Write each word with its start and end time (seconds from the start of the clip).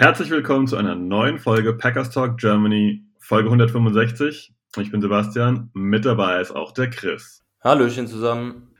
Herzlich 0.00 0.30
willkommen 0.30 0.68
zu 0.68 0.76
einer 0.76 0.94
neuen 0.94 1.40
Folge 1.40 1.72
Packers 1.72 2.10
Talk 2.10 2.38
Germany, 2.38 3.02
Folge 3.18 3.48
165. 3.48 4.54
Ich 4.76 4.92
bin 4.92 5.00
Sebastian, 5.00 5.70
mit 5.74 6.04
dabei 6.04 6.40
ist 6.40 6.52
auch 6.52 6.70
der 6.70 6.88
Chris. 6.88 7.42
Hallöchen 7.64 8.06
zusammen. 8.06 8.70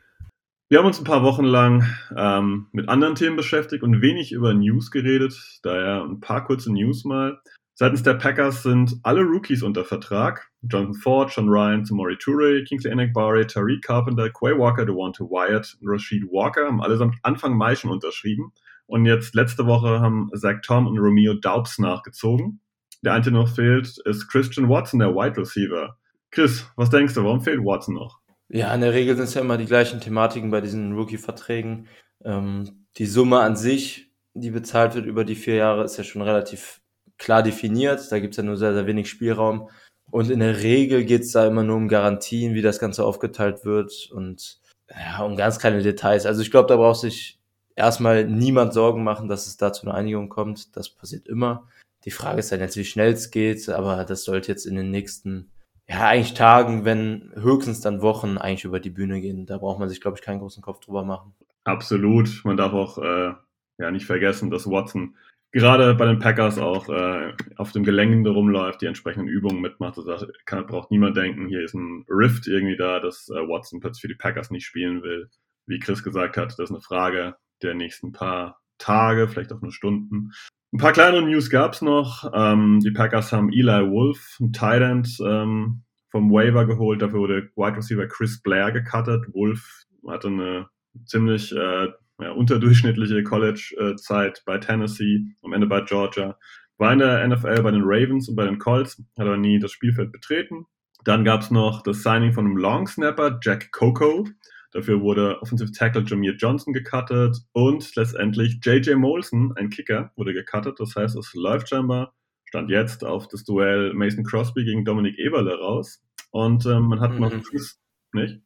Wir 0.69 0.79
haben 0.79 0.87
uns 0.87 1.01
ein 1.01 1.05
paar 1.05 1.24
Wochen 1.24 1.43
lang 1.43 1.84
ähm, 2.16 2.69
mit 2.70 2.88
anderen 2.88 3.16
Themen 3.16 3.34
beschäftigt 3.34 3.83
und 3.83 4.01
wenig 4.01 4.30
über 4.30 4.55
News 4.55 4.93
geredet, 4.93 5.59
daher 5.65 6.05
ein 6.05 6.20
paar 6.20 6.45
kurze 6.45 6.73
News 6.73 7.05
mal. 7.05 7.41
Seitens 7.74 8.05
der 8.05 8.15
Packers 8.15 8.62
sind 8.62 9.01
alle 9.02 9.23
Rookies 9.23 9.65
unter 9.65 9.85
Vertrag. 9.85 10.48
Jonathan 10.62 10.95
Ford, 10.95 11.32
Sean 11.32 11.48
Ryan, 11.48 11.82
Tamori 11.82 12.16
Toure, 12.19 12.62
Kingsley 12.62 12.93
Enakbari, 12.93 13.45
Tariq 13.45 13.82
Carpenter, 13.82 14.30
Quay 14.30 14.57
Walker, 14.57 14.87
Devonta 14.87 15.24
Wyatt 15.24 15.79
und 15.80 15.88
Rashid 15.88 16.23
Walker 16.30 16.69
haben 16.69 16.80
allesamt 16.80 17.16
Anfang 17.24 17.57
Mai 17.57 17.74
schon 17.74 17.91
unterschrieben. 17.91 18.52
Und 18.88 19.05
jetzt 19.05 19.34
letzte 19.34 19.66
Woche 19.66 20.01
haben 20.01 20.30
Zach 20.34 20.60
Tom 20.65 20.87
und 20.87 20.98
Romeo 20.98 21.34
Daubs 21.34 21.79
nachgezogen. 21.79 22.60
Der 23.05 23.12
einzige 23.12 23.37
noch 23.37 23.55
fehlt, 23.55 23.98
ist 24.06 24.29
Christian 24.29 24.69
Watson, 24.69 24.98
der 24.98 25.15
Wide 25.15 25.37
Receiver. 25.37 25.96
Chris, 26.30 26.66
was 26.74 26.90
denkst 26.90 27.15
du, 27.15 27.23
warum 27.23 27.43
fehlt 27.43 27.60
Watson 27.60 27.95
noch? 27.95 28.18
Ja, 28.48 28.74
in 28.74 28.80
der 28.80 28.95
Regel 28.95 29.15
sind 29.15 29.24
es 29.24 29.35
ja 29.35 29.43
immer 29.43 29.59
die 29.59 29.66
gleichen 29.66 30.01
Thematiken 30.01 30.51
bei 30.51 30.63
diesen 30.63 30.95
Rookie-Verträgen. 30.95 31.87
Ähm, 32.24 32.87
die 32.96 33.04
Summe 33.04 33.40
an 33.40 33.57
sich, 33.57 34.10
die 34.32 34.51
bezahlt 34.51 34.95
wird 34.95 35.04
über 35.04 35.24
die 35.24 35.35
vier 35.35 35.57
Jahre, 35.57 35.85
ist 35.85 35.98
ja 35.98 36.04
schon 36.04 36.23
relativ 36.23 36.80
klar 37.18 37.43
definiert. 37.43 38.10
Da 38.10 38.20
gibt 38.20 38.32
es 38.32 38.38
ja 38.38 38.43
nur 38.43 38.57
sehr, 38.57 38.73
sehr 38.73 38.87
wenig 38.87 39.10
Spielraum. 39.10 39.68
Und 40.10 40.30
in 40.30 40.41
der 40.41 40.63
Regel 40.63 41.04
geht 41.04 41.23
es 41.23 41.32
da 41.32 41.46
immer 41.46 41.63
nur 41.63 41.76
um 41.76 41.88
Garantien, 41.88 42.54
wie 42.54 42.63
das 42.63 42.79
Ganze 42.79 43.04
aufgeteilt 43.04 43.66
wird 43.66 44.09
und 44.10 44.60
ja, 44.88 45.23
um 45.23 45.37
ganz 45.37 45.59
kleine 45.59 45.82
Details. 45.82 46.24
Also 46.24 46.41
ich 46.41 46.51
glaube, 46.51 46.68
da 46.68 46.76
braucht 46.76 47.01
sich 47.01 47.38
erstmal 47.79 48.24
niemand 48.24 48.74
Sorgen 48.74 49.04
machen, 49.04 49.29
dass 49.29 49.46
es 49.46 49.57
da 49.57 49.73
zu 49.73 49.87
einer 49.87 49.95
Einigung 49.95 50.29
kommt. 50.29 50.76
Das 50.76 50.90
passiert 50.90 51.26
immer. 51.29 51.68
Die 52.04 52.10
Frage 52.10 52.40
ist 52.40 52.52
dann 52.52 52.60
jetzt, 52.60 52.76
wie 52.76 52.85
schnell 52.85 53.12
es 53.12 53.30
geht, 53.30 53.68
aber 53.68 54.04
das 54.04 54.24
sollte 54.24 54.48
jetzt 54.48 54.66
in 54.66 54.76
den 54.76 54.90
nächsten, 54.90 55.51
ja, 55.88 56.09
eigentlich 56.09 56.35
Tagen, 56.35 56.85
wenn 56.85 57.32
höchstens 57.35 57.80
dann 57.80 58.02
Wochen 58.02 58.37
eigentlich 58.37 58.65
über 58.65 58.80
die 58.80 58.90
Bühne 58.90 59.20
gehen. 59.20 59.46
Da 59.46 59.59
braucht 59.59 59.79
man 59.79 59.88
sich, 59.88 60.01
glaube 60.01 60.16
ich, 60.18 60.24
keinen 60.24 60.40
großen 60.40 60.62
Kopf 60.62 60.80
drüber 60.80 61.04
machen. 61.04 61.35
Absolut. 61.65 62.43
Man 62.45 62.57
darf 62.57 62.73
auch 62.73 62.98
äh, 62.98 63.32
ja 63.79 63.90
nicht 63.90 64.06
vergessen, 64.06 64.50
dass 64.50 64.66
Watson 64.66 65.16
gerade 65.53 65.94
bei 65.94 66.06
den 66.06 66.19
Packers 66.19 66.59
auch 66.59 66.88
äh, 66.88 67.32
auf 67.56 67.72
dem 67.72 67.84
Gelände 67.84 68.31
rumläuft, 68.31 68.82
die 68.82 68.87
entsprechenden 68.87 69.28
Übungen 69.28 69.60
mitmacht. 69.60 69.98
Also 69.98 70.15
da 70.15 70.26
kann, 70.44 70.66
braucht 70.66 70.91
niemand 70.91 71.16
denken, 71.16 71.48
hier 71.48 71.62
ist 71.62 71.75
ein 71.75 72.04
Rift 72.09 72.47
irgendwie 72.47 72.76
da, 72.76 73.00
dass 73.00 73.28
äh, 73.28 73.48
Watson 73.48 73.81
plötzlich 73.81 74.03
für 74.03 74.09
die 74.09 74.15
Packers 74.15 74.50
nicht 74.50 74.66
spielen 74.66 75.03
will. 75.03 75.31
Wie 75.66 75.78
Chris 75.78 76.03
gesagt 76.03 76.37
hat, 76.37 76.53
das 76.53 76.70
ist 76.70 76.70
eine 76.70 76.81
Frage 76.81 77.37
der 77.62 77.75
nächsten 77.75 78.12
paar 78.12 78.60
Tage, 78.78 79.28
vielleicht 79.28 79.53
auch 79.53 79.60
nur 79.60 79.72
Stunden. 79.72 80.32
Ein 80.72 80.78
paar 80.78 80.92
kleinere 80.92 81.22
News 81.22 81.50
gab's 81.50 81.82
noch. 81.82 82.31
Ähm, 82.34 82.81
die 82.81 82.91
Packers 82.91 83.32
haben 83.32 83.50
Eli 83.50 83.91
Wolf, 83.91 84.37
ein 84.41 84.53
Tight 84.53 85.09
ähm, 85.20 85.82
vom 86.10 86.31
Waiver 86.31 86.66
geholt. 86.66 87.00
Dafür 87.03 87.20
wurde 87.20 87.50
Wide 87.56 87.76
Receiver 87.76 88.06
Chris 88.06 88.42
Blair 88.42 88.70
gecuttet. 88.72 89.25
Wolf 89.32 89.84
hatte 90.06 90.28
eine 90.28 90.68
ziemlich 91.06 91.52
äh, 91.52 91.88
ja, 92.20 92.32
unterdurchschnittliche 92.32 93.22
College-Zeit 93.22 94.42
bei 94.44 94.58
Tennessee, 94.58 95.24
am 95.42 95.52
Ende 95.52 95.66
bei 95.66 95.80
Georgia. 95.82 96.36
War 96.76 96.92
in 96.92 96.98
der 97.00 97.26
NFL 97.26 97.62
bei 97.62 97.70
den 97.70 97.82
Ravens 97.84 98.28
und 98.28 98.36
bei 98.36 98.44
den 98.44 98.58
Colts, 98.58 99.02
hat 99.18 99.26
aber 99.26 99.36
nie 99.36 99.58
das 99.58 99.72
Spielfeld 99.72 100.12
betreten. 100.12 100.66
Dann 101.04 101.24
gab's 101.24 101.50
noch 101.50 101.82
das 101.82 102.02
Signing 102.02 102.32
von 102.32 102.44
einem 102.44 102.56
Long 102.56 102.86
Snapper, 102.86 103.38
Jack 103.42 103.72
Coco. 103.72 104.26
Dafür 104.72 105.00
wurde 105.00 105.40
Offensive 105.40 105.72
Tackle 105.72 106.04
Jameer 106.06 106.34
Johnson 106.34 106.72
gecuttet 106.72 107.38
und 107.52 107.94
letztendlich 107.96 108.58
JJ 108.62 108.94
Molson, 108.94 109.52
ein 109.56 109.70
Kicker, 109.70 110.12
wurde 110.16 110.34
gecuttet. 110.34 110.78
Das 110.78 110.94
heißt, 110.94 111.16
es 111.16 111.32
läuft 111.34 111.70
scheinbar, 111.70 112.14
stand 112.44 112.70
jetzt 112.70 113.04
auf 113.04 113.28
das 113.28 113.44
Duell 113.44 113.94
Mason 113.94 114.24
Crosby 114.24 114.64
gegen 114.64 114.84
Dominik 114.84 115.18
Eberle 115.18 115.58
raus. 115.58 116.02
Und 116.30 116.66
ähm, 116.66 116.84
man 116.84 117.00
hat 117.00 117.12
mhm. 117.14 117.20
noch 117.20 117.42
Chris, 117.42 117.80
nicht? 118.12 118.40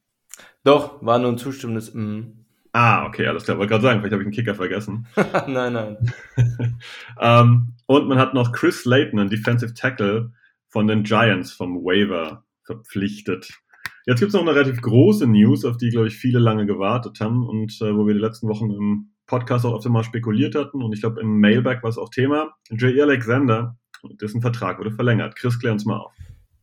Doch, 0.64 1.04
war 1.04 1.18
nur 1.18 1.32
ein 1.32 1.38
zustimmendes 1.38 1.92
mm. 1.92 2.42
Ah, 2.74 3.04
okay, 3.04 3.26
alles 3.26 3.44
klar. 3.44 3.58
Wollte 3.58 3.70
gerade 3.70 3.82
sagen, 3.82 4.00
vielleicht 4.00 4.12
habe 4.12 4.22
ich 4.22 4.26
einen 4.26 4.34
Kicker 4.34 4.54
vergessen. 4.54 5.06
nein, 5.46 5.74
nein. 5.74 6.12
ähm, 7.20 7.74
und 7.86 8.08
man 8.08 8.18
hat 8.18 8.32
noch 8.32 8.52
Chris 8.52 8.86
Layton, 8.86 9.18
ein 9.18 9.28
Defensive 9.28 9.74
Tackle 9.74 10.32
von 10.68 10.86
den 10.86 11.02
Giants 11.02 11.52
vom 11.52 11.84
Waiver 11.84 12.44
verpflichtet. 12.64 13.52
Jetzt 14.06 14.18
gibt 14.18 14.30
es 14.30 14.34
noch 14.34 14.42
eine 14.42 14.54
relativ 14.54 14.80
große 14.82 15.26
News, 15.26 15.64
auf 15.64 15.76
die, 15.76 15.90
glaube 15.90 16.08
ich, 16.08 16.16
viele 16.16 16.38
lange 16.38 16.66
gewartet 16.66 17.20
haben 17.20 17.46
und 17.46 17.72
äh, 17.80 17.96
wo 17.96 18.06
wir 18.06 18.14
die 18.14 18.20
letzten 18.20 18.48
Wochen 18.48 18.70
im 18.70 19.12
Podcast 19.26 19.64
auch 19.64 19.76
öfter 19.76 19.90
mal 19.90 20.02
spekuliert 20.02 20.54
hatten. 20.54 20.82
Und 20.82 20.92
ich 20.92 21.00
glaube, 21.00 21.20
im 21.20 21.38
Mailback 21.38 21.82
war 21.82 21.90
es 21.90 21.98
auch 21.98 22.10
Thema. 22.10 22.52
J.E. 22.70 23.00
Alexander, 23.00 23.76
dessen 24.20 24.40
Vertrag 24.40 24.78
wurde 24.78 24.90
verlängert. 24.90 25.36
Chris, 25.36 25.58
klär 25.58 25.72
uns 25.72 25.84
mal 25.84 25.98
auf. 25.98 26.12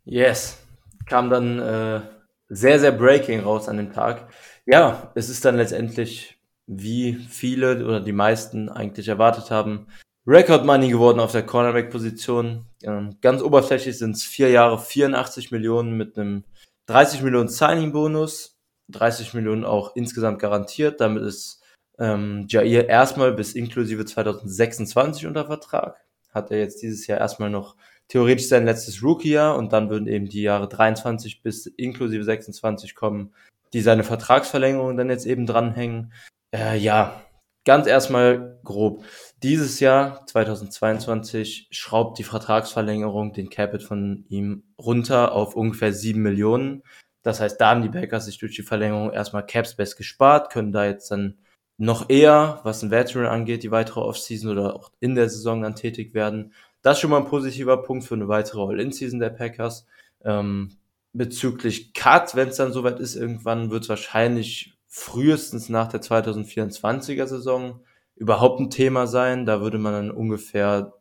Yes. 0.03 0.61
Kam 1.05 1.29
dann 1.29 1.59
äh, 1.59 2.01
sehr, 2.49 2.79
sehr 2.79 2.91
breaking 2.91 3.39
raus 3.39 3.69
an 3.69 3.77
dem 3.77 3.93
Tag. 3.93 4.27
Ja, 4.65 5.11
es 5.15 5.29
ist 5.29 5.45
dann 5.45 5.55
letztendlich, 5.55 6.37
wie 6.67 7.13
viele 7.13 7.85
oder 7.85 8.01
die 8.01 8.11
meisten 8.11 8.69
eigentlich 8.69 9.07
erwartet 9.07 9.49
haben, 9.49 9.87
Record 10.27 10.65
Money 10.65 10.89
geworden 10.89 11.19
auf 11.19 11.31
der 11.31 11.43
Cornerback-Position. 11.45 12.65
Ähm, 12.83 13.15
ganz 13.21 13.41
oberflächlich 13.41 13.97
sind 13.97 14.15
es 14.15 14.23
vier 14.23 14.49
Jahre 14.49 14.77
84 14.77 15.51
Millionen 15.51 15.97
mit 15.97 16.17
einem 16.17 16.43
30 16.89 17.21
Millionen 17.21 17.49
Signing-Bonus, 17.49 18.57
30 18.87 19.35
Millionen 19.35 19.63
auch 19.63 19.95
insgesamt 19.95 20.39
garantiert. 20.39 20.99
Damit 20.99 21.21
ist 21.21 21.61
ähm, 21.99 22.47
Jair 22.49 22.89
erstmal 22.89 23.31
bis 23.31 23.53
inklusive 23.53 24.05
2026 24.05 25.27
unter 25.27 25.45
Vertrag. 25.45 25.97
Hat 26.33 26.49
er 26.49 26.57
jetzt 26.57 26.81
dieses 26.81 27.05
Jahr 27.05 27.19
erstmal 27.19 27.51
noch 27.51 27.75
theoretisch 28.07 28.47
sein 28.47 28.65
letztes 28.65 29.03
Rookie-Jahr 29.03 29.55
und 29.55 29.71
dann 29.71 29.91
würden 29.91 30.07
eben 30.07 30.29
die 30.29 30.41
Jahre 30.41 30.67
23 30.67 31.43
bis 31.43 31.67
inklusive 31.67 32.23
26 32.23 32.95
kommen, 32.95 33.35
die 33.71 33.81
seine 33.81 34.03
Vertragsverlängerung 34.03 34.97
dann 34.97 35.11
jetzt 35.11 35.27
eben 35.27 35.45
dranhängen. 35.45 36.11
Äh, 36.51 36.79
ja, 36.79 37.21
ganz 37.65 37.87
erstmal 37.87 38.59
grob. 38.63 39.03
Dieses 39.43 39.79
Jahr, 39.79 40.25
2022, 40.25 41.67
schraubt 41.71 42.17
die 42.19 42.23
Vertragsverlängerung 42.23 43.33
den 43.33 43.49
Capit 43.49 43.83
von 43.83 44.25
ihm 44.29 44.63
runter 44.77 45.33
auf 45.33 45.55
ungefähr 45.55 45.93
7 45.93 46.21
Millionen. 46.21 46.83
Das 47.23 47.39
heißt, 47.39 47.59
da 47.59 47.71
haben 47.71 47.81
die 47.81 47.89
Packers 47.89 48.25
sich 48.25 48.37
durch 48.37 48.55
die 48.55 48.63
Verlängerung 48.63 49.11
erstmal 49.11 49.45
Capspace 49.45 49.95
gespart, 49.95 50.51
können 50.51 50.71
da 50.71 50.85
jetzt 50.85 51.11
dann 51.11 51.37
noch 51.77 52.09
eher, 52.09 52.59
was 52.63 52.83
ein 52.83 52.91
Veteran 52.91 53.25
angeht, 53.25 53.63
die 53.63 53.71
weitere 53.71 54.01
Offseason 54.01 54.51
oder 54.51 54.75
auch 54.75 54.91
in 54.99 55.15
der 55.15 55.29
Saison 55.29 55.61
dann 55.61 55.75
tätig 55.75 56.13
werden. 56.13 56.53
Das 56.81 56.97
ist 56.97 57.01
schon 57.01 57.09
mal 57.09 57.19
ein 57.19 57.27
positiver 57.27 57.81
Punkt 57.83 58.05
für 58.05 58.15
eine 58.15 58.27
weitere 58.27 58.61
All-In-Season 58.61 59.19
der 59.19 59.29
Packers. 59.29 59.85
Ähm, 60.23 60.77
bezüglich 61.13 61.93
Cut, 61.93 62.35
wenn 62.35 62.49
es 62.49 62.57
dann 62.57 62.73
soweit 62.73 62.99
ist, 62.99 63.15
irgendwann 63.15 63.71
wird 63.71 63.83
es 63.83 63.89
wahrscheinlich 63.89 64.77
frühestens 64.89 65.69
nach 65.69 65.87
der 65.87 66.01
2024er 66.01 67.27
Saison 67.27 67.79
überhaupt 68.15 68.59
ein 68.59 68.69
Thema 68.69 69.07
sein. 69.07 69.45
Da 69.45 69.61
würde 69.61 69.77
man 69.77 69.93
dann 69.93 70.11
ungefähr 70.11 70.93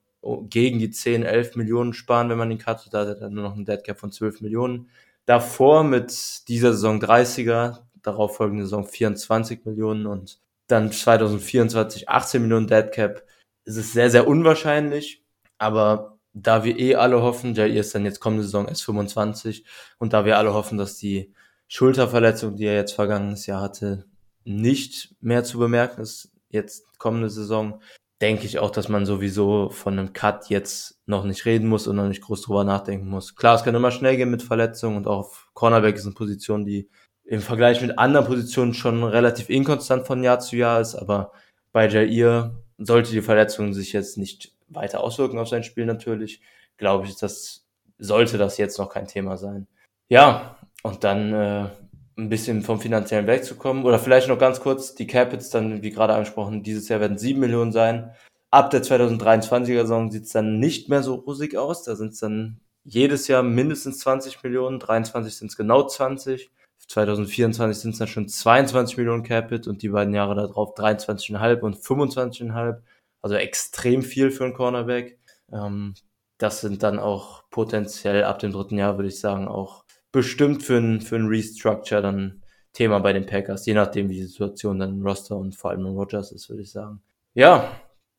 gegen 0.42 0.78
die 0.78 0.90
10, 0.90 1.24
11 1.24 1.56
Millionen 1.56 1.94
sparen, 1.94 2.28
wenn 2.28 2.38
man 2.38 2.50
ihn 2.50 2.58
cuttet. 2.58 2.92
Da 2.92 3.00
hat 3.00 3.08
er 3.08 3.14
dann 3.16 3.34
nur 3.34 3.44
noch 3.44 3.56
ein 3.56 3.64
Deadcap 3.64 3.98
von 3.98 4.12
12 4.12 4.42
Millionen. 4.42 4.88
Davor 5.24 5.84
mit 5.84 6.48
dieser 6.48 6.72
Saison 6.72 7.00
30er, 7.00 7.80
darauf 8.02 8.36
folgende 8.36 8.64
Saison 8.64 8.86
24 8.86 9.64
Millionen 9.64 10.06
und 10.06 10.40
dann 10.66 10.92
2024 10.92 12.08
18 12.08 12.42
Millionen 12.42 12.66
Deadcap. 12.66 13.24
Es 13.64 13.76
ist 13.76 13.92
sehr, 13.92 14.10
sehr 14.10 14.28
unwahrscheinlich, 14.28 15.24
aber 15.58 16.18
da 16.32 16.64
wir 16.64 16.78
eh 16.78 16.94
alle 16.94 17.22
hoffen, 17.22 17.54
Jair 17.54 17.80
ist 17.80 17.94
dann 17.94 18.04
jetzt 18.04 18.20
kommende 18.20 18.44
Saison 18.44 18.68
erst 18.68 18.84
25 18.84 19.64
und 19.98 20.12
da 20.12 20.24
wir 20.24 20.38
alle 20.38 20.54
hoffen, 20.54 20.78
dass 20.78 20.96
die 20.96 21.32
Schulterverletzung, 21.68 22.56
die 22.56 22.64
er 22.64 22.74
jetzt 22.74 22.94
vergangenes 22.94 23.46
Jahr 23.46 23.60
hatte, 23.60 24.06
nicht 24.44 25.14
mehr 25.20 25.44
zu 25.44 25.58
bemerken 25.58 26.00
ist, 26.00 26.32
jetzt 26.48 26.98
kommende 26.98 27.30
Saison, 27.30 27.80
denke 28.20 28.46
ich 28.46 28.58
auch, 28.58 28.70
dass 28.70 28.88
man 28.88 29.06
sowieso 29.06 29.70
von 29.70 29.98
einem 29.98 30.12
Cut 30.12 30.48
jetzt 30.48 31.00
noch 31.06 31.24
nicht 31.24 31.44
reden 31.44 31.68
muss 31.68 31.86
und 31.86 31.96
noch 31.96 32.08
nicht 32.08 32.22
groß 32.22 32.42
drüber 32.42 32.64
nachdenken 32.64 33.08
muss. 33.08 33.36
Klar, 33.36 33.54
es 33.54 33.62
kann 33.62 33.74
immer 33.74 33.90
schnell 33.90 34.16
gehen 34.16 34.30
mit 34.30 34.42
Verletzungen 34.42 34.96
und 34.96 35.06
auch 35.06 35.18
auf 35.18 35.50
Cornerback 35.54 35.96
ist 35.96 36.06
eine 36.06 36.14
Position, 36.14 36.64
die 36.64 36.88
im 37.24 37.40
Vergleich 37.40 37.80
mit 37.82 37.98
anderen 37.98 38.26
Positionen 38.26 38.74
schon 38.74 39.04
relativ 39.04 39.50
inkonstant 39.50 40.06
von 40.06 40.22
Jahr 40.24 40.40
zu 40.40 40.56
Jahr 40.56 40.80
ist, 40.80 40.94
aber 40.94 41.32
bei 41.72 41.86
Jair 41.86 42.54
sollte 42.78 43.10
die 43.10 43.22
Verletzung 43.22 43.74
sich 43.74 43.92
jetzt 43.92 44.16
nicht 44.16 44.52
weiter 44.68 45.00
Auswirkungen 45.00 45.40
auf 45.40 45.48
sein 45.48 45.62
Spiel 45.62 45.84
natürlich, 45.84 46.40
glaube 46.78 47.06
ich, 47.06 47.16
das 47.16 47.66
sollte 47.98 48.38
das 48.38 48.56
jetzt 48.56 48.78
noch 48.78 48.88
kein 48.88 49.06
Thema 49.06 49.36
sein. 49.36 49.66
Ja, 50.08 50.57
und 50.82 51.04
dann 51.04 51.32
äh, 51.32 51.68
ein 52.18 52.28
bisschen 52.28 52.62
vom 52.62 52.80
finanziellen 52.80 53.26
wegzukommen. 53.26 53.84
Oder 53.84 53.98
vielleicht 53.98 54.28
noch 54.28 54.38
ganz 54.38 54.60
kurz, 54.60 54.94
die 54.94 55.06
Capits 55.06 55.50
dann, 55.50 55.82
wie 55.82 55.90
gerade 55.90 56.14
angesprochen, 56.14 56.62
dieses 56.62 56.88
Jahr 56.88 57.00
werden 57.00 57.18
sieben 57.18 57.40
Millionen 57.40 57.72
sein. 57.72 58.12
Ab 58.50 58.70
der 58.70 58.82
2023er 58.82 59.82
Saison 59.82 60.10
sieht 60.10 60.24
es 60.24 60.32
dann 60.32 60.58
nicht 60.58 60.88
mehr 60.88 61.02
so 61.02 61.14
rosig 61.14 61.56
aus. 61.56 61.84
Da 61.84 61.96
sind 61.96 62.12
es 62.12 62.20
dann 62.20 62.60
jedes 62.84 63.28
Jahr 63.28 63.42
mindestens 63.42 63.98
20 64.00 64.42
Millionen, 64.42 64.78
23 64.78 65.34
sind 65.34 65.48
es 65.48 65.56
genau 65.56 65.86
20. 65.86 66.50
2024 66.88 67.78
sind 67.78 67.90
es 67.92 67.98
dann 67.98 68.08
schon 68.08 68.28
22 68.28 68.96
Millionen 68.96 69.22
Capit 69.22 69.66
und 69.66 69.82
die 69.82 69.90
beiden 69.90 70.14
Jahre 70.14 70.34
darauf 70.34 70.74
23,5 70.74 71.60
und 71.60 71.76
25,5. 71.76 72.78
Also 73.20 73.34
extrem 73.34 74.02
viel 74.02 74.30
für 74.30 74.44
einen 74.44 74.54
Cornerback. 74.54 75.18
Ähm, 75.52 75.94
das 76.38 76.60
sind 76.62 76.82
dann 76.82 76.98
auch 76.98 77.42
potenziell 77.50 78.24
ab 78.24 78.38
dem 78.38 78.52
dritten 78.52 78.78
Jahr, 78.78 78.96
würde 78.96 79.08
ich 79.08 79.20
sagen, 79.20 79.48
auch 79.48 79.84
bestimmt 80.18 80.64
für 80.64 80.78
ein, 80.78 81.00
für 81.00 81.14
ein 81.14 81.28
Restructure 81.28 82.02
dann 82.02 82.42
Thema 82.72 82.98
bei 82.98 83.12
den 83.12 83.24
Packers, 83.24 83.66
je 83.66 83.74
nachdem, 83.74 84.08
wie 84.08 84.16
die 84.16 84.24
Situation 84.24 84.80
dann 84.80 84.94
im 84.94 85.06
Roster 85.06 85.36
und 85.36 85.54
vor 85.54 85.70
allem 85.70 85.86
in 85.86 85.94
Rogers 85.94 86.32
ist, 86.32 86.50
würde 86.50 86.62
ich 86.62 86.72
sagen. 86.72 87.00
Ja, 87.34 87.70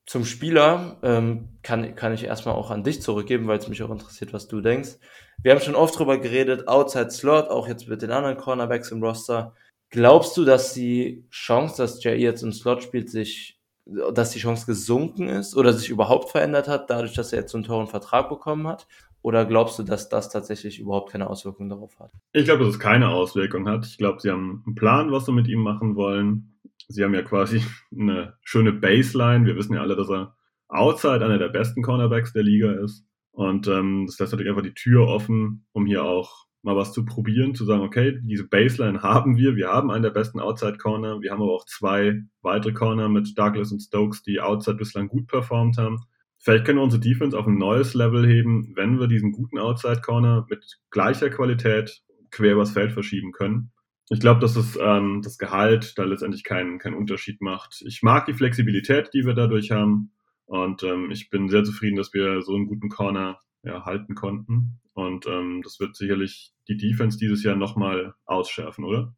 zum 0.06 0.24
Spieler 0.24 0.96
ähm, 1.02 1.50
kann, 1.62 1.94
kann 1.96 2.14
ich 2.14 2.24
erstmal 2.24 2.54
auch 2.54 2.70
an 2.70 2.84
dich 2.84 3.02
zurückgeben, 3.02 3.46
weil 3.48 3.58
es 3.58 3.68
mich 3.68 3.82
auch 3.82 3.90
interessiert, 3.90 4.32
was 4.32 4.48
du 4.48 4.62
denkst. 4.62 4.96
Wir 5.42 5.52
haben 5.52 5.60
schon 5.60 5.74
oft 5.74 5.98
drüber 5.98 6.16
geredet, 6.16 6.68
Outside 6.68 7.10
Slot, 7.10 7.48
auch 7.48 7.68
jetzt 7.68 7.86
mit 7.86 8.00
den 8.00 8.12
anderen 8.12 8.38
Cornerbacks 8.38 8.90
im 8.92 9.04
Roster. 9.04 9.54
Glaubst 9.90 10.38
du, 10.38 10.46
dass 10.46 10.72
die 10.72 11.26
Chance, 11.30 11.76
dass 11.76 12.02
Jair 12.02 12.18
jetzt 12.18 12.42
im 12.42 12.52
Slot 12.52 12.82
spielt, 12.82 13.10
sich, 13.10 13.60
dass 13.84 14.30
die 14.30 14.38
Chance 14.38 14.64
gesunken 14.64 15.28
ist 15.28 15.54
oder 15.54 15.74
sich 15.74 15.90
überhaupt 15.90 16.30
verändert 16.30 16.66
hat, 16.66 16.88
dadurch, 16.88 17.12
dass 17.12 17.34
er 17.34 17.40
jetzt 17.40 17.52
so 17.52 17.58
einen 17.58 17.66
teuren 17.66 17.88
Vertrag 17.88 18.30
bekommen 18.30 18.66
hat? 18.66 18.86
Oder 19.22 19.44
glaubst 19.44 19.78
du, 19.78 19.82
dass 19.82 20.08
das 20.08 20.30
tatsächlich 20.30 20.80
überhaupt 20.80 21.12
keine 21.12 21.28
Auswirkungen 21.28 21.68
darauf 21.68 21.98
hat? 22.00 22.10
Ich 22.32 22.44
glaube, 22.44 22.64
dass 22.64 22.74
es 22.74 22.80
keine 22.80 23.08
Auswirkung 23.08 23.68
hat. 23.68 23.86
Ich 23.86 23.98
glaube, 23.98 24.20
sie 24.20 24.30
haben 24.30 24.62
einen 24.66 24.74
Plan, 24.74 25.12
was 25.12 25.26
sie 25.26 25.32
mit 25.32 25.46
ihm 25.48 25.60
machen 25.60 25.94
wollen 25.94 26.50
sie 26.90 27.04
haben 27.04 27.14
ja 27.14 27.22
quasi 27.22 27.62
eine 27.98 28.34
schöne 28.42 28.72
Baseline. 28.72 29.46
Wir 29.46 29.56
wissen 29.56 29.74
ja 29.74 29.80
alle, 29.80 29.96
dass 29.96 30.10
er 30.10 30.36
outside 30.68 31.24
einer 31.24 31.38
der 31.38 31.48
besten 31.48 31.82
Cornerbacks 31.82 32.32
der 32.32 32.42
Liga 32.42 32.72
ist. 32.72 33.04
Und 33.32 33.68
ähm, 33.68 34.06
das 34.06 34.18
lässt 34.18 34.32
natürlich 34.32 34.50
einfach 34.50 34.64
die 34.64 34.74
Tür 34.74 35.06
offen, 35.06 35.64
um 35.72 35.86
hier 35.86 36.04
auch 36.04 36.46
mal 36.62 36.76
was 36.76 36.92
zu 36.92 37.06
probieren, 37.06 37.54
zu 37.54 37.64
sagen, 37.64 37.82
okay, 37.82 38.18
diese 38.22 38.46
Baseline 38.46 39.02
haben 39.02 39.36
wir, 39.36 39.56
wir 39.56 39.68
haben 39.68 39.90
einen 39.90 40.02
der 40.02 40.10
besten 40.10 40.40
Outside 40.40 40.76
Corner, 40.78 41.20
wir 41.22 41.30
haben 41.30 41.42
aber 41.42 41.54
auch 41.54 41.64
zwei 41.64 42.20
weitere 42.42 42.72
Corner 42.72 43.08
mit 43.08 43.38
Douglas 43.38 43.72
und 43.72 43.80
Stokes, 43.80 44.22
die 44.22 44.40
Outside 44.40 44.76
bislang 44.76 45.08
gut 45.08 45.26
performt 45.26 45.78
haben. 45.78 46.00
Vielleicht 46.42 46.64
können 46.64 46.78
wir 46.78 46.84
unsere 46.84 47.02
Defense 47.02 47.38
auf 47.38 47.46
ein 47.46 47.58
neues 47.58 47.92
Level 47.92 48.26
heben, 48.26 48.72
wenn 48.74 48.98
wir 48.98 49.08
diesen 49.08 49.30
guten 49.30 49.58
Outside 49.58 50.00
Corner 50.00 50.46
mit 50.48 50.78
gleicher 50.90 51.28
Qualität 51.28 52.02
quer 52.30 52.52
übers 52.52 52.70
Feld 52.70 52.92
verschieben 52.92 53.32
können. 53.32 53.72
Ich 54.08 54.20
glaube, 54.20 54.40
dass 54.40 54.56
es 54.56 54.78
ähm, 54.80 55.20
das 55.22 55.36
Gehalt 55.36 55.98
da 55.98 56.04
letztendlich 56.04 56.42
keinen, 56.42 56.78
keinen 56.78 56.96
Unterschied 56.96 57.42
macht. 57.42 57.82
Ich 57.86 58.02
mag 58.02 58.24
die 58.24 58.32
Flexibilität, 58.32 59.10
die 59.12 59.26
wir 59.26 59.34
dadurch 59.34 59.70
haben. 59.70 60.12
Und 60.46 60.82
ähm, 60.82 61.10
ich 61.10 61.28
bin 61.28 61.48
sehr 61.50 61.62
zufrieden, 61.62 61.96
dass 61.96 62.14
wir 62.14 62.40
so 62.40 62.54
einen 62.54 62.66
guten 62.66 62.88
Corner 62.88 63.38
ja, 63.62 63.84
halten 63.84 64.14
konnten. 64.14 64.80
Und 64.94 65.26
ähm, 65.26 65.60
das 65.62 65.78
wird 65.78 65.94
sicherlich 65.94 66.54
die 66.68 66.78
Defense 66.78 67.18
dieses 67.18 67.44
Jahr 67.44 67.54
nochmal 67.54 68.14
ausschärfen, 68.24 68.84
oder? 68.84 69.14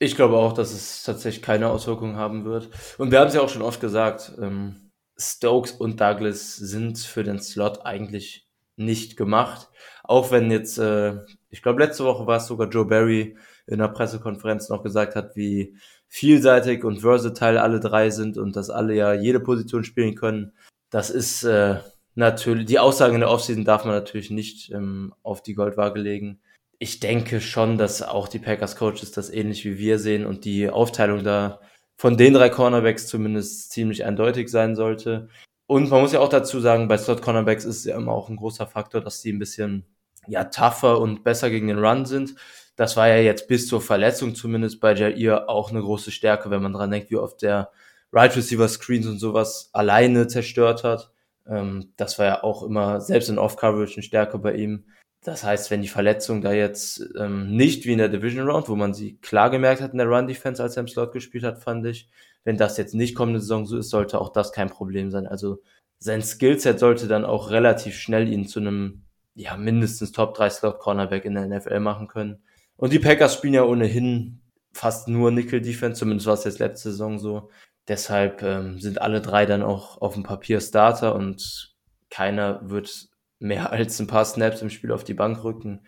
Ich 0.00 0.16
glaube 0.16 0.36
auch, 0.36 0.54
dass 0.54 0.72
es 0.72 1.04
tatsächlich 1.04 1.42
keine 1.42 1.68
Auswirkungen 1.68 2.16
haben 2.16 2.44
wird. 2.44 2.68
Und 2.98 3.12
wir 3.12 3.20
haben 3.20 3.28
es 3.28 3.34
ja 3.34 3.42
auch 3.42 3.48
schon 3.48 3.62
oft 3.62 3.80
gesagt, 3.80 4.32
ähm, 4.40 4.89
Stokes 5.20 5.72
und 5.72 6.00
Douglas 6.00 6.56
sind 6.56 6.98
für 6.98 7.22
den 7.22 7.40
Slot 7.40 7.84
eigentlich 7.84 8.46
nicht 8.76 9.16
gemacht. 9.16 9.68
Auch 10.02 10.30
wenn 10.30 10.50
jetzt, 10.50 10.78
äh, 10.78 11.18
ich 11.50 11.62
glaube, 11.62 11.84
letzte 11.84 12.04
Woche 12.04 12.26
war 12.26 12.38
es 12.38 12.46
sogar 12.46 12.68
Joe 12.68 12.86
Barry, 12.86 13.36
in 13.66 13.78
der 13.78 13.88
Pressekonferenz 13.88 14.68
noch 14.68 14.82
gesagt 14.82 15.14
hat, 15.14 15.36
wie 15.36 15.76
vielseitig 16.08 16.84
und 16.84 17.00
versatile 17.00 17.62
alle 17.62 17.78
drei 17.78 18.10
sind 18.10 18.36
und 18.36 18.56
dass 18.56 18.68
alle 18.68 18.94
ja 18.94 19.14
jede 19.14 19.38
Position 19.38 19.84
spielen 19.84 20.16
können. 20.16 20.52
Das 20.90 21.08
ist 21.08 21.44
äh, 21.44 21.76
natürlich, 22.16 22.66
die 22.66 22.80
Aussagen 22.80 23.14
in 23.14 23.20
der 23.20 23.30
Offseason 23.30 23.64
darf 23.64 23.84
man 23.84 23.94
natürlich 23.94 24.30
nicht 24.30 24.72
ähm, 24.72 25.14
auf 25.22 25.42
die 25.42 25.54
Goldwaage 25.54 26.00
legen. 26.00 26.40
Ich 26.80 26.98
denke 26.98 27.40
schon, 27.40 27.78
dass 27.78 28.02
auch 28.02 28.26
die 28.26 28.40
Packers 28.40 28.74
Coaches 28.74 29.12
das 29.12 29.30
ähnlich 29.30 29.64
wie 29.64 29.78
wir 29.78 29.98
sehen 30.00 30.26
und 30.26 30.44
die 30.44 30.68
Aufteilung 30.68 31.22
da 31.22 31.60
von 32.00 32.16
den 32.16 32.32
drei 32.32 32.48
Cornerbacks 32.48 33.08
zumindest 33.08 33.72
ziemlich 33.72 34.06
eindeutig 34.06 34.48
sein 34.48 34.74
sollte. 34.74 35.28
Und 35.66 35.90
man 35.90 36.00
muss 36.00 36.14
ja 36.14 36.20
auch 36.20 36.30
dazu 36.30 36.58
sagen, 36.58 36.88
bei 36.88 36.96
Slot 36.96 37.20
Cornerbacks 37.20 37.66
ist 37.66 37.80
es 37.80 37.84
ja 37.84 37.94
immer 37.94 38.12
auch 38.12 38.30
ein 38.30 38.36
großer 38.36 38.66
Faktor, 38.66 39.02
dass 39.02 39.20
die 39.20 39.30
ein 39.30 39.38
bisschen 39.38 39.84
ja 40.26 40.44
tougher 40.44 40.98
und 40.98 41.24
besser 41.24 41.50
gegen 41.50 41.68
den 41.68 41.78
Run 41.78 42.06
sind. 42.06 42.36
Das 42.74 42.96
war 42.96 43.06
ja 43.08 43.18
jetzt 43.18 43.48
bis 43.48 43.68
zur 43.68 43.82
Verletzung 43.82 44.34
zumindest 44.34 44.80
bei 44.80 44.94
Jair 44.94 45.50
auch 45.50 45.72
eine 45.72 45.82
große 45.82 46.10
Stärke, 46.10 46.50
wenn 46.50 46.62
man 46.62 46.72
dran 46.72 46.90
denkt, 46.90 47.10
wie 47.10 47.16
oft 47.16 47.42
der 47.42 47.70
Right 48.14 48.34
Receiver 48.34 48.66
Screens 48.66 49.06
und 49.06 49.18
sowas 49.18 49.68
alleine 49.74 50.26
zerstört 50.26 50.84
hat. 50.84 51.12
Ähm, 51.46 51.92
das 51.98 52.18
war 52.18 52.24
ja 52.24 52.42
auch 52.42 52.62
immer 52.62 53.02
selbst 53.02 53.28
in 53.28 53.38
Off-Coverage 53.38 53.96
eine 53.96 54.02
Stärke 54.04 54.38
bei 54.38 54.54
ihm. 54.54 54.86
Das 55.22 55.44
heißt, 55.44 55.70
wenn 55.70 55.82
die 55.82 55.88
Verletzung 55.88 56.40
da 56.40 56.52
jetzt 56.52 57.04
ähm, 57.18 57.54
nicht 57.54 57.84
wie 57.84 57.92
in 57.92 57.98
der 57.98 58.08
Division 58.08 58.48
Round, 58.48 58.68
wo 58.68 58.76
man 58.76 58.94
sie 58.94 59.18
klar 59.18 59.50
gemerkt 59.50 59.82
hat 59.82 59.92
in 59.92 59.98
der 59.98 60.06
Run 60.06 60.26
Defense, 60.26 60.62
als 60.62 60.76
er 60.76 60.80
im 60.80 60.88
Slot 60.88 61.12
gespielt 61.12 61.44
hat, 61.44 61.62
fand 61.62 61.84
ich, 61.86 62.08
wenn 62.44 62.56
das 62.56 62.78
jetzt 62.78 62.94
nicht 62.94 63.14
kommende 63.14 63.40
Saison 63.40 63.66
so 63.66 63.76
ist, 63.76 63.90
sollte 63.90 64.18
auch 64.20 64.32
das 64.32 64.52
kein 64.52 64.70
Problem 64.70 65.10
sein. 65.10 65.26
Also 65.26 65.60
sein 65.98 66.22
Skillset 66.22 66.78
sollte 66.78 67.06
dann 67.06 67.26
auch 67.26 67.50
relativ 67.50 67.96
schnell 67.96 68.32
ihn 68.32 68.46
zu 68.48 68.60
einem 68.60 69.02
ja 69.34 69.56
mindestens 69.56 70.12
Top 70.12 70.34
3 70.34 70.48
Slot 70.50 70.78
Cornerback 70.78 71.26
in 71.26 71.34
der 71.34 71.46
NFL 71.46 71.80
machen 71.80 72.08
können. 72.08 72.42
Und 72.76 72.94
die 72.94 72.98
Packers 72.98 73.34
spielen 73.34 73.54
ja 73.54 73.64
ohnehin 73.64 74.40
fast 74.72 75.08
nur 75.08 75.30
Nickel-Defense, 75.30 75.98
zumindest 75.98 76.26
war 76.26 76.34
es 76.34 76.44
jetzt 76.44 76.60
letzte 76.60 76.90
Saison 76.90 77.18
so. 77.18 77.50
Deshalb 77.88 78.42
ähm, 78.42 78.78
sind 78.80 79.02
alle 79.02 79.20
drei 79.20 79.44
dann 79.44 79.62
auch 79.62 80.00
auf 80.00 80.14
dem 80.14 80.22
Papier 80.22 80.60
Starter 80.60 81.14
und 81.14 81.74
keiner 82.08 82.60
wird 82.70 83.09
mehr 83.40 83.72
als 83.72 83.98
ein 83.98 84.06
paar 84.06 84.24
Snaps 84.24 84.62
im 84.62 84.70
Spiel 84.70 84.92
auf 84.92 85.04
die 85.04 85.14
Bank 85.14 85.42
rücken. 85.42 85.86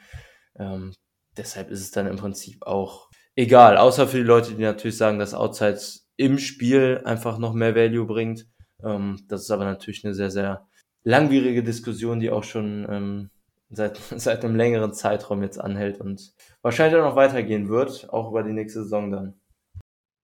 Ähm, 0.58 0.92
deshalb 1.36 1.70
ist 1.70 1.80
es 1.80 1.90
dann 1.90 2.06
im 2.06 2.16
Prinzip 2.16 2.66
auch 2.66 3.08
egal, 3.36 3.76
außer 3.76 4.08
für 4.08 4.18
die 4.18 4.22
Leute, 4.24 4.54
die 4.54 4.62
natürlich 4.62 4.96
sagen, 4.96 5.18
dass 5.18 5.34
Outside 5.34 5.78
im 6.16 6.38
Spiel 6.38 7.02
einfach 7.04 7.38
noch 7.38 7.52
mehr 7.52 7.74
Value 7.74 8.06
bringt. 8.06 8.46
Ähm, 8.82 9.20
das 9.28 9.42
ist 9.42 9.50
aber 9.50 9.64
natürlich 9.64 10.04
eine 10.04 10.14
sehr, 10.14 10.30
sehr 10.30 10.66
langwierige 11.04 11.62
Diskussion, 11.62 12.20
die 12.20 12.30
auch 12.30 12.44
schon 12.44 12.86
ähm, 12.90 13.30
seit, 13.70 13.96
seit 14.16 14.44
einem 14.44 14.56
längeren 14.56 14.92
Zeitraum 14.92 15.42
jetzt 15.42 15.60
anhält 15.60 16.00
und 16.00 16.34
wahrscheinlich 16.62 17.00
auch 17.00 17.08
noch 17.08 17.16
weitergehen 17.16 17.68
wird, 17.68 18.08
auch 18.10 18.30
über 18.30 18.42
die 18.42 18.52
nächste 18.52 18.82
Saison 18.82 19.10
dann. 19.10 19.34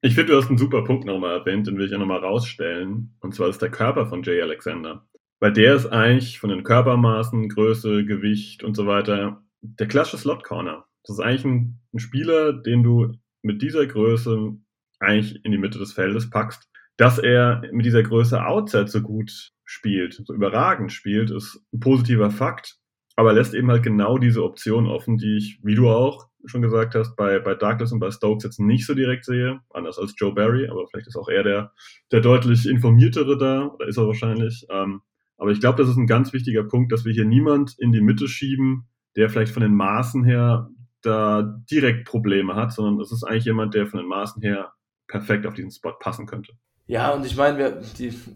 Ich 0.00 0.14
finde, 0.14 0.32
du 0.32 0.38
hast 0.38 0.48
einen 0.48 0.58
super 0.58 0.84
Punkt 0.84 1.06
nochmal 1.06 1.38
erwähnt, 1.38 1.66
den 1.66 1.76
will 1.76 1.86
ich 1.86 1.90
ja 1.90 1.98
nochmal 1.98 2.20
rausstellen. 2.20 3.16
Und 3.20 3.34
zwar 3.34 3.48
ist 3.48 3.60
der 3.60 3.70
Körper 3.70 4.06
von 4.06 4.22
Jay 4.22 4.40
Alexander. 4.40 5.04
Weil 5.40 5.52
der 5.52 5.74
ist 5.74 5.86
eigentlich 5.86 6.38
von 6.38 6.50
den 6.50 6.64
Körpermaßen, 6.64 7.48
Größe, 7.48 8.04
Gewicht 8.04 8.64
und 8.64 8.74
so 8.74 8.86
weiter 8.86 9.42
der 9.60 9.88
klassische 9.88 10.18
Slot 10.18 10.44
Corner. 10.44 10.84
Das 11.04 11.18
ist 11.18 11.24
eigentlich 11.24 11.44
ein, 11.44 11.80
ein 11.92 11.98
Spieler, 11.98 12.52
den 12.52 12.82
du 12.82 13.12
mit 13.42 13.62
dieser 13.62 13.86
Größe 13.86 14.56
eigentlich 15.00 15.44
in 15.44 15.52
die 15.52 15.58
Mitte 15.58 15.78
des 15.78 15.92
Feldes 15.92 16.30
packst. 16.30 16.68
Dass 16.96 17.18
er 17.18 17.62
mit 17.72 17.86
dieser 17.86 18.02
Größe 18.02 18.44
Outside 18.44 18.88
so 18.88 19.00
gut 19.00 19.52
spielt, 19.64 20.20
so 20.24 20.34
überragend 20.34 20.92
spielt, 20.92 21.30
ist 21.30 21.60
ein 21.72 21.80
positiver 21.80 22.30
Fakt 22.30 22.78
aber 23.18 23.32
lässt 23.32 23.52
eben 23.52 23.68
halt 23.68 23.82
genau 23.82 24.16
diese 24.16 24.44
Option 24.44 24.86
offen, 24.86 25.18
die 25.18 25.38
ich, 25.38 25.58
wie 25.64 25.74
du 25.74 25.90
auch 25.90 26.28
schon 26.44 26.62
gesagt 26.62 26.94
hast, 26.94 27.16
bei, 27.16 27.40
bei 27.40 27.56
Douglas 27.56 27.90
und 27.90 27.98
bei 27.98 28.12
Stokes 28.12 28.44
jetzt 28.44 28.60
nicht 28.60 28.86
so 28.86 28.94
direkt 28.94 29.24
sehe, 29.24 29.58
anders 29.70 29.98
als 29.98 30.14
Joe 30.16 30.32
Barry, 30.32 30.68
aber 30.68 30.86
vielleicht 30.86 31.08
ist 31.08 31.16
auch 31.16 31.28
er 31.28 31.42
der, 31.42 31.72
der 32.12 32.20
deutlich 32.20 32.68
informiertere 32.68 33.36
da, 33.36 33.66
oder 33.74 33.88
ist 33.88 33.96
er 33.96 34.06
wahrscheinlich. 34.06 34.68
Ähm, 34.70 35.00
aber 35.38 35.52
ich 35.52 35.60
glaube, 35.60 35.80
das 35.80 35.88
ist 35.88 35.96
ein 35.96 36.06
ganz 36.06 36.32
wichtiger 36.32 36.64
Punkt, 36.64 36.92
dass 36.92 37.04
wir 37.04 37.12
hier 37.12 37.24
niemand 37.24 37.76
in 37.78 37.92
die 37.92 38.00
Mitte 38.00 38.28
schieben, 38.28 38.88
der 39.16 39.30
vielleicht 39.30 39.52
von 39.52 39.62
den 39.62 39.74
Maßen 39.74 40.24
her 40.24 40.68
da 41.02 41.42
direkt 41.70 42.06
Probleme 42.06 42.56
hat, 42.56 42.72
sondern 42.72 43.00
es 43.00 43.12
ist 43.12 43.24
eigentlich 43.24 43.44
jemand, 43.44 43.72
der 43.74 43.86
von 43.86 44.00
den 44.00 44.08
Maßen 44.08 44.42
her 44.42 44.72
perfekt 45.06 45.46
auf 45.46 45.54
diesen 45.54 45.70
Spot 45.70 45.92
passen 45.92 46.26
könnte. 46.26 46.52
Ja, 46.86 47.12
und 47.12 47.24
ich 47.24 47.36
meine, 47.36 47.80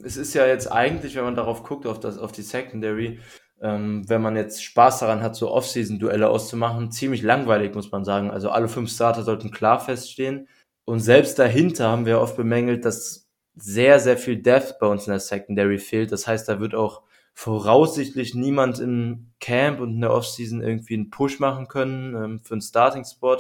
es 0.05 0.17
ist 0.17 0.35
ja 0.35 0.47
jetzt 0.47 0.71
eigentlich, 0.71 1.17
wenn 1.17 1.25
man 1.25 1.35
darauf 1.35 1.65
guckt, 1.65 1.87
auf, 1.87 1.99
das, 1.99 2.19
auf 2.19 2.33
die 2.33 2.43
Secondary, 2.43 3.19
ähm, 3.61 4.09
wenn 4.09 4.23
man 4.23 4.37
jetzt 4.37 4.63
Spaß 4.63 5.01
daran 5.01 5.23
hat, 5.23 5.35
so 5.35 5.51
Off-Season-Duelle 5.51 6.29
auszumachen, 6.29 6.91
ziemlich 6.91 7.23
langweilig, 7.23 7.75
muss 7.75 7.91
man 7.91 8.05
sagen. 8.05 8.31
Also 8.31 8.51
alle 8.51 8.69
fünf 8.69 8.91
Starter 8.91 9.23
sollten 9.23 9.51
klar 9.51 9.81
feststehen. 9.81 10.49
Und 10.85 11.01
selbst 11.01 11.39
dahinter 11.39 11.89
haben 11.89 12.07
wir 12.07 12.21
oft 12.21 12.37
bemängelt, 12.37 12.85
dass 12.85 13.22
sehr, 13.55 14.01
sehr 14.01 14.17
viel 14.17 14.41
Depth 14.41 14.79
bei 14.81 14.87
uns 14.87 15.07
in 15.07 15.13
der 15.13 15.21
Secondary 15.21 15.79
fehlt. 15.79 16.13
Das 16.13 16.27
heißt, 16.27 16.49
da 16.49 16.61
wird 16.61 16.75
auch 16.75 17.03
voraussichtlich 17.35 18.35
niemand 18.35 18.79
im 18.79 19.33
Camp 19.41 19.81
und 19.81 19.91
in 19.91 20.01
der 20.01 20.13
Offseason 20.13 20.63
irgendwie 20.63 20.95
einen 20.95 21.11
Push 21.11 21.41
machen 21.41 21.69
können 21.69 22.15
ähm, 22.15 22.41
für 22.41 22.55
einen 22.55 22.63
Starting-Spot. 22.63 23.39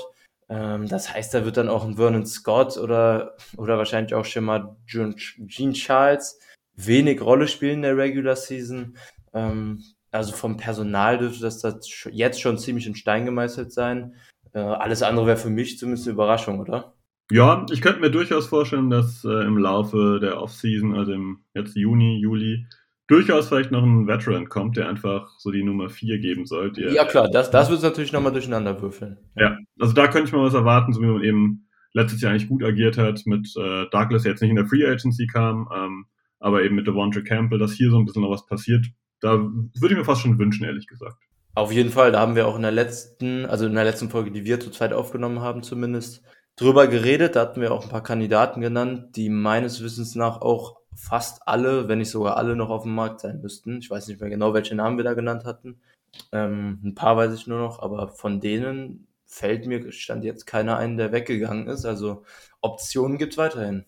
Ähm, 0.48 0.88
das 0.88 1.12
heißt, 1.12 1.34
da 1.34 1.44
wird 1.44 1.56
dann 1.56 1.68
auch 1.68 1.84
ein 1.84 1.96
Vernon 1.96 2.26
Scott 2.26 2.76
oder, 2.78 3.36
oder 3.56 3.78
wahrscheinlich 3.78 4.14
auch 4.14 4.24
schon 4.24 4.44
mal 4.44 4.76
Gene 4.86 5.72
Charles 5.72 6.38
wenig 6.74 7.20
Rolle 7.20 7.48
spielen 7.48 7.76
in 7.76 7.82
der 7.82 7.96
Regular 7.96 8.36
Season. 8.36 8.96
Ähm, 9.34 9.82
also 10.10 10.32
vom 10.32 10.56
Personal 10.56 11.18
dürfte 11.18 11.42
das, 11.42 11.62
jetzt 12.10 12.40
schon 12.40 12.58
ziemlich 12.58 12.86
in 12.86 12.94
Stein 12.94 13.24
gemeißelt 13.24 13.72
sein. 13.72 14.14
Äh, 14.52 14.60
alles 14.60 15.02
andere 15.02 15.26
wäre 15.26 15.36
für 15.38 15.50
mich 15.50 15.78
zumindest 15.78 16.06
eine 16.06 16.14
Überraschung, 16.14 16.60
oder? 16.60 16.94
Ja, 17.32 17.64
ich 17.72 17.80
könnte 17.80 18.00
mir 18.00 18.10
durchaus 18.10 18.46
vorstellen, 18.46 18.90
dass 18.90 19.24
äh, 19.24 19.46
im 19.46 19.56
Laufe 19.56 20.18
der 20.20 20.40
Offseason, 20.40 20.94
also 20.94 21.12
im 21.12 21.38
jetzt 21.54 21.74
Juni, 21.74 22.18
Juli, 22.20 22.66
durchaus 23.06 23.48
vielleicht 23.48 23.70
noch 23.70 23.82
ein 23.82 24.06
Veteran 24.06 24.50
kommt, 24.50 24.76
der 24.76 24.88
einfach 24.88 25.28
so 25.38 25.50
die 25.50 25.62
Nummer 25.62 25.88
4 25.88 26.18
geben 26.18 26.44
sollte. 26.44 26.90
Ja, 26.90 27.06
klar, 27.06 27.30
das, 27.30 27.50
das 27.50 27.70
wird 27.70 27.78
es 27.78 27.84
natürlich 27.84 28.12
nochmal 28.12 28.32
durcheinander 28.32 28.80
würfeln. 28.82 29.16
Ja, 29.34 29.56
also 29.80 29.94
da 29.94 30.08
könnte 30.08 30.28
ich 30.28 30.32
mal 30.32 30.44
was 30.44 30.54
erwarten, 30.54 30.92
so 30.92 31.00
wie 31.00 31.06
man 31.06 31.24
eben 31.24 31.68
letztes 31.94 32.20
Jahr 32.20 32.32
eigentlich 32.32 32.48
gut 32.48 32.62
agiert 32.62 32.98
hat 32.98 33.22
mit 33.24 33.48
äh, 33.56 33.86
Douglas, 33.90 34.22
der 34.22 34.32
jetzt 34.32 34.42
nicht 34.42 34.50
in 34.50 34.56
der 34.56 34.66
Free 34.66 34.86
Agency 34.86 35.26
kam, 35.26 35.68
ähm, 35.74 36.06
aber 36.38 36.62
eben 36.62 36.74
mit 36.74 36.86
Devonta 36.86 37.22
Campbell, 37.22 37.58
dass 37.58 37.72
hier 37.72 37.90
so 37.90 37.98
ein 37.98 38.04
bisschen 38.04 38.22
noch 38.22 38.30
was 38.30 38.46
passiert. 38.46 38.86
Da 39.20 39.38
würde 39.38 39.88
ich 39.90 39.96
mir 39.96 40.04
fast 40.04 40.20
schon 40.20 40.38
wünschen, 40.38 40.64
ehrlich 40.64 40.86
gesagt. 40.86 41.16
Auf 41.54 41.72
jeden 41.72 41.90
Fall, 41.90 42.12
da 42.12 42.20
haben 42.20 42.34
wir 42.34 42.46
auch 42.46 42.56
in 42.56 42.62
der 42.62 42.72
letzten, 42.72 43.46
also 43.46 43.66
in 43.66 43.74
der 43.74 43.84
letzten 43.84 44.10
Folge, 44.10 44.30
die 44.30 44.44
wir 44.44 44.60
zu 44.60 44.70
zweit 44.70 44.92
aufgenommen 44.92 45.40
haben 45.40 45.62
zumindest, 45.62 46.24
drüber 46.56 46.86
geredet. 46.86 47.36
Da 47.36 47.40
hatten 47.40 47.60
wir 47.60 47.72
auch 47.72 47.84
ein 47.84 47.90
paar 47.90 48.02
Kandidaten 48.02 48.60
genannt, 48.60 49.16
die 49.16 49.28
meines 49.28 49.82
Wissens 49.82 50.14
nach 50.14 50.40
auch 50.40 50.80
fast 50.94 51.46
alle, 51.46 51.88
wenn 51.88 51.98
nicht 51.98 52.10
sogar 52.10 52.36
alle, 52.36 52.56
noch 52.56 52.70
auf 52.70 52.82
dem 52.82 52.94
Markt 52.94 53.20
sein 53.20 53.40
müssten. 53.40 53.78
Ich 53.78 53.90
weiß 53.90 54.08
nicht 54.08 54.20
mehr 54.20 54.30
genau, 54.30 54.54
welche 54.54 54.74
Namen 54.74 54.96
wir 54.96 55.04
da 55.04 55.14
genannt 55.14 55.44
hatten. 55.44 55.80
Ähm, 56.32 56.80
ein 56.84 56.94
paar 56.94 57.16
weiß 57.16 57.32
ich 57.34 57.46
nur 57.46 57.58
noch, 57.58 57.80
aber 57.80 58.08
von 58.08 58.40
denen 58.40 59.06
fällt 59.26 59.66
mir 59.66 59.90
stand 59.92 60.24
jetzt 60.24 60.46
keiner 60.46 60.76
ein, 60.76 60.98
der 60.98 61.12
weggegangen 61.12 61.66
ist. 61.66 61.86
Also 61.86 62.24
Optionen 62.60 63.16
gibt 63.16 63.32
es 63.32 63.38
weiterhin. 63.38 63.86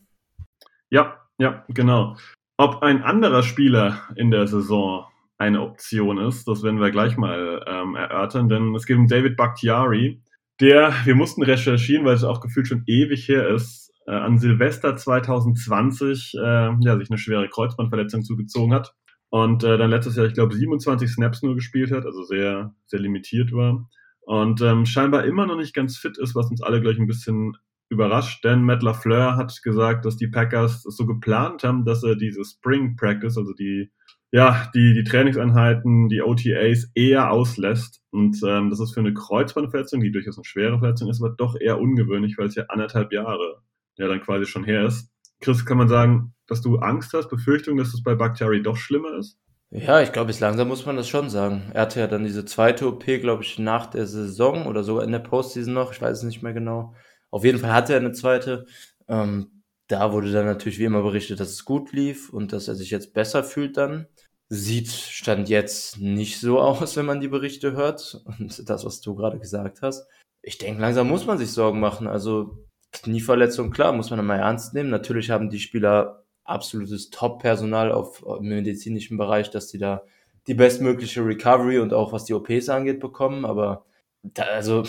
Ja, 0.91 1.19
ja, 1.39 1.65
genau. 1.69 2.17
Ob 2.57 2.83
ein 2.83 3.03
anderer 3.03 3.43
Spieler 3.43 4.09
in 4.17 4.31
der 4.31 4.47
Saison 4.47 5.07
eine 5.37 5.61
Option 5.61 6.19
ist, 6.19 6.49
das 6.49 6.63
werden 6.63 6.81
wir 6.81 6.91
gleich 6.91 7.17
mal 7.17 7.63
ähm, 7.67 7.97
erörtern, 7.97 8.49
denn 8.49 8.75
es 8.75 8.87
geht 8.87 8.97
um 8.97 9.09
David 9.09 9.37
Bakhtiari, 9.37 10.23
der, 10.61 10.93
wir 11.05 11.15
mussten 11.15 11.43
recherchieren, 11.43 12.05
weil 12.05 12.15
es 12.15 12.25
auch 12.25 12.41
gefühlt 12.41 12.69
schon 12.69 12.85
ewig 12.87 13.29
her 13.29 13.49
ist, 13.49 13.93
äh, 14.07 14.13
an 14.13 14.39
Silvester 14.39 14.97
2020 14.97 16.35
äh, 16.35 16.41
ja, 16.81 16.99
sich 16.99 17.11
eine 17.11 17.19
schwere 17.19 17.49
Kreuzbandverletzung 17.49 18.23
zugezogen 18.23 18.73
hat 18.73 18.95
und 19.31 19.65
äh, 19.65 19.79
dann 19.79 19.91
letztes 19.91 20.17
Jahr, 20.17 20.27
ich 20.27 20.35
glaube, 20.35 20.55
27 20.55 21.11
Snaps 21.11 21.43
nur 21.43 21.55
gespielt 21.55 21.91
hat, 21.91 22.05
also 22.05 22.23
sehr, 22.23 22.75
sehr 22.87 23.01
limitiert 23.01 23.53
war 23.53 23.89
und 24.21 24.61
ähm, 24.63 24.87
scheinbar 24.87 25.25
immer 25.25 25.47
noch 25.47 25.57
nicht 25.57 25.75
ganz 25.75 25.97
fit 25.97 26.19
ist, 26.19 26.35
was 26.35 26.51
uns 26.51 26.63
alle 26.63 26.81
gleich 26.81 26.99
ein 26.99 27.07
bisschen 27.07 27.57
überrascht, 27.89 28.45
denn 28.45 28.63
Matt 28.63 28.83
LaFleur 28.83 29.37
hat 29.37 29.61
gesagt, 29.63 30.05
dass 30.05 30.17
die 30.17 30.29
Packers 30.29 30.85
es 30.87 30.97
so 30.97 31.07
geplant 31.07 31.65
haben, 31.65 31.85
dass 31.85 32.03
er 32.03 32.17
diese 32.17 32.45
Spring 32.45 32.97
Practice, 32.97 33.37
also 33.37 33.53
die 33.53 33.91
ja, 34.35 34.69
die, 34.75 34.95
die 34.95 35.05
Trainingseinheiten, 35.05 36.09
die 36.09 36.21
OTAs 36.21 36.91
eher 36.97 37.31
auslässt. 37.31 38.03
Und 38.11 38.37
ähm, 38.45 38.69
das 38.69 38.81
ist 38.81 38.93
für 38.93 38.99
eine 38.99 39.15
Kreuzbandverletzung, 39.15 40.01
die 40.01 40.11
durchaus 40.11 40.37
eine 40.37 40.45
schwere 40.45 40.81
Verletzung 40.81 41.09
ist, 41.09 41.23
aber 41.23 41.37
doch 41.37 41.55
eher 41.55 41.81
ungewöhnlich, 41.81 42.37
weil 42.37 42.49
es 42.49 42.57
ja 42.57 42.65
anderthalb 42.65 43.13
Jahre 43.13 43.63
ja 43.97 44.09
dann 44.09 44.21
quasi 44.21 44.47
schon 44.47 44.65
her 44.65 44.87
ist. 44.87 45.09
Chris, 45.41 45.65
kann 45.65 45.79
man 45.79 45.87
sagen, 45.87 46.35
dass 46.49 46.63
du 46.63 46.79
Angst 46.79 47.13
hast, 47.13 47.29
Befürchtung, 47.29 47.77
dass 47.77 47.95
es 47.95 48.03
bei 48.03 48.17
Bakhtiari 48.17 48.61
doch 48.61 48.77
schlimmer 48.77 49.17
ist? 49.19 49.39
Ja, 49.71 50.01
ich 50.01 50.11
glaube, 50.11 50.27
bis 50.27 50.41
langsam 50.41 50.67
muss 50.67 50.85
man 50.85 50.97
das 50.97 51.09
schon 51.09 51.31
sagen. 51.31 51.71
Er 51.73 51.83
hatte 51.83 52.01
ja 52.01 52.09
dann 52.09 52.25
diese 52.25 52.45
zweite 52.45 52.89
OP, 52.89 53.05
glaube 53.05 53.45
ich, 53.45 53.61
nach 53.61 53.87
der 53.87 54.09
Saison 54.09 54.67
oder 54.67 54.83
sogar 54.83 55.05
in 55.05 55.13
der 55.13 55.21
Postseason 55.21 55.75
noch, 55.75 55.93
ich 55.93 56.03
weiß 56.03 56.19
es 56.19 56.25
nicht 56.25 56.43
mehr 56.43 56.53
genau. 56.53 56.93
Auf 57.31 57.45
jeden 57.45 57.61
Fall 57.61 57.73
hatte 57.73 57.93
er 57.93 58.01
eine 58.01 58.11
zweite. 58.11 58.67
Ähm, 59.07 59.54
da 59.95 60.13
wurde 60.13 60.33
dann 60.33 60.47
natürlich 60.47 60.81
wie 60.81 60.85
immer 60.87 61.03
berichtet, 61.03 61.39
dass 61.39 61.51
es 61.51 61.65
gut 61.65 61.93
lief 61.93 62.31
und 62.31 62.53
dass 62.53 62.67
er 62.67 62.75
sich 62.75 62.91
jetzt 62.91 63.15
besser 63.15 63.45
fühlt 63.45 63.77
dann. 63.77 64.09
Sieht 64.49 64.89
Stand 64.89 65.49
jetzt 65.49 66.01
nicht 66.01 66.41
so 66.41 66.59
aus, 66.61 66.97
wenn 66.97 67.07
man 67.07 67.21
die 67.21 67.29
Berichte 67.29 67.73
hört 67.75 68.21
und 68.25 68.69
das, 68.69 68.85
was 68.85 69.01
du 69.01 69.15
gerade 69.15 69.39
gesagt 69.39 69.83
hast. 69.83 70.09
Ich 70.43 70.59
denke, 70.59 70.81
langsam 70.81 71.09
muss 71.09 71.27
man 71.27 71.39
sich 71.39 71.53
Sorgen 71.53 71.79
machen. 71.79 72.09
Also 72.09 72.59
Knieverletzung, 72.91 73.71
klar, 73.71 73.93
muss 73.93 74.11
man 74.11 74.19
einmal 74.19 74.41
ernst 74.41 74.75
nehmen. 74.75 74.91
Natürlich 74.91 75.31
haben 75.31 75.49
die 75.49 75.61
Spieler 75.61 76.25
absolutes 76.43 77.11
Top-Personal 77.11 77.95
im 78.41 78.49
medizinischen 78.49 79.17
Bereich, 79.17 79.51
dass 79.51 79.69
sie 79.69 79.79
da 79.79 80.03
die 80.49 80.55
bestmögliche 80.55 81.25
Recovery 81.25 81.79
und 81.79 81.95
auch 81.95 82.13
was 82.13 82.25
die 82.25 82.35
OPs 82.35 82.69
angeht 82.69 82.99
bekommen. 82.99 83.45
Aber 83.45 83.87
da, 84.25 84.43
also 84.43 84.83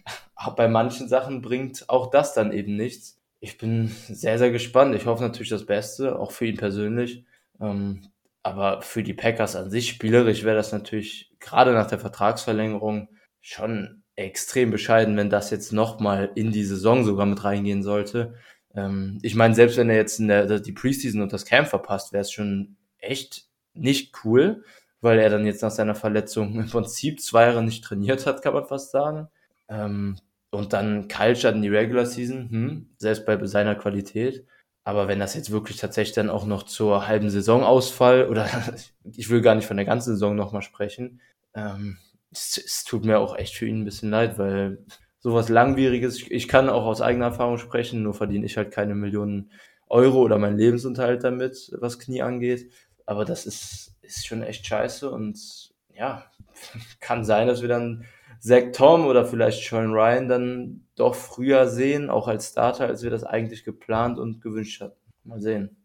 bei 0.56 0.68
manchen 0.68 1.08
Sachen 1.08 1.42
bringt 1.42 1.88
auch 1.88 2.10
das 2.10 2.32
dann 2.32 2.52
eben 2.52 2.76
nichts. 2.76 3.21
Ich 3.44 3.58
bin 3.58 3.88
sehr, 4.06 4.38
sehr 4.38 4.52
gespannt. 4.52 4.94
Ich 4.94 5.06
hoffe 5.06 5.24
natürlich 5.24 5.48
das 5.48 5.66
Beste, 5.66 6.16
auch 6.16 6.30
für 6.30 6.46
ihn 6.46 6.56
persönlich. 6.56 7.24
Ähm, 7.60 8.02
aber 8.44 8.82
für 8.82 9.02
die 9.02 9.14
Packers 9.14 9.56
an 9.56 9.68
sich 9.68 9.88
spielerisch 9.88 10.44
wäre 10.44 10.54
das 10.54 10.70
natürlich 10.70 11.32
gerade 11.40 11.72
nach 11.72 11.88
der 11.88 11.98
Vertragsverlängerung 11.98 13.08
schon 13.40 14.04
extrem 14.14 14.70
bescheiden, 14.70 15.16
wenn 15.16 15.28
das 15.28 15.50
jetzt 15.50 15.72
nochmal 15.72 16.30
in 16.36 16.52
die 16.52 16.62
Saison 16.62 17.04
sogar 17.04 17.26
mit 17.26 17.42
reingehen 17.42 17.82
sollte. 17.82 18.34
Ähm, 18.76 19.18
ich 19.22 19.34
meine, 19.34 19.56
selbst 19.56 19.76
wenn 19.76 19.90
er 19.90 19.96
jetzt 19.96 20.20
in 20.20 20.28
der, 20.28 20.60
die 20.60 20.72
Preseason 20.72 21.20
und 21.20 21.32
das 21.32 21.44
Camp 21.44 21.66
verpasst, 21.66 22.12
wäre 22.12 22.22
es 22.22 22.30
schon 22.30 22.76
echt 22.98 23.46
nicht 23.74 24.14
cool, 24.24 24.62
weil 25.00 25.18
er 25.18 25.30
dann 25.30 25.46
jetzt 25.46 25.62
nach 25.62 25.72
seiner 25.72 25.96
Verletzung 25.96 26.54
im 26.60 26.70
Prinzip 26.70 27.20
zwei 27.20 27.46
Jahre 27.46 27.64
nicht 27.64 27.82
trainiert 27.82 28.24
hat, 28.24 28.40
kann 28.40 28.54
man 28.54 28.66
fast 28.66 28.92
sagen. 28.92 29.26
Ähm, 29.68 30.16
und 30.52 30.74
dann 30.74 31.08
Kaltstadt 31.08 31.54
in 31.54 31.62
die 31.62 31.68
Regular 31.68 32.04
Season, 32.06 32.50
hm, 32.50 32.90
selbst 32.98 33.24
bei 33.24 33.42
seiner 33.46 33.74
Qualität. 33.74 34.46
Aber 34.84 35.08
wenn 35.08 35.18
das 35.18 35.34
jetzt 35.34 35.50
wirklich 35.50 35.78
tatsächlich 35.78 36.14
dann 36.14 36.28
auch 36.28 36.44
noch 36.44 36.64
zur 36.64 37.06
halben 37.06 37.30
Saisonausfall 37.30 38.28
oder 38.28 38.48
ich 39.16 39.30
will 39.30 39.40
gar 39.40 39.54
nicht 39.54 39.66
von 39.66 39.78
der 39.78 39.86
ganzen 39.86 40.12
Saison 40.12 40.36
nochmal 40.36 40.62
sprechen, 40.62 41.20
ähm, 41.54 41.96
es, 42.30 42.62
es, 42.64 42.84
tut 42.84 43.04
mir 43.04 43.18
auch 43.18 43.36
echt 43.36 43.56
für 43.56 43.66
ihn 43.66 43.80
ein 43.80 43.84
bisschen 43.84 44.10
leid, 44.10 44.38
weil 44.38 44.78
sowas 45.20 45.48
Langwieriges, 45.48 46.16
ich, 46.16 46.30
ich 46.30 46.48
kann 46.48 46.68
auch 46.68 46.84
aus 46.84 47.00
eigener 47.00 47.26
Erfahrung 47.26 47.58
sprechen, 47.58 48.02
nur 48.02 48.14
verdiene 48.14 48.44
ich 48.44 48.56
halt 48.56 48.72
keine 48.72 48.94
Millionen 48.94 49.50
Euro 49.88 50.20
oder 50.20 50.38
meinen 50.38 50.58
Lebensunterhalt 50.58 51.24
damit, 51.24 51.72
was 51.78 51.98
Knie 51.98 52.22
angeht. 52.22 52.70
Aber 53.06 53.24
das 53.24 53.46
ist, 53.46 53.94
ist 54.02 54.26
schon 54.26 54.42
echt 54.42 54.66
scheiße 54.66 55.10
und 55.10 55.72
ja, 55.94 56.26
kann 57.00 57.24
sein, 57.24 57.46
dass 57.46 57.62
wir 57.62 57.68
dann 57.68 58.04
Zach 58.42 58.72
Tom 58.72 59.06
oder 59.06 59.24
vielleicht 59.24 59.62
Sean 59.62 59.92
Ryan 59.92 60.28
dann 60.28 60.80
doch 60.96 61.14
früher 61.14 61.68
sehen, 61.68 62.10
auch 62.10 62.26
als 62.26 62.48
Starter, 62.48 62.86
als 62.86 63.04
wir 63.04 63.10
das 63.10 63.22
eigentlich 63.22 63.62
geplant 63.62 64.18
und 64.18 64.40
gewünscht 64.40 64.80
hatten. 64.80 64.98
Mal 65.22 65.40
sehen. 65.40 65.76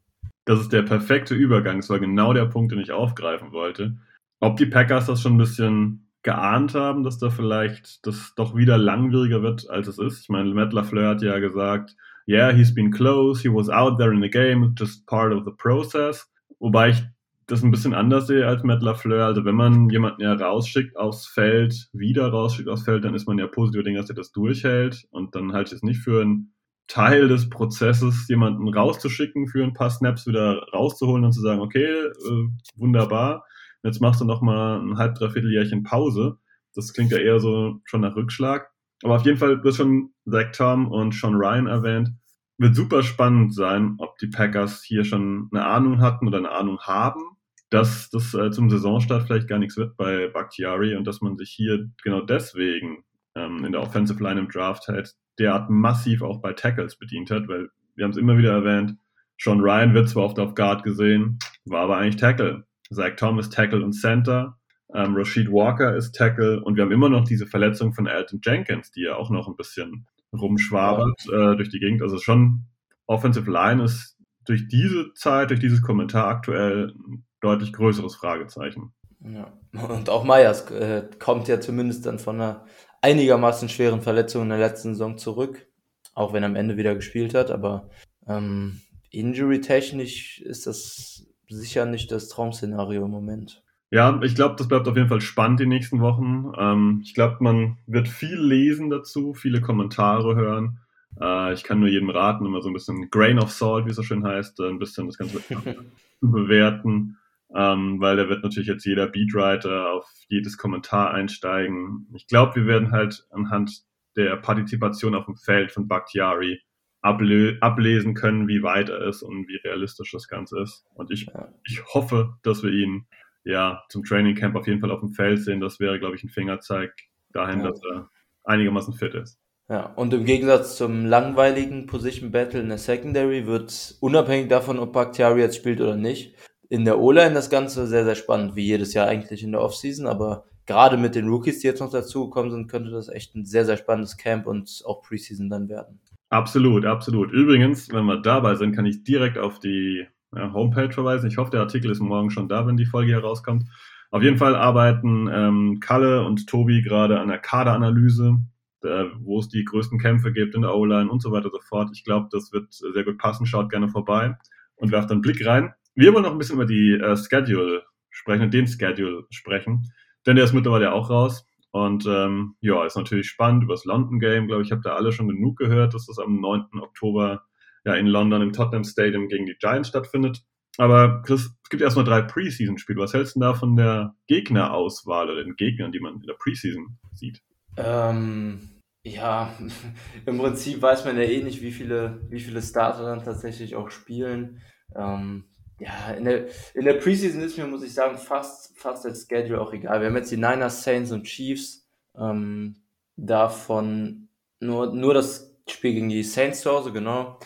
Das 0.46 0.60
ist 0.60 0.74
der 0.74 0.82
perfekte 0.82 1.36
Übergang. 1.36 1.78
Das 1.78 1.90
war 1.92 2.00
genau 2.00 2.34
der 2.34 2.46
Punkt, 2.46 2.72
den 2.72 2.80
ich 2.80 2.92
aufgreifen 2.92 3.52
wollte. 3.52 3.98
Ob 4.40 4.58
die 4.58 4.66
Packers 4.66 5.06
das 5.06 5.22
schon 5.22 5.36
ein 5.36 5.38
bisschen 5.38 6.08
geahnt 6.24 6.74
haben, 6.74 7.04
dass 7.04 7.20
da 7.20 7.30
vielleicht 7.30 8.06
das 8.08 8.34
doch 8.36 8.56
wieder 8.56 8.80
langwieriger 8.80 9.44
wird, 9.44 9.70
als 9.70 9.88
es 9.88 10.00
ist. 10.00 10.22
Ich 10.22 10.30
meine, 10.30 10.52
Matt 10.54 10.74
LaFleur 10.74 11.10
hat 11.10 11.22
ja 11.22 11.38
gesagt, 11.38 11.96
yeah, 12.28 12.52
he's 12.52 12.74
been 12.74 12.90
close, 12.90 13.40
he 13.40 13.54
was 13.54 13.70
out 13.70 14.00
there 14.00 14.12
in 14.12 14.22
the 14.22 14.30
game, 14.30 14.74
just 14.76 15.06
part 15.06 15.32
of 15.32 15.46
the 15.46 15.52
process. 15.52 16.28
Wobei 16.58 16.90
ich 16.90 17.04
das 17.48 17.64
ein 17.64 17.72
bisschen 17.72 17.94
anders 17.94 18.28
sehe 18.28 18.46
als 18.46 18.64
Matt 18.64 18.82
LaFleur. 18.82 19.26
Also 19.26 19.46
wenn 19.46 19.56
man 19.56 19.90
jemanden 19.90 20.22
ja 20.22 20.34
rausschickt 20.34 20.98
aufs 20.98 21.28
Feld, 21.28 21.90
wieder 21.94 22.28
rausschickt 22.28 22.68
aufs 22.68 22.84
Feld, 22.84 23.06
dann 23.06 23.16
ist 23.16 23.28
man 23.28 23.40
ja 23.40 23.48
positiv 23.48 23.84
denkt, 23.84 24.00
dass 24.00 24.10
er 24.10 24.16
das 24.16 24.32
durchhält 24.34 25.08
und 25.12 25.34
dann 25.34 25.54
halte 25.54 25.70
ich 25.70 25.78
es 25.78 25.84
nicht 25.84 26.02
für 26.02 26.22
einen 26.22 26.54
Teil 26.88 27.28
des 27.28 27.50
Prozesses, 27.50 28.28
jemanden 28.28 28.68
rauszuschicken, 28.68 29.48
für 29.48 29.64
ein 29.64 29.74
paar 29.74 29.90
Snaps 29.90 30.28
wieder 30.28 30.62
rauszuholen 30.74 31.24
und 31.24 31.32
zu 31.32 31.42
sagen, 31.42 31.62
okay, 31.62 31.86
äh, 31.86 32.48
wunderbar, 32.76 33.46
jetzt 33.84 34.02
machst 34.02 34.22
du 34.22 34.26
noch 34.26 34.42
mal 34.42 34.80
ein 34.80 34.98
halb, 34.98 35.16
dreiviertel 35.16 35.52
Jährchen 35.52 35.84
Pause. 35.84 36.38
Das 36.76 36.94
klingt 36.94 37.12
ja 37.12 37.18
eher 37.18 37.40
so 37.40 37.80
schon 37.86 38.02
nach 38.02 38.16
Rückschlag. 38.16 38.70
Aber 39.04 39.16
auf 39.16 39.26
jeden 39.26 39.38
Fall, 39.38 39.60
du 39.60 39.68
hast 39.68 39.78
schon 39.78 40.12
Zach 40.30 40.52
Tom 40.54 40.88
und 40.90 41.14
Sean 41.14 41.36
Ryan 41.36 41.68
erwähnt 41.68 42.12
wird 42.58 42.76
super 42.76 43.04
spannend 43.04 43.54
sein, 43.54 43.96
ob 44.00 44.18
die 44.18 44.28
Packers 44.28 44.82
hier 44.84 45.06
schon 45.06 45.48
eine 45.52 45.66
Ahnung 45.66 46.02
hatten 46.02 46.28
oder 46.28 46.40
eine 46.40 46.52
Ahnung 46.52 46.80
haben 46.80 47.37
dass 47.70 48.10
das 48.10 48.34
äh, 48.34 48.52
zum 48.52 48.70
Saisonstart 48.70 49.24
vielleicht 49.24 49.48
gar 49.48 49.60
nichts 49.60 49.78
wird 49.78 49.98
bei 49.98 50.28
Bakhtiari 50.28 50.96
und 50.96 51.06
dass 51.06 51.22
man 51.22 51.38
sich 51.38 51.50
hier 51.50 51.90
genau 52.04 52.22
deswegen 52.22 53.04
ähm, 53.36 53.66
in 53.66 53.74
der 53.74 53.82
Offensive 53.82 54.22
Line 54.24 54.40
im 54.40 54.50
Draft 54.50 54.88
halt 54.88 55.14
derart 55.40 55.70
massiv 55.70 56.22
auch 56.22 56.42
bei 56.42 56.54
Tackles 56.54 56.98
bedient 56.98 57.30
hat, 57.30 57.48
weil 57.48 57.70
wir 57.96 58.06
haben 58.06 58.12
es 58.12 58.18
immer 58.18 58.38
wieder 58.38 58.54
erwähnt, 58.54 58.98
Sean 59.40 59.60
Ryan 59.60 59.94
wird 59.94 60.10
zwar 60.10 60.24
oft 60.24 60.40
auf 60.40 60.56
Guard 60.56 60.84
gesehen, 60.84 61.40
war 61.66 61.82
aber 61.84 61.98
eigentlich 61.98 62.16
Tackle. 62.16 62.66
Zach 62.90 63.16
Thomas 63.18 63.50
Tackle 63.50 63.84
und 63.84 63.92
Center, 63.92 64.58
ähm, 64.94 65.16
Rashid 65.16 65.52
Walker 65.52 65.96
ist 65.96 66.16
Tackle 66.16 66.64
und 66.64 66.76
wir 66.76 66.84
haben 66.84 66.92
immer 66.92 67.10
noch 67.10 67.26
diese 67.26 67.46
Verletzung 67.46 67.94
von 67.94 68.08
Alton 68.08 68.40
Jenkins, 68.42 68.92
die 68.92 69.02
ja 69.02 69.16
auch 69.16 69.30
noch 69.30 69.48
ein 69.48 69.58
bisschen 69.58 70.08
rumschwabert 70.34 71.26
äh, 71.28 71.56
durch 71.58 71.70
die 71.70 71.80
Gegend. 71.80 72.02
Also 72.02 72.18
schon 72.18 72.66
Offensive 73.06 73.50
Line 73.52 73.84
ist 73.84 74.18
durch 74.46 74.68
diese 74.70 75.14
Zeit, 75.14 75.50
durch 75.50 75.60
dieses 75.60 75.82
Kommentar 75.82 76.28
aktuell 76.28 76.94
deutlich 77.42 77.74
größeres 77.74 78.16
Fragezeichen. 78.16 78.94
Ja. 79.20 79.54
Und 79.88 80.10
auch 80.10 80.24
Meyers 80.24 80.70
äh, 80.72 81.08
kommt 81.20 81.48
ja 81.48 81.60
zumindest 81.60 82.06
dann 82.06 82.20
von 82.20 82.36
einer 82.36 82.66
einigermaßen 83.02 83.70
schweren 83.70 84.02
Verletzung 84.02 84.44
in 84.44 84.50
der 84.50 84.58
letzten 84.58 84.94
Saison 84.94 85.18
zurück, 85.18 85.68
auch 86.14 86.34
wenn 86.34 86.44
er 86.44 86.50
am 86.50 86.56
Ende 86.56 86.78
wieder 86.78 86.96
gespielt 86.96 87.34
hat. 87.34 87.52
Aber 87.52 87.90
ähm, 88.28 88.82
injury-technisch 89.12 90.42
ist 90.42 90.68
das 90.68 91.28
sicher 91.50 91.86
nicht 91.86 92.12
das 92.12 92.30
Traum-Szenario 92.30 93.06
im 93.06 93.12
Moment. 93.12 93.64
Ja, 93.90 94.20
ich 94.22 94.36
glaube, 94.36 94.56
das 94.58 94.68
bleibt 94.68 94.88
auf 94.88 94.98
jeden 94.98 95.08
Fall 95.08 95.22
spannend 95.22 95.62
die 95.62 95.66
nächsten 95.66 96.02
Wochen. 96.02 96.52
Ähm, 96.58 97.02
ich 97.04 97.14
glaube, 97.14 97.38
man 97.40 97.78
wird 97.88 98.10
viel 98.10 98.38
lesen 98.38 98.90
dazu, 98.90 99.34
viele 99.34 99.62
Kommentare 99.62 100.36
hören. 100.36 100.80
Äh, 101.20 101.54
ich 101.54 101.64
kann 101.64 101.80
nur 101.80 101.88
jedem 101.88 102.10
raten, 102.10 102.46
immer 102.46 102.62
so 102.62 102.70
ein 102.70 102.74
bisschen 102.74 103.10
Grain 103.10 103.40
of 103.40 103.52
Salt, 103.52 103.86
wie 103.86 103.92
es 103.92 103.96
so 103.96 104.04
schön 104.04 104.26
heißt, 104.26 104.60
äh, 104.60 104.68
ein 104.68 104.80
bisschen 104.80 105.08
das 105.08 105.18
Ganze 105.18 105.42
zu 106.20 106.32
bewerten, 106.32 107.18
ähm, 107.56 108.00
weil 108.00 108.18
da 108.18 108.30
wird 108.30 108.44
natürlich 108.44 108.68
jetzt 108.68 108.86
jeder 108.86 109.08
Beatwriter 109.08 109.92
auf 109.92 110.06
jedes 110.28 110.58
Kommentar 110.58 111.14
einsteigen. 111.14 112.08
Ich 112.14 112.28
glaube, 112.28 112.56
wir 112.56 112.66
werden 112.68 112.92
halt 112.92 113.26
anhand 113.32 113.84
der 114.16 114.36
Partizipation 114.38 115.16
auf 115.16 115.26
dem 115.26 115.38
Feld 115.38 115.72
von 115.72 115.88
Bakhtiari 115.88 116.62
able 117.02 117.58
ablesen 117.62 118.16
können, 118.16 118.48
wie 118.48 118.64
weit 118.64 118.90
er 118.90 119.02
ist 119.08 119.22
und 119.22 119.48
wie 119.48 119.58
realistisch 119.58 120.12
das 120.12 120.28
Ganze 120.28 120.60
ist. 120.62 120.86
Und 120.94 121.12
ich, 121.12 121.28
ich 121.64 121.86
hoffe, 121.94 122.36
dass 122.44 122.64
wir 122.64 122.72
ihn 122.72 123.06
ja 123.44 123.84
zum 123.90 124.04
Training 124.04 124.36
Camp 124.36 124.56
auf 124.56 124.68
jeden 124.68 124.82
Fall 124.82 124.92
auf 124.92 125.00
dem 125.00 125.12
Feld 125.12 125.40
sehen. 125.40 125.62
Das 125.62 125.80
wäre, 125.80 126.00
glaube 126.00 126.16
ich, 126.16 126.24
ein 126.24 126.30
Fingerzeig 126.30 126.94
dahin, 127.32 127.62
ja. 127.62 127.70
dass 127.70 127.82
er 127.84 128.10
einigermaßen 128.44 128.94
fit 128.94 129.14
ist. 129.14 129.40
Ja, 129.70 129.86
und 129.94 130.14
im 130.14 130.24
Gegensatz 130.24 130.78
zum 130.78 131.06
langweiligen 131.06 131.88
Position 131.88 132.32
Battle 132.32 132.62
in 132.62 132.70
der 132.70 132.78
Secondary 132.78 133.46
wird 133.46 133.98
unabhängig 134.00 134.48
davon, 134.48 134.80
ob 134.80 134.94
Bakhtiari 134.94 135.42
jetzt 135.42 135.58
spielt 135.58 135.82
oder 135.82 135.98
nicht, 135.98 136.36
in 136.70 136.86
der 136.86 137.00
O-Line 137.00 137.34
das 137.34 137.50
Ganze 137.50 137.88
sehr, 137.88 138.04
sehr 138.04 138.16
spannend, 138.16 138.56
wie 138.56 138.66
jedes 138.66 138.94
Jahr 138.94 139.08
eigentlich 139.08 139.44
in 139.44 139.52
der 139.52 139.62
Offseason, 139.62 140.08
aber 140.08 140.46
gerade 140.66 140.98
mit 140.98 141.16
den 141.16 141.28
Rookies, 141.30 141.60
die 141.60 141.68
jetzt 141.68 141.80
noch 141.80 141.92
dazugekommen 141.92 142.52
sind, 142.52 142.68
könnte 142.68 142.92
das 142.92 143.10
echt 143.10 143.36
ein 143.36 143.46
sehr, 143.46 143.66
sehr 143.66 143.78
spannendes 143.78 144.18
Camp 144.18 144.48
und 144.48 144.82
auch 144.86 145.02
Preseason 145.02 145.50
dann 145.50 145.70
werden. 145.70 146.00
Absolut, 146.30 146.86
absolut. 146.86 147.32
Übrigens, 147.32 147.90
wenn 147.92 148.06
wir 148.06 148.22
dabei 148.22 148.56
sind, 148.56 148.76
kann 148.76 148.86
ich 148.86 149.04
direkt 149.04 149.38
auf 149.38 149.60
die 149.60 150.06
Homepage 150.36 150.92
verweisen. 150.92 151.30
Ich 151.30 151.38
hoffe, 151.38 151.52
der 151.52 151.62
Artikel 151.62 151.90
ist 151.90 152.02
morgen 152.02 152.32
schon 152.32 152.50
da, 152.50 152.68
wenn 152.68 152.76
die 152.76 152.86
Folge 152.86 153.14
herauskommt. 153.14 153.64
Auf 154.12 154.24
jeden 154.24 154.38
Fall 154.38 154.56
arbeiten 154.56 155.30
ähm, 155.32 155.80
Kalle 155.80 156.26
und 156.26 156.48
Tobi 156.48 156.82
gerade 156.82 157.20
an 157.20 157.30
der 157.30 157.40
Kaderanalyse 157.40 158.40
äh, 158.84 159.06
wo 159.20 159.40
es 159.40 159.50
die 159.50 159.64
größten 159.64 160.00
Kämpfe 160.00 160.32
gibt 160.32 160.56
in 160.56 160.62
der 160.62 160.76
O-Line 160.76 161.10
und 161.10 161.22
so 161.22 161.32
weiter 161.32 161.46
und 161.46 161.54
so 161.54 161.62
fort. 161.62 161.90
Ich 161.94 162.04
glaube, 162.04 162.30
das 162.32 162.52
wird 162.52 162.74
sehr 162.74 163.04
gut 163.04 163.18
passen. 163.18 163.46
Schaut 163.46 163.70
gerne 163.70 163.90
vorbei 163.90 164.38
und 164.76 164.92
werft 164.92 165.12
einen 165.12 165.22
Blick 165.22 165.46
rein. 165.46 165.74
Wir 165.98 166.14
wollen 166.14 166.24
noch 166.24 166.32
ein 166.32 166.38
bisschen 166.38 166.58
über 166.58 166.68
die 166.68 166.94
äh, 166.94 167.18
Schedule 167.18 167.84
sprechen, 168.12 168.52
den 168.52 168.68
Schedule 168.68 169.26
sprechen, 169.32 169.92
denn 170.28 170.36
der 170.36 170.46
ist 170.46 170.54
mittlerweile 170.54 170.94
auch 170.94 171.10
raus. 171.10 171.44
Und 171.72 172.06
ähm, 172.06 172.56
ja, 172.62 172.86
ist 172.86 172.96
natürlich 172.96 173.28
spannend 173.28 173.64
über 173.64 173.74
das 173.74 173.84
London 173.84 174.20
Game. 174.20 174.48
Glaube 174.48 174.62
ich, 174.62 174.72
habt 174.72 174.86
ihr 174.86 174.96
alle 174.96 175.12
schon 175.12 175.28
genug 175.28 175.58
gehört, 175.58 175.96
dass 175.96 176.06
das 176.06 176.20
am 176.20 176.40
9. 176.40 176.66
Oktober 176.82 177.46
ja 177.84 177.96
in 177.96 178.06
London 178.06 178.44
im 178.44 178.54
Tottenham 178.54 178.84
Stadium 178.84 179.28
gegen 179.28 179.48
die 179.48 179.56
Giants 179.60 179.90
stattfindet. 179.90 180.44
Aber 180.78 181.24
Chris, 181.24 181.50
es 181.64 181.70
gibt 181.70 181.82
erstmal 181.82 182.06
drei 182.06 182.22
Preseason-Spiele. 182.22 183.02
Was 183.02 183.16
hältst 183.16 183.36
du 183.36 183.40
da 183.40 183.56
von 183.56 183.76
der 183.76 184.14
Gegnerauswahl 184.28 185.32
oder 185.32 185.44
den 185.44 185.56
Gegnern, 185.56 185.92
die 185.92 186.00
man 186.00 186.18
in 186.18 186.28
der 186.28 186.36
Preseason 186.36 187.00
sieht? 187.14 187.42
Ähm, 187.76 188.70
ja, 189.04 189.52
im 190.28 190.38
Prinzip 190.38 190.80
weiß 190.80 191.06
man 191.06 191.18
ja 191.18 191.24
eh 191.24 191.42
nicht, 191.44 191.64
wie 191.64 191.72
viele, 191.72 192.22
wie 192.30 192.40
viele 192.40 192.62
Starter 192.62 193.04
dann 193.04 193.24
tatsächlich 193.24 193.76
auch 193.76 193.90
spielen. 193.90 194.62
Ähm, 194.96 195.46
ja, 195.80 196.12
in 196.12 196.26
der, 196.26 196.48
in 196.74 196.86
der 196.86 196.96
Preseason 196.96 197.42
ist 197.42 197.58
mir, 197.58 197.68
muss 197.68 197.84
ich 197.84 197.94
sagen, 197.94 198.18
fast, 198.18 198.78
fast 198.78 199.06
das 199.06 199.28
Schedule 199.30 199.62
auch 199.62 199.74
egal. 199.74 200.02
Wir 200.02 200.08
haben 200.08 200.16
jetzt 200.16 200.32
die 200.32 200.38
Niners, 200.38 200.84
Saints 200.84 201.12
und 201.12 201.24
Chiefs. 201.24 201.88
Ähm, 202.18 202.78
davon 203.16 204.30
nur, 204.60 204.94
nur 204.94 205.14
das 205.14 205.56
Spiel 205.70 205.94
gegen 205.94 206.10
die 206.10 206.24
Saints 206.24 206.62
zu 206.62 206.72
Hause, 206.72 206.92
genau. 206.92 207.40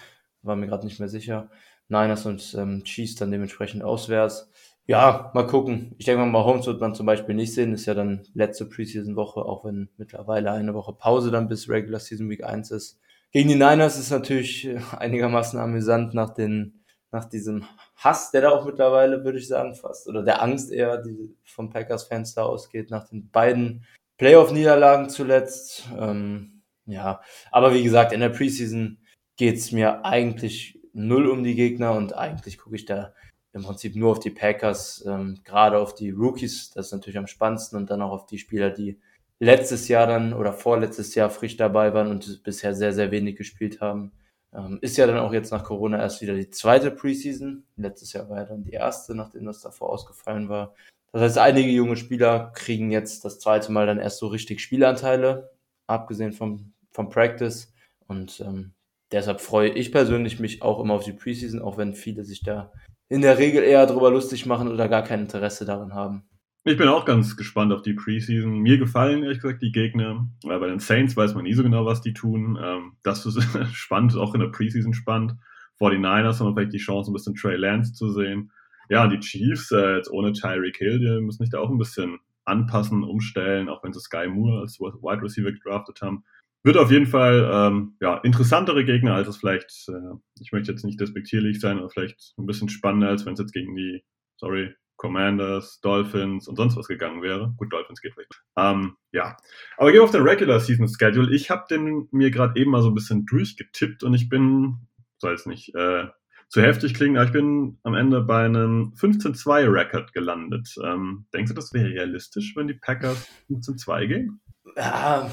War 0.43 0.55
mir 0.55 0.67
gerade 0.67 0.85
nicht 0.85 0.99
mehr 0.99 1.09
sicher. 1.09 1.49
Niners 1.87 2.25
und 2.25 2.55
ähm, 2.57 2.83
Chiefs 2.83 3.15
dann 3.15 3.31
dementsprechend 3.31 3.83
auswärts. 3.83 4.49
Ja, 4.87 5.31
mal 5.33 5.45
gucken. 5.45 5.93
Ich 5.97 6.05
denke 6.05 6.21
mal, 6.21 6.31
Mahomes 6.31 6.65
wird 6.65 6.79
man 6.79 6.95
zum 6.95 7.05
Beispiel 7.05 7.35
nicht 7.35 7.53
sehen. 7.53 7.73
Ist 7.73 7.85
ja 7.85 7.93
dann 7.93 8.23
letzte 8.33 8.65
Preseason-Woche, 8.65 9.41
auch 9.41 9.65
wenn 9.65 9.89
mittlerweile 9.97 10.51
eine 10.51 10.73
Woche 10.73 10.93
Pause 10.93 11.31
dann 11.31 11.47
bis 11.47 11.69
Regular 11.69 11.99
Season 11.99 12.29
Week 12.29 12.43
1 12.43 12.71
ist. 12.71 12.99
Gegen 13.31 13.49
die 13.49 13.55
Niners 13.55 13.97
ist 13.99 14.09
natürlich 14.09 14.67
äh, 14.67 14.79
einigermaßen 14.97 15.59
amüsant 15.59 16.13
nach 16.13 16.33
den, 16.33 16.80
nach 17.11 17.25
diesem 17.25 17.65
Hass, 17.97 18.31
der 18.31 18.41
da 18.41 18.49
auch 18.51 18.65
mittlerweile, 18.65 19.23
würde 19.23 19.37
ich 19.37 19.47
sagen, 19.47 19.75
fast, 19.75 20.07
oder 20.07 20.23
der 20.23 20.41
Angst 20.41 20.71
eher, 20.71 20.97
die 20.97 21.35
vom 21.45 21.69
Packers-Fans 21.69 22.33
da 22.33 22.43
ausgeht, 22.43 22.89
nach 22.89 23.07
den 23.07 23.29
beiden 23.29 23.85
Playoff-Niederlagen 24.17 25.09
zuletzt. 25.09 25.89
Ähm, 25.97 26.61
ja, 26.85 27.21
aber 27.51 27.73
wie 27.73 27.83
gesagt, 27.83 28.13
in 28.13 28.21
der 28.21 28.29
Preseason 28.29 28.97
geht's 29.35 29.71
mir 29.71 30.05
eigentlich 30.05 30.79
null 30.93 31.27
um 31.27 31.43
die 31.43 31.55
Gegner 31.55 31.93
und 31.93 32.15
eigentlich 32.15 32.57
gucke 32.57 32.75
ich 32.75 32.85
da 32.85 33.13
im 33.53 33.63
Prinzip 33.63 33.95
nur 33.95 34.11
auf 34.11 34.19
die 34.19 34.29
Packers, 34.29 35.03
ähm, 35.05 35.39
gerade 35.43 35.77
auf 35.77 35.93
die 35.93 36.11
Rookies, 36.11 36.71
das 36.71 36.87
ist 36.87 36.91
natürlich 36.93 37.17
am 37.17 37.27
spannendsten 37.27 37.77
und 37.77 37.89
dann 37.89 38.01
auch 38.01 38.11
auf 38.11 38.25
die 38.25 38.37
Spieler, 38.37 38.69
die 38.69 38.99
letztes 39.39 39.87
Jahr 39.87 40.07
dann 40.07 40.33
oder 40.33 40.53
vorletztes 40.53 41.15
Jahr 41.15 41.29
frisch 41.29 41.57
dabei 41.57 41.93
waren 41.93 42.07
und 42.07 42.43
bisher 42.43 42.73
sehr, 42.75 42.93
sehr 42.93 43.11
wenig 43.11 43.35
gespielt 43.35 43.81
haben. 43.81 44.11
Ähm, 44.53 44.79
ist 44.81 44.97
ja 44.97 45.07
dann 45.07 45.19
auch 45.19 45.33
jetzt 45.33 45.51
nach 45.51 45.63
Corona 45.63 45.99
erst 45.99 46.21
wieder 46.21 46.35
die 46.35 46.49
zweite 46.49 46.91
Preseason. 46.91 47.63
Letztes 47.77 48.13
Jahr 48.13 48.29
war 48.29 48.39
ja 48.39 48.45
dann 48.45 48.63
die 48.63 48.71
erste, 48.71 49.15
nachdem 49.15 49.45
das 49.45 49.61
davor 49.61 49.89
ausgefallen 49.89 50.49
war. 50.49 50.73
Das 51.13 51.21
heißt, 51.21 51.37
einige 51.37 51.69
junge 51.69 51.97
Spieler 51.97 52.51
kriegen 52.55 52.91
jetzt 52.91 53.25
das 53.25 53.39
zweite 53.39 53.71
Mal 53.71 53.85
dann 53.85 53.99
erst 53.99 54.19
so 54.19 54.27
richtig 54.27 54.61
Spielanteile, 54.61 55.51
abgesehen 55.87 56.33
vom, 56.33 56.73
vom 56.91 57.09
Practice. 57.09 57.73
Und 58.07 58.39
ähm, 58.41 58.73
deshalb 59.11 59.41
freue 59.41 59.69
ich 59.69 59.91
persönlich 59.91 60.39
mich 60.39 60.61
auch 60.61 60.79
immer 60.79 60.95
auf 60.95 61.03
die 61.03 61.13
Preseason, 61.13 61.61
auch 61.61 61.77
wenn 61.77 61.93
viele 61.93 62.23
sich 62.23 62.43
da 62.43 62.71
in 63.09 63.21
der 63.21 63.37
Regel 63.37 63.63
eher 63.63 63.85
darüber 63.85 64.09
lustig 64.09 64.45
machen 64.45 64.69
oder 64.69 64.87
gar 64.87 65.03
kein 65.03 65.21
Interesse 65.21 65.65
daran 65.65 65.93
haben. 65.93 66.23
Ich 66.63 66.77
bin 66.77 66.87
auch 66.87 67.05
ganz 67.05 67.37
gespannt 67.37 67.73
auf 67.73 67.81
die 67.81 67.93
Preseason. 67.93 68.59
Mir 68.59 68.77
gefallen 68.77 69.23
ehrlich 69.23 69.39
gesagt 69.39 69.63
die 69.63 69.71
Gegner. 69.71 70.27
Weil 70.43 70.59
bei 70.59 70.67
den 70.67 70.79
Saints 70.79 71.17
weiß 71.17 71.33
man 71.33 71.43
nie 71.43 71.53
so 71.53 71.63
genau, 71.63 71.85
was 71.85 72.01
die 72.01 72.13
tun. 72.13 72.57
Ähm, 72.61 72.93
das 73.01 73.25
ist 73.25 73.41
spannend, 73.73 74.15
auch 74.15 74.35
in 74.35 74.41
der 74.41 74.49
Preseason 74.49 74.93
spannend. 74.93 75.33
Vor 75.77 75.89
den 75.89 76.01
Niners 76.01 76.39
haben 76.39 76.47
wir 76.47 76.53
vielleicht 76.53 76.73
die 76.73 76.77
Chance, 76.77 77.09
ein 77.09 77.13
bisschen 77.13 77.33
Trey 77.33 77.55
Lance 77.55 77.93
zu 77.93 78.11
sehen. 78.11 78.51
Ja, 78.89 79.07
die 79.07 79.19
Chiefs, 79.19 79.71
äh, 79.71 79.95
jetzt 79.95 80.11
ohne 80.11 80.33
Tyreek 80.33 80.77
Hill, 80.77 80.99
die 80.99 81.21
müssen 81.21 81.43
sich 81.43 81.49
da 81.49 81.59
auch 81.59 81.71
ein 81.71 81.79
bisschen 81.79 82.19
anpassen, 82.45 83.03
umstellen, 83.03 83.67
auch 83.67 83.83
wenn 83.83 83.93
sie 83.93 83.99
Sky 83.99 84.27
Moore 84.27 84.61
als 84.61 84.79
Wide 84.79 85.23
Receiver 85.23 85.51
gedraftet 85.51 86.01
haben. 86.01 86.23
Wird 86.63 86.77
auf 86.77 86.91
jeden 86.91 87.07
Fall 87.07 87.49
ähm, 87.51 87.95
ja, 87.99 88.17
interessantere 88.17 88.85
Gegner, 88.85 89.15
als 89.15 89.27
es 89.27 89.37
vielleicht, 89.37 89.87
äh, 89.89 90.15
ich 90.39 90.51
möchte 90.51 90.71
jetzt 90.71 90.85
nicht 90.85 90.99
despektierlich 90.99 91.59
sein, 91.59 91.79
aber 91.79 91.89
vielleicht 91.89 92.35
ein 92.37 92.45
bisschen 92.45 92.69
spannender, 92.69 93.09
als 93.09 93.25
wenn 93.25 93.33
es 93.33 93.39
jetzt 93.39 93.53
gegen 93.53 93.75
die, 93.75 94.03
sorry, 94.37 94.75
Commanders, 95.01 95.79
Dolphins 95.81 96.47
und 96.47 96.57
sonst 96.57 96.77
was 96.77 96.87
gegangen 96.87 97.23
wäre. 97.23 97.55
Gut, 97.57 97.73
Dolphins 97.73 98.01
geht 98.01 98.13
vielleicht. 98.13 98.39
Ähm, 98.55 98.97
ja, 99.11 99.35
aber 99.77 99.91
gehen 99.91 99.99
wir 99.99 100.03
auf 100.03 100.11
den 100.11 100.21
Regular 100.21 100.59
Season 100.59 100.87
Schedule. 100.87 101.35
Ich 101.35 101.49
habe 101.49 101.65
den 101.71 102.07
mir 102.11 102.29
gerade 102.29 102.59
eben 102.59 102.69
mal 102.69 102.83
so 102.83 102.89
ein 102.89 102.93
bisschen 102.93 103.25
durchgetippt 103.25 104.03
und 104.03 104.13
ich 104.13 104.29
bin, 104.29 104.77
soll 105.17 105.33
es 105.33 105.47
nicht 105.47 105.73
äh, 105.73 106.05
zu 106.49 106.61
heftig 106.61 106.93
klingen, 106.93 107.17
aber 107.17 107.25
ich 107.25 107.31
bin 107.31 107.79
am 107.81 107.95
Ende 107.95 108.21
bei 108.21 108.45
einem 108.45 108.93
15-2-Record 108.95 110.13
gelandet. 110.13 110.75
Ähm, 110.83 111.25
denkst 111.33 111.49
du, 111.49 111.55
das 111.55 111.73
wäre 111.73 111.89
realistisch, 111.89 112.55
wenn 112.55 112.67
die 112.67 112.75
Packers 112.75 113.27
15-2 113.49 114.05
gehen? 114.05 114.39
Ja, 114.77 115.31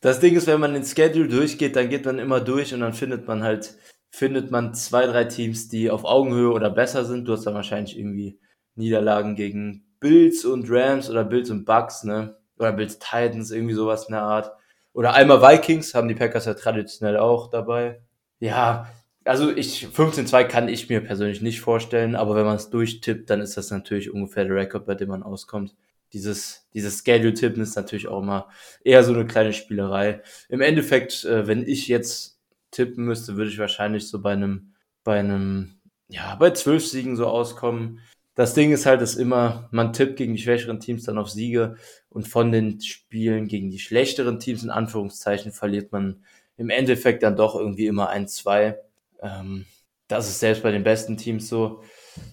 das 0.00 0.20
Ding 0.20 0.36
ist, 0.36 0.46
wenn 0.46 0.58
man 0.58 0.72
den 0.72 0.84
Schedule 0.84 1.28
durchgeht, 1.28 1.76
dann 1.76 1.90
geht 1.90 2.06
man 2.06 2.18
immer 2.18 2.40
durch 2.40 2.72
und 2.72 2.80
dann 2.80 2.94
findet 2.94 3.28
man 3.28 3.42
halt, 3.42 3.76
findet 4.10 4.50
man 4.50 4.72
zwei, 4.72 5.04
drei 5.04 5.24
Teams, 5.24 5.68
die 5.68 5.90
auf 5.90 6.04
Augenhöhe 6.04 6.50
oder 6.50 6.70
besser 6.70 7.04
sind. 7.04 7.28
Du 7.28 7.32
hast 7.32 7.44
dann 7.44 7.54
wahrscheinlich 7.54 7.98
irgendwie 7.98 8.40
Niederlagen 8.74 9.34
gegen 9.34 9.84
Bills 10.00 10.44
und 10.44 10.66
Rams 10.68 11.10
oder 11.10 11.24
Bills 11.24 11.50
und 11.50 11.64
Bucks, 11.64 12.04
ne? 12.04 12.36
Oder 12.58 12.72
Bills 12.72 12.98
Titans, 12.98 13.50
irgendwie 13.50 13.74
sowas 13.74 14.06
in 14.08 14.12
der 14.12 14.22
Art. 14.22 14.52
Oder 14.92 15.14
einmal 15.14 15.42
Vikings, 15.42 15.94
haben 15.94 16.08
die 16.08 16.14
Packers 16.14 16.44
ja 16.44 16.54
traditionell 16.54 17.16
auch 17.16 17.50
dabei. 17.50 18.00
Ja, 18.40 18.88
also 19.24 19.50
ich, 19.50 19.86
15-2 19.86 20.44
kann 20.44 20.68
ich 20.68 20.88
mir 20.88 21.00
persönlich 21.00 21.40
nicht 21.40 21.60
vorstellen, 21.60 22.16
aber 22.16 22.34
wenn 22.34 22.44
man 22.44 22.56
es 22.56 22.70
durchtippt, 22.70 23.30
dann 23.30 23.40
ist 23.40 23.56
das 23.56 23.70
natürlich 23.70 24.12
ungefähr 24.12 24.44
der 24.44 24.56
Rekord, 24.56 24.86
bei 24.86 24.94
dem 24.94 25.08
man 25.08 25.22
auskommt 25.22 25.74
dieses, 26.12 26.68
dieses 26.74 27.02
Schedule-Tippen 27.04 27.62
ist 27.62 27.76
natürlich 27.76 28.08
auch 28.08 28.22
immer 28.22 28.48
eher 28.84 29.02
so 29.04 29.12
eine 29.12 29.26
kleine 29.26 29.52
Spielerei. 29.52 30.22
Im 30.48 30.60
Endeffekt, 30.60 31.24
äh, 31.24 31.46
wenn 31.46 31.66
ich 31.66 31.88
jetzt 31.88 32.38
tippen 32.70 33.04
müsste, 33.04 33.36
würde 33.36 33.50
ich 33.50 33.58
wahrscheinlich 33.58 34.08
so 34.08 34.20
bei 34.20 34.32
einem, 34.32 34.74
bei 35.04 35.18
einem, 35.18 35.74
ja, 36.08 36.34
bei 36.36 36.50
zwölf 36.50 36.86
Siegen 36.86 37.16
so 37.16 37.26
auskommen. 37.26 38.00
Das 38.34 38.54
Ding 38.54 38.72
ist 38.72 38.86
halt, 38.86 39.02
dass 39.02 39.14
immer, 39.14 39.68
man 39.72 39.92
tippt 39.92 40.16
gegen 40.16 40.34
die 40.34 40.42
schwächeren 40.42 40.80
Teams 40.80 41.04
dann 41.04 41.18
auf 41.18 41.30
Siege 41.30 41.76
und 42.08 42.26
von 42.26 42.50
den 42.50 42.80
Spielen 42.80 43.46
gegen 43.46 43.70
die 43.70 43.78
schlechteren 43.78 44.38
Teams 44.38 44.62
in 44.62 44.70
Anführungszeichen 44.70 45.52
verliert 45.52 45.92
man 45.92 46.24
im 46.56 46.70
Endeffekt 46.70 47.22
dann 47.22 47.36
doch 47.36 47.54
irgendwie 47.54 47.86
immer 47.86 48.08
ein, 48.08 48.28
zwei. 48.28 48.78
Ähm, 49.20 49.66
das 50.08 50.28
ist 50.28 50.40
selbst 50.40 50.62
bei 50.62 50.70
den 50.70 50.84
besten 50.84 51.16
Teams 51.16 51.48
so. 51.48 51.82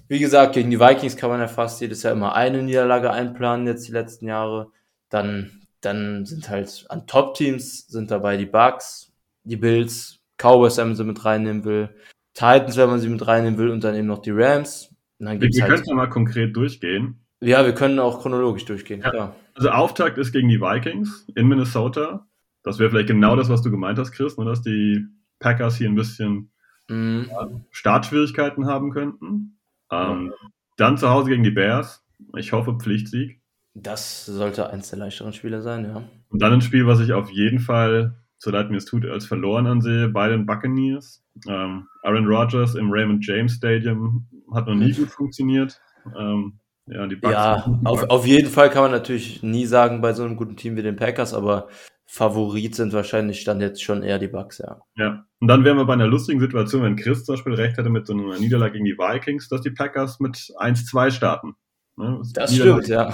Wie 0.08 0.20
gesagt, 0.20 0.54
gegen 0.54 0.70
die 0.70 0.80
Vikings 0.80 1.16
kann 1.16 1.30
man 1.30 1.40
ja 1.40 1.48
fast 1.48 1.80
jedes 1.82 2.04
Jahr 2.04 2.14
immer 2.14 2.36
eine 2.36 2.62
Niederlage 2.62 3.12
einplanen, 3.12 3.68
jetzt 3.68 3.88
die 3.88 3.94
letzten 3.94 4.28
Jahre. 4.28 4.72
Dann, 5.10 5.62
dann 5.82 6.26
sind 6.26 6.50
halt 6.50 6.86
an 6.90 7.08
Top-Teams 7.08 7.88
sind 7.88 8.12
dabei 8.12 8.38
die 8.38 8.46
Bucks, 8.46 9.12
die 9.44 9.56
Bills, 9.56 10.20
Cowboys, 10.38 10.78
wenn 10.78 10.88
man 10.88 10.96
sie 10.96 11.04
mit 11.04 11.24
reinnehmen 11.24 11.64
will, 11.64 11.90
Titans, 12.34 12.78
wenn 12.78 12.90
man 12.90 13.00
sie 13.00 13.10
mit 13.10 13.26
reinnehmen 13.26 13.58
will 13.58 13.70
und 13.70 13.84
dann 13.84 13.96
eben 13.96 14.08
noch 14.08 14.22
die 14.22 14.32
Rams. 14.32 14.94
Wir, 15.20 15.42
wir 15.42 15.64
halt 15.64 15.74
können 15.74 15.86
ja 15.86 15.96
mal 15.96 16.10
konkret 16.10 16.56
durchgehen. 16.56 17.26
Ja, 17.42 17.66
wir 17.66 17.74
können 17.74 18.00
auch 18.00 18.22
chronologisch 18.22 18.66
durchgehen, 18.66 19.02
ja. 19.02 19.10
klar. 19.10 19.36
Also 19.54 19.70
Auftakt 19.70 20.18
ist 20.18 20.32
gegen 20.32 20.50
die 20.50 20.60
Vikings 20.60 21.28
in 21.36 21.48
Minnesota. 21.48 22.28
Das 22.64 22.80
wäre 22.80 22.90
vielleicht 22.90 23.08
genau 23.08 23.36
das, 23.36 23.50
was 23.50 23.62
du 23.62 23.72
gemeint 23.72 23.98
hast, 24.00 24.12
Chris, 24.12 24.38
nur 24.38 24.46
dass 24.46 24.62
die 24.62 25.06
Packers 25.40 25.78
hier 25.78 25.88
ein 25.88 25.96
bisschen 25.96 26.52
mhm. 26.90 27.30
Startschwierigkeiten 27.72 28.66
haben 28.66 28.92
könnten. 28.92 29.60
Ähm, 29.92 30.34
dann 30.78 30.98
zu 30.98 31.10
Hause 31.10 31.30
gegen 31.30 31.44
die 31.44 31.52
Bears. 31.52 32.06
Ich 32.36 32.52
hoffe 32.52 32.78
Pflichtsieg. 32.78 33.42
Das 33.74 34.26
sollte 34.26 34.70
eins 34.70 34.90
der 34.90 35.00
leichteren 35.00 35.34
Spiele 35.34 35.62
sein, 35.62 35.86
ja. 35.86 36.04
Und 36.30 36.42
dann 36.42 36.54
ein 36.54 36.62
Spiel, 36.62 36.86
was 36.86 37.00
ich 37.00 37.14
auf 37.14 37.30
jeden 37.30 37.60
Fall, 37.60 38.16
so 38.38 38.52
leid 38.52 38.70
mir 38.70 38.78
es 38.78 38.86
tut, 38.86 39.06
als 39.06 39.26
verloren 39.26 39.68
ansehe, 39.68 40.10
bei 40.10 40.28
den 40.30 40.46
Buccaneers. 40.46 41.24
Ähm, 41.48 41.88
Aaron 42.04 42.28
Rodgers 42.28 42.76
im 42.76 42.92
Raymond 42.92 43.26
James 43.26 43.54
Stadium 43.54 44.28
hat 44.54 44.68
noch 44.68 44.76
nie 44.76 44.94
gut 44.94 45.10
funktioniert. 45.10 45.82
Ähm, 46.18 46.60
ja, 46.86 47.06
die 47.06 47.20
ja 47.22 47.80
auf, 47.84 48.10
auf 48.10 48.26
jeden 48.26 48.50
Fall 48.50 48.70
kann 48.70 48.82
man 48.82 48.92
natürlich 48.92 49.44
nie 49.44 49.66
sagen 49.66 50.02
bei 50.02 50.14
so 50.14 50.24
einem 50.24 50.38
guten 50.38 50.58
Team 50.58 50.76
wie 50.76 50.82
den 50.82 50.96
Packers, 50.96 51.34
aber 51.34 51.68
Favorit 52.08 52.74
sind 52.74 52.94
wahrscheinlich 52.94 53.44
dann 53.44 53.62
jetzt 53.62 53.84
schon 53.84 54.02
eher 54.02 54.18
die 54.18 54.28
Bucks, 54.28 54.58
ja. 54.58 54.82
Ja, 54.96 55.26
und 55.40 55.48
dann 55.48 55.64
wären 55.64 55.78
wir 55.78 55.86
bei 55.86 55.94
einer 55.94 56.08
lustigen 56.08 56.40
Situation, 56.40 56.82
wenn 56.82 56.96
Chris 56.96 57.24
zum 57.24 57.36
Beispiel 57.36 57.54
recht 57.54 57.78
hätte 57.78 57.92
mit 57.92 58.08
so 58.08 58.14
einer 58.14 58.40
Niederlage 58.40 58.74
gegen 58.74 58.86
die 58.86 58.98
Vikings, 58.98 59.48
dass 59.50 59.62
die 59.62 59.70
Packers 59.70 60.20
mit 60.20 60.36
1-2 60.36 61.12
starten. 61.12 61.56
Ne? 61.96 62.20
Das 62.34 62.56
stimmt, 62.56 62.88
ja. 62.88 63.14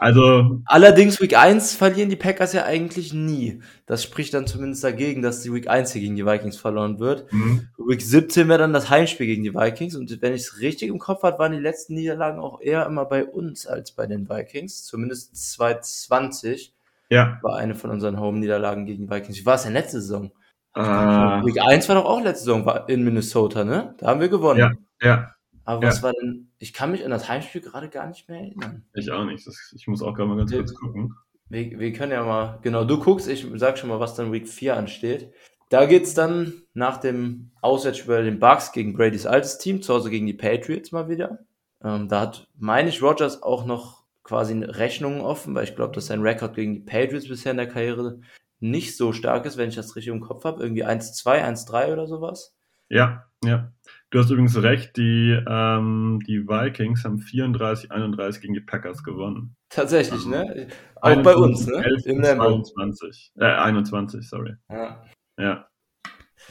Also. 0.00 0.62
Allerdings 0.64 1.20
Week 1.20 1.36
1 1.36 1.74
verlieren 1.74 2.08
die 2.08 2.16
Packers 2.16 2.54
ja 2.54 2.64
eigentlich 2.64 3.12
nie. 3.12 3.60
Das 3.84 4.02
spricht 4.02 4.32
dann 4.32 4.46
zumindest 4.46 4.82
dagegen, 4.82 5.20
dass 5.20 5.42
die 5.42 5.52
Week 5.52 5.68
1 5.68 5.92
hier 5.92 6.00
gegen 6.00 6.16
die 6.16 6.24
Vikings 6.24 6.56
verloren 6.56 6.98
wird. 7.00 7.30
Mhm. 7.30 7.68
Week 7.76 8.00
17 8.00 8.48
wäre 8.48 8.60
dann 8.60 8.72
das 8.72 8.88
Heimspiel 8.88 9.26
gegen 9.26 9.42
die 9.42 9.54
Vikings. 9.54 9.94
Und 9.96 10.22
wenn 10.22 10.32
ich 10.32 10.40
es 10.40 10.60
richtig 10.60 10.88
im 10.88 10.98
Kopf 10.98 11.22
habe, 11.22 11.38
waren 11.38 11.52
die 11.52 11.58
letzten 11.58 11.96
Niederlagen 11.96 12.40
auch 12.40 12.62
eher 12.62 12.86
immer 12.86 13.04
bei 13.04 13.26
uns 13.26 13.66
als 13.66 13.92
bei 13.92 14.06
den 14.06 14.30
Vikings. 14.30 14.84
Zumindest 14.84 15.36
2020 15.52 16.72
ja. 17.10 17.38
war 17.42 17.58
eine 17.58 17.74
von 17.74 17.90
unseren 17.90 18.18
Home-Niederlagen 18.18 18.86
gegen 18.86 19.06
die 19.06 19.10
Vikings. 19.10 19.36
Wie 19.36 19.44
war 19.44 19.56
es 19.56 19.64
denn 19.64 19.74
letzte 19.74 20.00
Saison? 20.00 20.32
Uh, 20.74 21.44
Week 21.44 21.60
1 21.60 21.86
war 21.90 21.96
doch 21.96 22.06
auch 22.06 22.22
letzte 22.22 22.46
Saison 22.46 22.66
in 22.86 23.04
Minnesota, 23.04 23.64
ne? 23.64 23.94
Da 23.98 24.06
haben 24.06 24.20
wir 24.20 24.30
gewonnen. 24.30 24.78
Ja, 25.02 25.06
ja. 25.06 25.34
Aber 25.70 25.86
was 25.86 26.02
war 26.02 26.12
denn, 26.12 26.48
ich 26.58 26.72
kann 26.72 26.90
mich 26.90 27.04
an 27.04 27.12
das 27.12 27.28
Heimspiel 27.28 27.60
gerade 27.60 27.88
gar 27.88 28.08
nicht 28.08 28.28
mehr 28.28 28.40
erinnern. 28.40 28.84
Ich 28.92 29.12
auch 29.12 29.24
nicht. 29.24 29.46
Das, 29.46 29.72
ich 29.76 29.86
muss 29.86 30.02
auch 30.02 30.14
gerade 30.14 30.28
mal 30.28 30.36
ganz 30.36 30.50
kurz 30.50 30.74
gucken. 30.74 31.14
Wir, 31.48 31.78
wir 31.78 31.92
können 31.92 32.10
ja 32.10 32.24
mal, 32.24 32.58
genau, 32.62 32.84
du 32.84 32.98
guckst, 32.98 33.28
ich 33.28 33.46
sag 33.54 33.78
schon 33.78 33.88
mal, 33.88 34.00
was 34.00 34.16
dann 34.16 34.32
Week 34.32 34.48
4 34.48 34.76
ansteht. 34.76 35.32
Da 35.68 35.86
geht's 35.86 36.12
dann 36.14 36.62
nach 36.74 36.96
dem 36.96 37.52
Auswärtsspiel 37.60 38.16
bei 38.16 38.22
den 38.22 38.40
Bucks 38.40 38.72
gegen 38.72 38.94
Brady's 38.94 39.26
altes 39.26 39.58
Team, 39.58 39.80
zu 39.80 39.94
Hause 39.94 40.10
gegen 40.10 40.26
die 40.26 40.34
Patriots 40.34 40.90
mal 40.90 41.08
wieder. 41.08 41.38
Ähm, 41.84 42.08
da 42.08 42.22
hat, 42.22 42.48
meine 42.58 42.88
ich, 42.88 43.00
Rogers 43.00 43.44
auch 43.44 43.64
noch 43.64 44.02
quasi 44.24 44.60
Rechnungen 44.64 45.20
offen, 45.20 45.54
weil 45.54 45.64
ich 45.64 45.76
glaube, 45.76 45.94
dass 45.94 46.06
sein 46.06 46.22
Rekord 46.22 46.56
gegen 46.56 46.74
die 46.74 46.80
Patriots 46.80 47.28
bisher 47.28 47.52
in 47.52 47.58
der 47.58 47.68
Karriere 47.68 48.20
nicht 48.58 48.96
so 48.96 49.12
stark 49.12 49.46
ist, 49.46 49.56
wenn 49.56 49.68
ich 49.68 49.76
das 49.76 49.94
richtig 49.94 50.12
im 50.12 50.20
Kopf 50.20 50.42
habe. 50.42 50.60
Irgendwie 50.64 50.84
1-2, 50.84 51.44
1-3 51.44 51.92
oder 51.92 52.08
sowas. 52.08 52.56
Ja, 52.88 53.26
ja. 53.44 53.70
Du 54.10 54.18
hast 54.18 54.28
übrigens 54.28 54.60
recht, 54.60 54.96
die, 54.96 55.40
ähm, 55.46 56.18
die 56.26 56.48
Vikings 56.48 57.04
haben 57.04 57.20
34-31 57.20 58.40
gegen 58.40 58.54
die 58.54 58.60
Packers 58.60 59.04
gewonnen. 59.04 59.54
Tatsächlich, 59.68 60.26
ne? 60.26 60.66
Auch 60.96 61.22
bei 61.22 61.36
uns, 61.36 61.64
ne? 61.68 61.76
11, 61.76 62.06
Im 62.06 62.22
22. 62.24 63.32
Äh, 63.38 63.44
21, 63.44 64.28
sorry. 64.28 64.56
Ja. 64.68 65.04
Ja. 65.38 65.68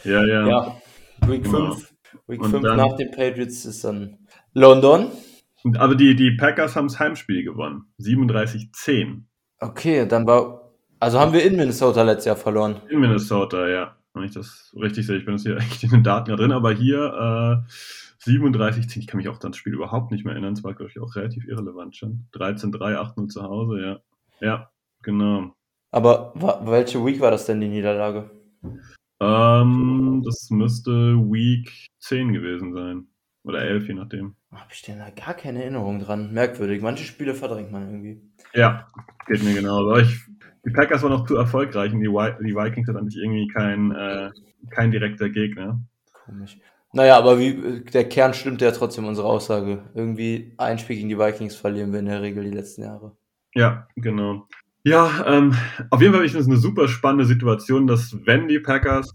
Ja, 0.05 0.25
ja. 0.25 0.47
ja. 0.47 0.81
Week 1.27 1.43
genau. 1.43 1.73
5. 1.73 1.93
Week 2.27 2.45
5 2.45 2.61
nach 2.61 2.95
den 2.95 3.11
Patriots 3.11 3.65
ist 3.65 3.83
dann 3.83 4.17
London. 4.53 5.07
Aber 5.77 5.95
die, 5.95 6.15
die 6.15 6.37
Packers 6.37 6.77
haben 6.77 6.87
das 6.87 6.97
Heimspiel 6.97 7.43
gewonnen. 7.43 7.91
37-10. 7.99 9.23
Okay, 9.59 10.07
dann 10.07 10.25
war. 10.25 10.71
Also 11.01 11.19
haben 11.19 11.33
wir 11.33 11.43
in 11.43 11.57
Minnesota 11.57 12.03
letztes 12.03 12.25
Jahr 12.25 12.35
verloren. 12.37 12.81
In 12.89 13.01
Minnesota, 13.01 13.67
ja 13.67 13.98
wenn 14.13 14.23
ich 14.23 14.33
das 14.33 14.73
richtig 14.75 15.05
sehe. 15.05 15.17
Ich 15.17 15.25
bin 15.25 15.35
jetzt 15.35 15.43
hier 15.43 15.57
echt 15.57 15.83
in 15.83 15.89
den 15.89 16.03
Daten 16.03 16.29
ja 16.29 16.35
drin, 16.35 16.51
aber 16.51 16.73
hier 16.73 17.63
äh, 17.65 17.71
37, 18.19 18.97
ich 18.97 19.07
kann 19.07 19.17
mich 19.17 19.29
auch 19.29 19.41
an 19.41 19.51
das 19.51 19.57
Spiel 19.57 19.73
überhaupt 19.73 20.11
nicht 20.11 20.25
mehr 20.25 20.33
erinnern. 20.33 20.53
Es 20.53 20.63
war, 20.63 20.73
glaube 20.73 20.91
ich, 20.91 20.99
auch 20.99 21.15
relativ 21.15 21.47
irrelevant 21.47 21.95
schon. 21.95 22.27
13-3, 22.33 23.15
8-0 23.15 23.27
zu 23.29 23.43
Hause, 23.43 23.81
ja. 23.81 23.99
Ja, 24.41 24.71
genau. 25.01 25.53
Aber 25.91 26.33
welche 26.65 27.03
Week 27.05 27.19
war 27.19 27.31
das 27.31 27.45
denn, 27.45 27.61
die 27.61 27.67
Niederlage? 27.67 28.29
Ähm, 29.21 30.21
das 30.23 30.49
müsste 30.49 30.91
Week 30.91 31.87
10 31.99 32.33
gewesen 32.33 32.73
sein. 32.73 33.07
Oder 33.43 33.61
11, 33.61 33.87
je 33.87 33.93
nachdem. 33.93 34.35
Habe 34.51 34.71
ich 34.73 34.81
denn 34.81 34.99
da 34.99 35.09
gar 35.09 35.33
keine 35.33 35.61
Erinnerung 35.61 35.99
dran? 35.99 36.33
Merkwürdig. 36.33 36.81
Manche 36.81 37.05
Spiele 37.05 37.33
verdrängt 37.33 37.71
man 37.71 37.83
irgendwie. 37.83 38.21
Ja, 38.53 38.87
geht 39.27 39.43
mir 39.43 39.53
genauso. 39.53 39.97
Ich 39.97 40.19
die 40.65 40.71
Packers 40.71 41.03
waren 41.03 41.11
noch 41.11 41.25
zu 41.25 41.35
erfolgreich 41.35 41.93
und 41.93 41.99
die, 41.99 42.07
die 42.07 42.55
Vikings 42.55 42.87
sind 42.87 42.97
eigentlich 42.97 43.17
irgendwie 43.17 43.47
kein, 43.47 43.91
äh, 43.91 44.31
kein 44.71 44.91
direkter 44.91 45.29
Gegner. 45.29 45.81
Komisch. 46.25 46.57
Naja, 46.91 47.17
aber 47.17 47.37
wie, 47.37 47.83
der 47.93 48.09
Kern 48.09 48.33
stimmt 48.33 48.61
ja 48.61 48.71
trotzdem 48.71 49.05
unsere 49.05 49.27
Aussage. 49.27 49.83
Irgendwie 49.93 50.53
ein 50.57 50.79
Spiel 50.79 50.95
gegen 50.95 51.09
die 51.09 51.19
Vikings 51.19 51.55
verlieren 51.55 51.91
wir 51.91 51.99
in 51.99 52.07
der 52.07 52.21
Regel 52.21 52.43
die 52.43 52.55
letzten 52.55 52.81
Jahre. 52.81 53.15
Ja, 53.53 53.87
genau. 53.95 54.47
Ja, 54.83 55.25
ähm, 55.27 55.53
auf 55.91 56.01
jeden 56.01 56.13
Fall 56.13 56.25
ist 56.25 56.35
es 56.35 56.47
eine 56.47 56.57
super 56.57 56.87
spannende 56.87 57.25
Situation, 57.25 57.85
dass 57.85 58.17
wenn 58.25 58.47
die 58.47 58.59
Packers 58.59 59.13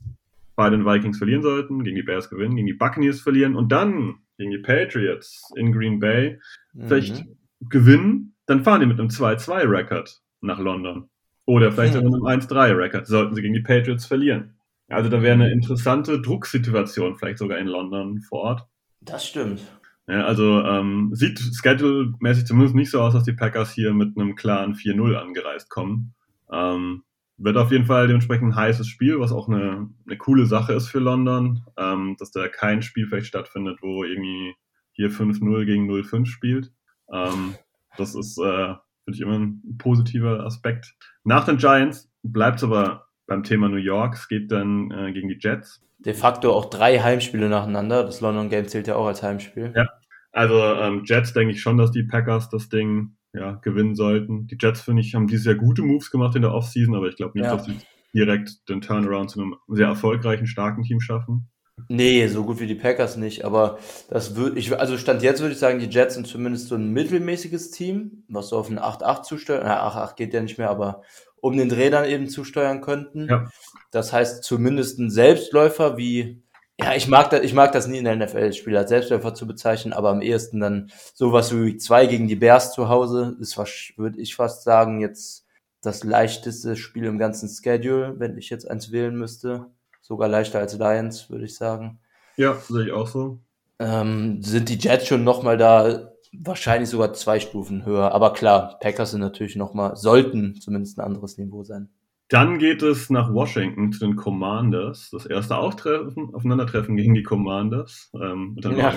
bei 0.57 0.70
den 0.70 0.85
Vikings 0.85 1.18
verlieren 1.18 1.42
sollten, 1.42 1.83
gegen 1.83 1.96
die 1.96 2.02
Bears 2.02 2.30
gewinnen, 2.30 2.54
gegen 2.54 2.66
die 2.66 2.74
Buccaneers 2.74 3.20
verlieren 3.20 3.57
und 3.57 3.72
dann 3.72 4.16
gegen 4.38 4.50
die 4.50 4.59
Patriots 4.59 5.50
in 5.57 5.72
Green 5.72 5.98
Bay 5.98 6.38
mhm. 6.74 6.87
vielleicht 6.87 7.24
gewinnen, 7.61 8.35
dann 8.46 8.62
fahren 8.62 8.80
die 8.80 8.87
mit 8.87 9.00
einem 9.00 9.09
2-2-Record 9.09 10.20
nach 10.42 10.59
London. 10.59 11.09
Oder 11.46 11.72
vielleicht 11.72 11.96
auch 11.96 12.00
einem 12.00 12.24
1-3-Record, 12.24 13.07
sollten 13.07 13.35
sie 13.35 13.42
gegen 13.42 13.54
die 13.54 13.61
Patriots 13.61 14.07
verlieren. 14.07 14.54
Also 14.88 15.11
da 15.11 15.22
wäre 15.22 15.35
eine 15.35 15.50
interessante 15.50 16.20
Drucksituation 16.20 17.16
vielleicht 17.16 17.38
sogar 17.38 17.59
in 17.59 17.66
London 17.66 18.20
vor 18.20 18.40
Ort. 18.40 18.66
Das 19.00 19.26
stimmt. 19.26 19.62
Ja, 20.07 20.24
also 20.24 20.61
ähm, 20.62 21.11
sieht 21.14 21.38
schedule-mäßig 21.38 22.44
zumindest 22.44 22.74
nicht 22.74 22.90
so 22.90 23.00
aus, 23.00 23.14
dass 23.14 23.24
die 23.24 23.33
Packers 23.33 23.72
hier 23.72 23.94
mit 23.94 24.16
einem 24.16 24.35
klaren 24.35 24.74
4-0 24.74 25.14
angereist 25.14 25.70
kommen. 25.70 26.14
Ähm, 26.52 27.02
wird 27.37 27.57
auf 27.57 27.72
jeden 27.72 27.87
Fall 27.87 28.07
dementsprechend 28.07 28.52
ein 28.52 28.57
heißes 28.57 28.87
Spiel, 28.87 29.18
was 29.18 29.33
auch 29.33 29.48
eine, 29.48 29.88
eine 30.07 30.16
coole 30.18 30.46
Sache 30.46 30.74
ist 30.74 30.88
für 30.88 31.00
London, 31.00 31.64
ähm, 31.76 32.16
dass 32.18 32.30
da 32.30 32.48
kein 32.48 32.83
Spiel 32.83 33.07
vielleicht 33.07 33.26
stattfindet, 33.26 33.78
wo 33.80 34.04
irgendwie 34.04 34.54
hier 34.92 35.11
5-0 35.11 35.64
gegen 35.64 35.90
0-5 35.90 36.26
spielt. 36.26 36.72
Ähm, 37.11 37.54
das 37.96 38.14
ist 38.14 38.38
äh, 38.38 38.74
Finde 39.05 39.17
ich 39.17 39.21
immer 39.21 39.38
ein 39.38 39.77
positiver 39.79 40.45
Aspekt. 40.45 40.95
Nach 41.25 41.45
den 41.45 41.59
Giants 41.59 42.11
bleibt 42.23 42.59
es 42.59 42.64
aber 42.64 43.07
beim 43.27 43.43
Thema 43.43 43.69
New 43.69 43.77
York. 43.77 44.14
Es 44.14 44.29
geht 44.29 44.51
dann 44.51 44.90
äh, 44.90 45.12
gegen 45.12 45.29
die 45.29 45.38
Jets. 45.38 45.83
De 45.99 46.14
facto 46.14 46.53
auch 46.53 46.67
drei 46.67 46.99
Heimspiele 46.99 47.49
nacheinander. 47.49 48.05
Das 48.05 48.21
London 48.21 48.49
Game 48.49 48.69
zählt 48.69 48.87
ja 48.87 48.97
auch 48.97 49.07
als 49.07 49.23
Heimspiel. 49.23 49.73
Ja, 49.75 49.88
also 50.33 50.61
ähm, 50.62 51.03
Jets 51.05 51.33
denke 51.33 51.53
ich 51.55 51.62
schon, 51.62 51.77
dass 51.77 51.90
die 51.90 52.03
Packers 52.03 52.49
das 52.49 52.69
Ding 52.69 53.17
ja, 53.33 53.53
gewinnen 53.62 53.95
sollten. 53.95 54.47
Die 54.47 54.57
Jets, 54.61 54.83
finde 54.83 55.03
ich, 55.03 55.14
haben 55.14 55.27
dieses 55.27 55.47
Jahr 55.47 55.55
gute 55.55 55.83
Moves 55.83 56.11
gemacht 56.11 56.37
in 56.37 56.43
der 56.43 56.53
Offseason, 56.53 56.95
aber 56.95 57.09
ich 57.09 57.17
glaube 57.17 57.38
nicht, 57.38 57.47
ja. 57.47 57.57
dass 57.57 57.67
sie 57.67 57.79
direkt 58.14 58.69
den 58.69 58.81
Turnaround 58.81 59.31
zu 59.31 59.40
einem 59.40 59.57
sehr 59.69 59.88
erfolgreichen, 59.88 60.47
starken 60.47 60.85
Team 60.85 61.01
schaffen. 61.01 61.49
Nee, 61.88 62.26
so 62.28 62.44
gut 62.44 62.60
wie 62.60 62.66
die 62.66 62.74
Packers 62.74 63.16
nicht, 63.16 63.44
aber 63.44 63.78
das 64.08 64.37
würde 64.37 64.58
ich, 64.58 64.76
also 64.78 64.96
Stand 64.96 65.22
jetzt 65.22 65.40
würde 65.40 65.54
ich 65.54 65.58
sagen, 65.58 65.80
die 65.80 65.88
Jets 65.88 66.14
sind 66.14 66.26
zumindest 66.26 66.68
so 66.68 66.76
ein 66.76 66.90
mittelmäßiges 66.92 67.72
Team, 67.72 68.24
was 68.28 68.48
so 68.48 68.58
auf 68.58 68.70
ein 68.70 68.78
8-8 68.78 69.22
zusteuern, 69.22 69.64
na, 69.64 69.87
8-8 69.88 70.16
geht 70.16 70.32
ja 70.32 70.40
nicht 70.40 70.56
mehr, 70.56 70.70
aber 70.70 71.02
um 71.40 71.56
den 71.56 71.68
Dreh 71.68 71.90
dann 71.90 72.06
eben 72.06 72.28
zusteuern 72.28 72.80
könnten. 72.80 73.28
Ja. 73.28 73.50
Das 73.90 74.12
heißt 74.12 74.44
zumindest 74.44 74.98
ein 74.98 75.10
Selbstläufer 75.10 75.96
wie, 75.96 76.42
ja, 76.80 76.94
ich 76.94 77.08
mag 77.08 77.30
das, 77.30 77.42
ich 77.42 77.54
mag 77.54 77.72
das 77.72 77.87
nie 77.87 77.98
in 77.98 78.04
der 78.04 78.16
NFL-Spieler 78.16 78.80
als 78.80 78.88
Selbstläufer 78.88 79.34
zu 79.34 79.46
bezeichnen, 79.46 79.92
aber 79.92 80.10
am 80.10 80.22
ehesten 80.22 80.60
dann 80.60 80.90
sowas 81.12 81.54
wie 81.54 81.76
zwei 81.76 82.06
gegen 82.06 82.28
die 82.28 82.37
Bears 82.37 82.72
zu 82.72 82.88
Hause, 82.88 83.37
ist 83.40 83.58
würde 83.96 84.20
ich 84.20 84.37
fast 84.37 84.62
sagen, 84.62 85.00
jetzt 85.00 85.44
das 85.82 86.02
leichteste 86.02 86.76
Spiel 86.76 87.04
im 87.04 87.18
ganzen 87.18 87.48
Schedule, 87.48 88.14
wenn 88.18 88.38
ich 88.38 88.48
jetzt 88.48 88.70
eins 88.70 88.90
wählen 88.90 89.16
müsste 89.16 89.66
sogar 90.05 90.29
leichter 90.29 90.59
als 90.59 90.79
Lions, 90.79 91.31
würde 91.31 91.47
ich 91.47 91.57
sagen. 91.57 91.99
Ja, 92.37 92.55
sehe 92.55 92.87
ich 92.87 92.93
auch 92.93 93.09
so. 93.09 93.40
Ähm, 93.79 94.43
sind 94.43 94.69
die 94.69 94.79
Jets 94.79 95.07
schon 95.07 95.25
nochmal 95.25 95.57
da, 95.57 96.12
wahrscheinlich 96.33 96.90
sogar 96.90 97.14
zwei 97.14 97.40
Stufen 97.40 97.87
höher. 97.87 98.12
Aber 98.12 98.35
klar, 98.35 98.79
Packers 98.81 99.12
sind 99.12 99.21
natürlich 99.21 99.57
nochmal, 99.57 99.97
sollten 99.97 100.57
zumindest 100.57 100.99
ein 100.99 101.05
anderes 101.07 101.38
Niveau 101.38 101.64
sein. 101.64 101.88
Dann 102.29 102.59
geht 102.59 102.83
es 102.83 103.11
nach 103.11 103.33
Washington 103.33 103.93
zu 103.93 104.01
den 104.01 104.17
Commanders. 104.17 105.09
Das 105.11 105.27
erste 105.27 105.57
Auftreffen, 105.57 106.35
Aufeinandertreffen 106.35 106.97
gegen 106.97 107.14
die 107.14 107.23
Commanders. 107.23 108.11
Ähm, 108.14 108.57
ja. 108.62 108.95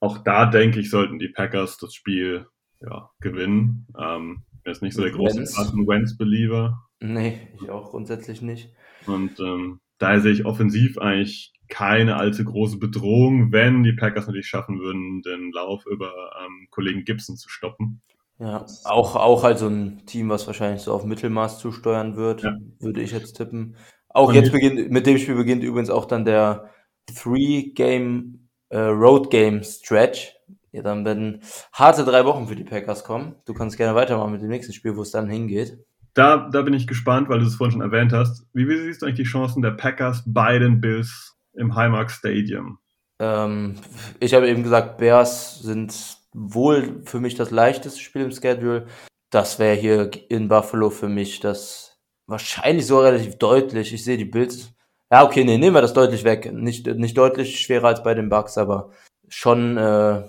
Auch 0.00 0.18
da 0.18 0.46
denke 0.46 0.80
ich, 0.80 0.90
sollten 0.90 1.18
die 1.18 1.28
Packers 1.28 1.76
das 1.78 1.94
Spiel 1.94 2.46
ja, 2.80 3.10
gewinnen. 3.20 3.86
Ähm, 3.98 4.42
er 4.62 4.72
ist 4.72 4.82
nicht 4.82 4.94
so 4.94 5.02
der 5.02 5.12
große 5.12 5.38
Wentz-Believer. 5.38 6.78
Nee, 7.00 7.48
ich 7.60 7.70
auch 7.70 7.90
grundsätzlich 7.90 8.40
nicht. 8.40 8.72
Und 9.06 9.38
ähm, 9.40 9.80
daher 9.98 10.20
sehe 10.20 10.32
ich 10.32 10.44
offensiv 10.44 10.98
eigentlich 10.98 11.52
keine 11.68 12.16
allzu 12.16 12.44
große 12.44 12.78
Bedrohung, 12.78 13.52
wenn 13.52 13.82
die 13.82 13.92
Packers 13.92 14.26
natürlich 14.26 14.46
schaffen 14.46 14.80
würden, 14.80 15.22
den 15.22 15.50
Lauf 15.52 15.86
über 15.86 16.12
ähm, 16.44 16.68
Kollegen 16.70 17.04
Gibson 17.04 17.36
zu 17.36 17.48
stoppen. 17.48 18.02
Ja, 18.38 18.66
auch, 18.84 19.16
auch 19.16 19.44
also 19.44 19.68
ein 19.68 20.04
Team, 20.06 20.28
was 20.28 20.46
wahrscheinlich 20.46 20.82
so 20.82 20.92
auf 20.92 21.04
Mittelmaß 21.04 21.58
zusteuern 21.58 22.16
wird, 22.16 22.42
ja. 22.42 22.56
würde 22.80 23.00
ich 23.00 23.12
jetzt 23.12 23.34
tippen. 23.34 23.76
Auch 24.08 24.28
Und 24.28 24.34
jetzt 24.34 24.52
beginnt, 24.52 24.90
mit 24.90 25.06
dem 25.06 25.18
Spiel 25.18 25.36
beginnt 25.36 25.62
übrigens 25.62 25.90
auch 25.90 26.04
dann 26.04 26.24
der 26.24 26.70
Three-Game 27.06 28.48
äh, 28.68 28.78
Road 28.78 29.30
Game 29.30 29.62
Stretch. 29.62 30.34
Ja, 30.72 30.82
dann 30.82 31.04
werden 31.04 31.40
harte 31.72 32.04
drei 32.04 32.24
Wochen 32.24 32.48
für 32.48 32.56
die 32.56 32.64
Packers 32.64 33.04
kommen. 33.04 33.36
Du 33.44 33.54
kannst 33.54 33.76
gerne 33.76 33.94
weitermachen 33.94 34.32
mit 34.32 34.42
dem 34.42 34.48
nächsten 34.48 34.72
Spiel, 34.72 34.96
wo 34.96 35.02
es 35.02 35.12
dann 35.12 35.28
hingeht. 35.28 35.78
Da, 36.14 36.48
da 36.48 36.62
bin 36.62 36.74
ich 36.74 36.86
gespannt, 36.86 37.28
weil 37.28 37.40
du 37.40 37.46
es 37.46 37.56
vorhin 37.56 37.72
schon 37.72 37.80
erwähnt 37.80 38.12
hast. 38.12 38.46
Wie, 38.52 38.68
wie 38.68 38.78
siehst 38.78 39.02
du 39.02 39.06
eigentlich 39.06 39.16
die 39.16 39.24
Chancen 39.24 39.62
der 39.62 39.72
Packers 39.72 40.22
bei 40.26 40.58
den 40.58 40.80
Bills 40.80 41.36
im 41.54 41.74
Highmark 41.74 42.10
Stadium? 42.10 42.78
Ähm, 43.20 43.74
ich 44.20 44.32
habe 44.32 44.48
eben 44.48 44.62
gesagt, 44.62 44.98
Bears 44.98 45.60
sind 45.60 46.18
wohl 46.32 47.02
für 47.04 47.20
mich 47.20 47.34
das 47.34 47.50
leichteste 47.50 48.00
Spiel 48.00 48.22
im 48.22 48.30
Schedule. 48.30 48.86
Das 49.30 49.58
wäre 49.58 49.76
hier 49.76 50.10
in 50.30 50.48
Buffalo 50.48 50.90
für 50.90 51.08
mich 51.08 51.40
das 51.40 51.98
wahrscheinlich 52.26 52.86
so 52.86 53.00
relativ 53.00 53.36
deutlich. 53.38 53.92
Ich 53.92 54.04
sehe 54.04 54.16
die 54.16 54.24
Bills. 54.24 54.72
Ja, 55.10 55.24
okay, 55.24 55.44
nee, 55.44 55.58
nehmen 55.58 55.74
wir 55.74 55.82
das 55.82 55.94
deutlich 55.94 56.22
weg. 56.22 56.52
Nicht, 56.52 56.86
nicht 56.86 57.18
deutlich 57.18 57.60
schwerer 57.60 57.88
als 57.88 58.02
bei 58.04 58.14
den 58.14 58.28
Bucks, 58.28 58.56
aber 58.56 58.90
schon, 59.28 59.76
äh, 59.76 60.22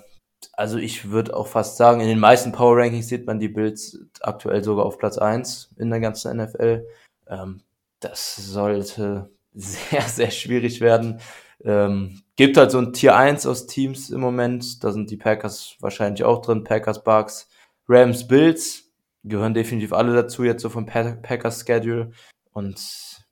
also 0.53 0.77
ich 0.77 1.09
würde 1.09 1.35
auch 1.35 1.47
fast 1.47 1.77
sagen, 1.77 2.01
in 2.01 2.07
den 2.07 2.19
meisten 2.19 2.51
Power 2.51 2.77
Rankings 2.77 3.07
sieht 3.07 3.27
man 3.27 3.39
die 3.39 3.47
Bills 3.47 3.99
aktuell 4.21 4.63
sogar 4.63 4.85
auf 4.85 4.97
Platz 4.97 5.17
eins 5.17 5.71
in 5.77 5.89
der 5.89 5.99
ganzen 5.99 6.37
NFL. 6.37 6.87
Ähm, 7.27 7.61
das 7.99 8.35
sollte 8.35 9.29
sehr, 9.53 10.01
sehr 10.01 10.31
schwierig 10.31 10.81
werden. 10.81 11.19
Ähm, 11.63 12.21
gibt 12.35 12.57
halt 12.57 12.71
so 12.71 12.79
ein 12.79 12.93
Tier 12.93 13.15
1 13.15 13.45
aus 13.45 13.67
Teams 13.67 14.09
im 14.09 14.21
Moment. 14.21 14.83
Da 14.83 14.91
sind 14.91 15.09
die 15.09 15.17
Packers 15.17 15.77
wahrscheinlich 15.79 16.23
auch 16.23 16.41
drin. 16.41 16.63
Packers, 16.63 17.03
Bucks, 17.03 17.49
Rams, 17.87 18.27
Bills 18.27 18.83
gehören 19.23 19.53
definitiv 19.53 19.93
alle 19.93 20.13
dazu 20.13 20.43
jetzt 20.43 20.61
so 20.61 20.69
vom 20.69 20.85
Packers 20.85 21.65
Schedule. 21.65 22.11
Und 22.51 23.25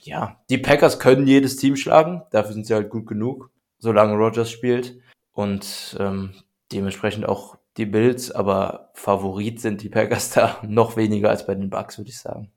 ja, 0.00 0.40
die 0.50 0.58
Packers 0.58 0.98
können 0.98 1.26
jedes 1.26 1.56
Team 1.56 1.76
schlagen. 1.76 2.22
Dafür 2.30 2.52
sind 2.52 2.66
sie 2.66 2.74
halt 2.74 2.90
gut 2.90 3.06
genug, 3.06 3.50
solange 3.78 4.14
Rogers 4.14 4.50
spielt. 4.50 5.00
Und 5.32 5.96
ähm, 5.98 6.34
dementsprechend 6.72 7.28
auch 7.28 7.58
die 7.76 7.86
Bills, 7.86 8.30
aber 8.30 8.90
Favorit 8.94 9.60
sind 9.60 9.82
die 9.82 9.88
Packers 9.88 10.30
da 10.30 10.58
noch 10.66 10.96
weniger 10.96 11.30
als 11.30 11.46
bei 11.46 11.54
den 11.54 11.70
Bucks, 11.70 11.98
würde 11.98 12.10
ich 12.10 12.18
sagen. 12.18 12.50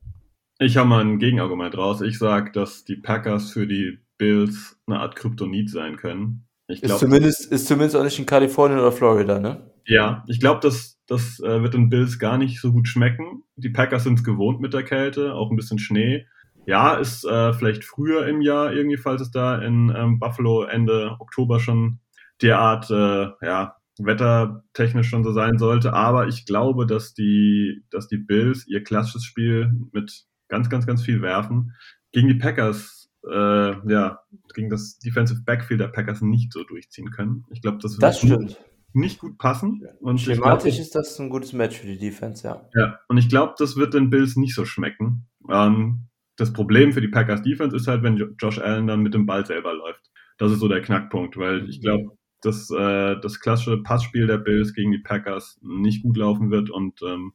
Ich 0.60 0.78
habe 0.78 0.88
mal 0.88 1.02
ein 1.02 1.20
Gegenargument 1.20 1.78
raus. 1.78 2.02
Ich 2.02 2.18
sage, 2.18 2.52
dass 2.52 2.86
die 2.86 2.96
Packers 2.96 3.52
für 3.52 3.68
die 3.68 4.00
Bills 4.18 4.78
eine 4.88 5.00
Art 5.00 5.16
Kryptonit 5.16 5.70
sein 5.70 5.98
können. 5.98 6.48
Ich 6.68 6.82
glaub, 6.82 6.94
ist, 6.94 7.00
zumindest, 7.00 7.52
ist 7.52 7.68
zumindest 7.68 7.96
auch 7.96 8.04
nicht 8.04 8.18
in 8.18 8.26
Kalifornien 8.26 8.80
oder 8.80 8.92
Florida, 8.92 9.40
ne? 9.40 9.70
Ja, 9.86 10.24
ich 10.28 10.40
glaube, 10.40 10.62
das, 10.62 11.00
das 11.08 11.40
äh, 11.42 11.62
wird 11.62 11.74
den 11.74 11.90
Bills 11.90 12.18
gar 12.18 12.38
nicht 12.38 12.60
so 12.60 12.72
gut 12.72 12.88
schmecken. 12.88 13.44
Die 13.56 13.70
Packers 13.70 14.04
sind 14.04 14.20
es 14.20 14.24
gewohnt 14.24 14.62
mit 14.62 14.74
der 14.74 14.84
Kälte, 14.84 15.36
auch 15.36 15.52
ein 15.52 15.58
bisschen 15.58 15.78
Schnee. 15.78 16.26
Ja, 16.66 16.96
ist 16.96 17.24
äh, 17.26 17.54
vielleicht 17.54 17.84
früher 17.84 18.26
im 18.26 18.42
Jahr 18.42 18.74
irgendwie, 18.74 18.98
falls 18.98 19.22
es 19.22 19.30
da 19.30 19.62
in 19.62 19.94
ähm, 19.96 20.20
Buffalo 20.20 20.64
Ende 20.64 21.16
Oktober 21.20 21.60
schon 21.60 22.00
derart 22.42 22.90
äh, 22.90 23.46
ja, 23.46 23.76
wettertechnisch 23.98 25.10
schon 25.10 25.24
so 25.24 25.32
sein 25.32 25.58
sollte. 25.58 25.94
Aber 25.94 26.28
ich 26.28 26.46
glaube, 26.46 26.86
dass 26.86 27.14
die, 27.14 27.84
dass 27.90 28.08
die 28.08 28.18
Bills 28.18 28.68
ihr 28.68 28.84
klassisches 28.84 29.24
Spiel 29.24 29.74
mit 29.92 30.26
ganz, 30.48 30.70
ganz, 30.70 30.86
ganz 30.86 31.02
viel 31.02 31.22
werfen 31.22 31.74
gegen 32.12 32.28
die 32.28 32.36
Packers 32.36 33.06
äh, 33.28 33.92
ja, 33.92 34.20
gegen 34.54 34.70
das 34.70 35.00
Defensive 35.00 35.42
Backfield 35.44 35.80
der 35.80 35.88
Packers 35.88 36.22
nicht 36.22 36.54
so 36.54 36.64
durchziehen 36.64 37.12
können. 37.12 37.46
Ich 37.50 37.62
glaube, 37.62 37.80
das, 37.82 37.98
das 37.98 38.28
wird 38.28 38.58
nicht 38.94 39.20
gut 39.20 39.38
passen. 39.38 39.84
Und 40.00 40.22
Schematisch 40.22 40.76
glaub, 40.76 40.86
ist 40.86 40.96
das 40.96 41.20
ein 41.20 41.30
gutes 41.30 41.54
Match 41.54 41.78
für 41.78 41.88
die 41.88 41.98
Defense, 41.98 42.48
ja. 42.48 42.70
Ja, 42.76 43.00
und 43.08 43.18
ich 43.18 43.30
glaube, 43.30 43.56
das 43.58 43.76
wird 43.76 43.94
den 43.94 44.10
Bills 44.10 44.36
nicht 44.36 44.56
so 44.56 44.66
schmecken. 44.66 45.28
Ähm, 45.50 46.08
das 46.38 46.54
Problem 46.54 46.94
für 46.94 47.02
die 47.02 47.08
Packers 47.08 47.42
Defense 47.42 47.76
ist 47.76 47.88
halt, 47.88 48.04
wenn 48.04 48.36
Josh 48.40 48.60
Allen 48.60 48.88
dann 48.88 49.02
mit 49.02 49.14
dem 49.14 49.26
Ball 49.26 49.46
selber 49.46 49.74
läuft. 49.74 50.12
Das 50.38 50.52
ist 50.52 50.60
so 50.60 50.68
der 50.68 50.82
Knackpunkt, 50.82 51.38
weil 51.38 51.70
ich 51.70 51.82
glaube, 51.82 52.18
dass 52.46 52.70
äh, 52.70 53.20
das 53.20 53.40
klassische 53.40 53.82
Passspiel 53.82 54.28
der 54.28 54.38
Bills 54.38 54.74
gegen 54.74 54.92
die 54.92 55.00
Packers 55.00 55.60
nicht 55.62 56.04
gut 56.04 56.18
laufen 56.18 56.52
wird 56.52 56.70
und 56.70 57.02
ähm, 57.02 57.34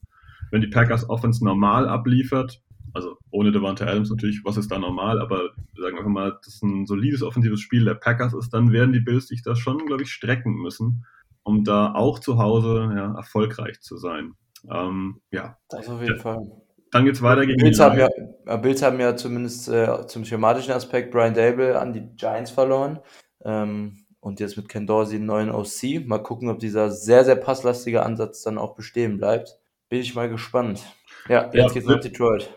wenn 0.50 0.60
die 0.60 0.68
Packers 0.68 1.08
Offense 1.08 1.44
normal 1.44 1.88
abliefert, 1.88 2.62
also 2.92 3.16
ohne 3.30 3.52
Devante 3.52 3.86
Adams 3.86 4.10
natürlich, 4.10 4.42
was 4.44 4.56
ist 4.56 4.70
da 4.70 4.78
normal, 4.78 5.20
aber 5.20 5.50
sagen 5.78 5.96
wir 5.96 6.08
mal, 6.08 6.38
das 6.44 6.62
ein 6.62 6.86
solides 6.86 7.22
offensives 7.22 7.60
Spiel 7.60 7.84
der 7.84 7.94
Packers 7.94 8.34
ist, 8.34 8.52
dann 8.52 8.72
werden 8.72 8.92
die 8.92 9.00
Bills 9.00 9.28
sich 9.28 9.42
da 9.42 9.54
schon, 9.54 9.86
glaube 9.86 10.02
ich, 10.02 10.12
strecken 10.12 10.54
müssen, 10.54 11.04
um 11.42 11.64
da 11.64 11.94
auch 11.94 12.18
zu 12.18 12.38
Hause 12.38 12.90
ja, 12.94 13.14
erfolgreich 13.14 13.80
zu 13.80 13.96
sein. 13.96 14.34
Ähm, 14.70 15.20
ja. 15.30 15.56
Das 15.68 15.88
auf 15.88 16.00
jeden 16.00 16.16
ja. 16.16 16.22
Fall. 16.22 16.50
Dann 16.90 17.04
geht's 17.04 17.22
weiter 17.22 17.46
gegen 17.46 17.62
Bills 17.62 17.76
die 17.76 17.82
haben 17.82 17.98
ja, 17.98 18.56
Bills 18.56 18.82
haben 18.82 18.98
ja 18.98 19.14
zumindest 19.14 19.68
äh, 19.68 20.06
zum 20.08 20.24
schematischen 20.24 20.72
Aspekt 20.72 21.12
Brian 21.12 21.34
Dable 21.34 21.78
an 21.78 21.92
die 21.92 22.08
Giants 22.16 22.50
verloren. 22.50 22.98
Ähm, 23.44 23.96
und 24.20 24.40
jetzt 24.40 24.56
mit 24.56 24.68
Ken 24.68 24.86
Dorsey 24.86 25.16
einen 25.16 25.26
neuen 25.26 25.50
OC. 25.50 26.06
Mal 26.06 26.22
gucken, 26.22 26.48
ob 26.48 26.58
dieser 26.58 26.90
sehr, 26.90 27.24
sehr 27.24 27.36
passlastige 27.36 28.02
Ansatz 28.02 28.42
dann 28.42 28.58
auch 28.58 28.74
bestehen 28.74 29.16
bleibt. 29.16 29.58
Bin 29.88 30.00
ich 30.00 30.14
mal 30.14 30.28
gespannt. 30.28 30.84
Ja, 31.28 31.44
jetzt 31.44 31.54
ja, 31.54 31.68
geht's 31.68 31.86
nach 31.86 32.00
Detroit. 32.00 32.50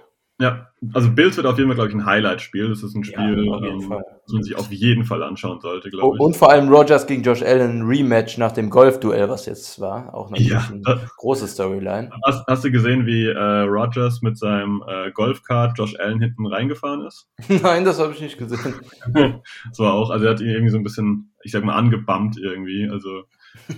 Ja, 0.44 0.68
also 0.94 1.10
Bills 1.10 1.38
wird 1.38 1.48
auf 1.48 1.58
jeden 1.58 1.70
Fall, 1.70 1.76
glaube 1.76 1.90
ich, 1.90 1.96
ein 1.96 2.06
Highlight-Spiel. 2.06 2.68
Das 2.68 2.84
ist 2.84 2.94
ein 2.96 3.06
Spiel, 3.06 3.46
ja, 3.46 3.58
ähm, 3.60 3.90
das 3.90 4.34
man 4.34 4.44
sich 4.44 4.58
auf 4.58 4.70
jeden 4.74 5.06
Fall 5.06 5.24
anschauen 5.24 5.62
sollte, 5.62 5.90
glaube 5.90 6.18
ich. 6.18 6.22
Und 6.22 6.36
vor 6.36 6.52
allem 6.52 6.68
Rogers 6.68 7.08
gegen 7.08 7.24
Josh 7.24 7.42
Allen 7.42 7.84
Rematch 7.84 8.38
nach 8.38 8.52
dem 8.52 8.70
Golf-Duell, 8.70 9.30
was 9.30 9.46
jetzt 9.46 9.80
war. 9.80 10.14
Auch 10.14 10.30
natürlich 10.32 10.52
ja, 10.52 10.70
eine 10.70 11.08
große 11.16 11.48
Storyline. 11.48 12.10
Hast, 12.26 12.46
hast, 12.46 12.66
du 12.66 12.72
gesehen, 12.72 13.06
wie 13.06 13.28
äh, 13.28 13.40
Rogers 13.40 14.22
mit 14.22 14.38
seinem 14.38 14.84
äh, 14.86 15.12
Golfkart 15.12 15.78
Josh 15.78 15.98
Allen 15.98 16.20
hinten 16.20 16.46
reingefahren 16.46 17.06
ist? 17.06 17.30
Nein, 17.64 17.86
das 17.86 18.00
habe 18.00 18.12
ich 18.12 18.20
nicht 18.20 18.38
gesehen. 18.38 18.76
das 19.14 19.80
war 19.80 19.94
auch, 19.94 20.10
also 20.10 20.26
er 20.26 20.32
hat 20.32 20.42
ihn 20.42 20.50
irgendwie 20.50 20.72
so 20.72 20.78
ein 20.78 20.84
bisschen, 20.84 21.32
ich 21.44 21.54
sag 21.54 21.64
mal, 21.64 21.76
angebammt 21.76 22.38
irgendwie. 22.38 22.90
Also 22.92 23.24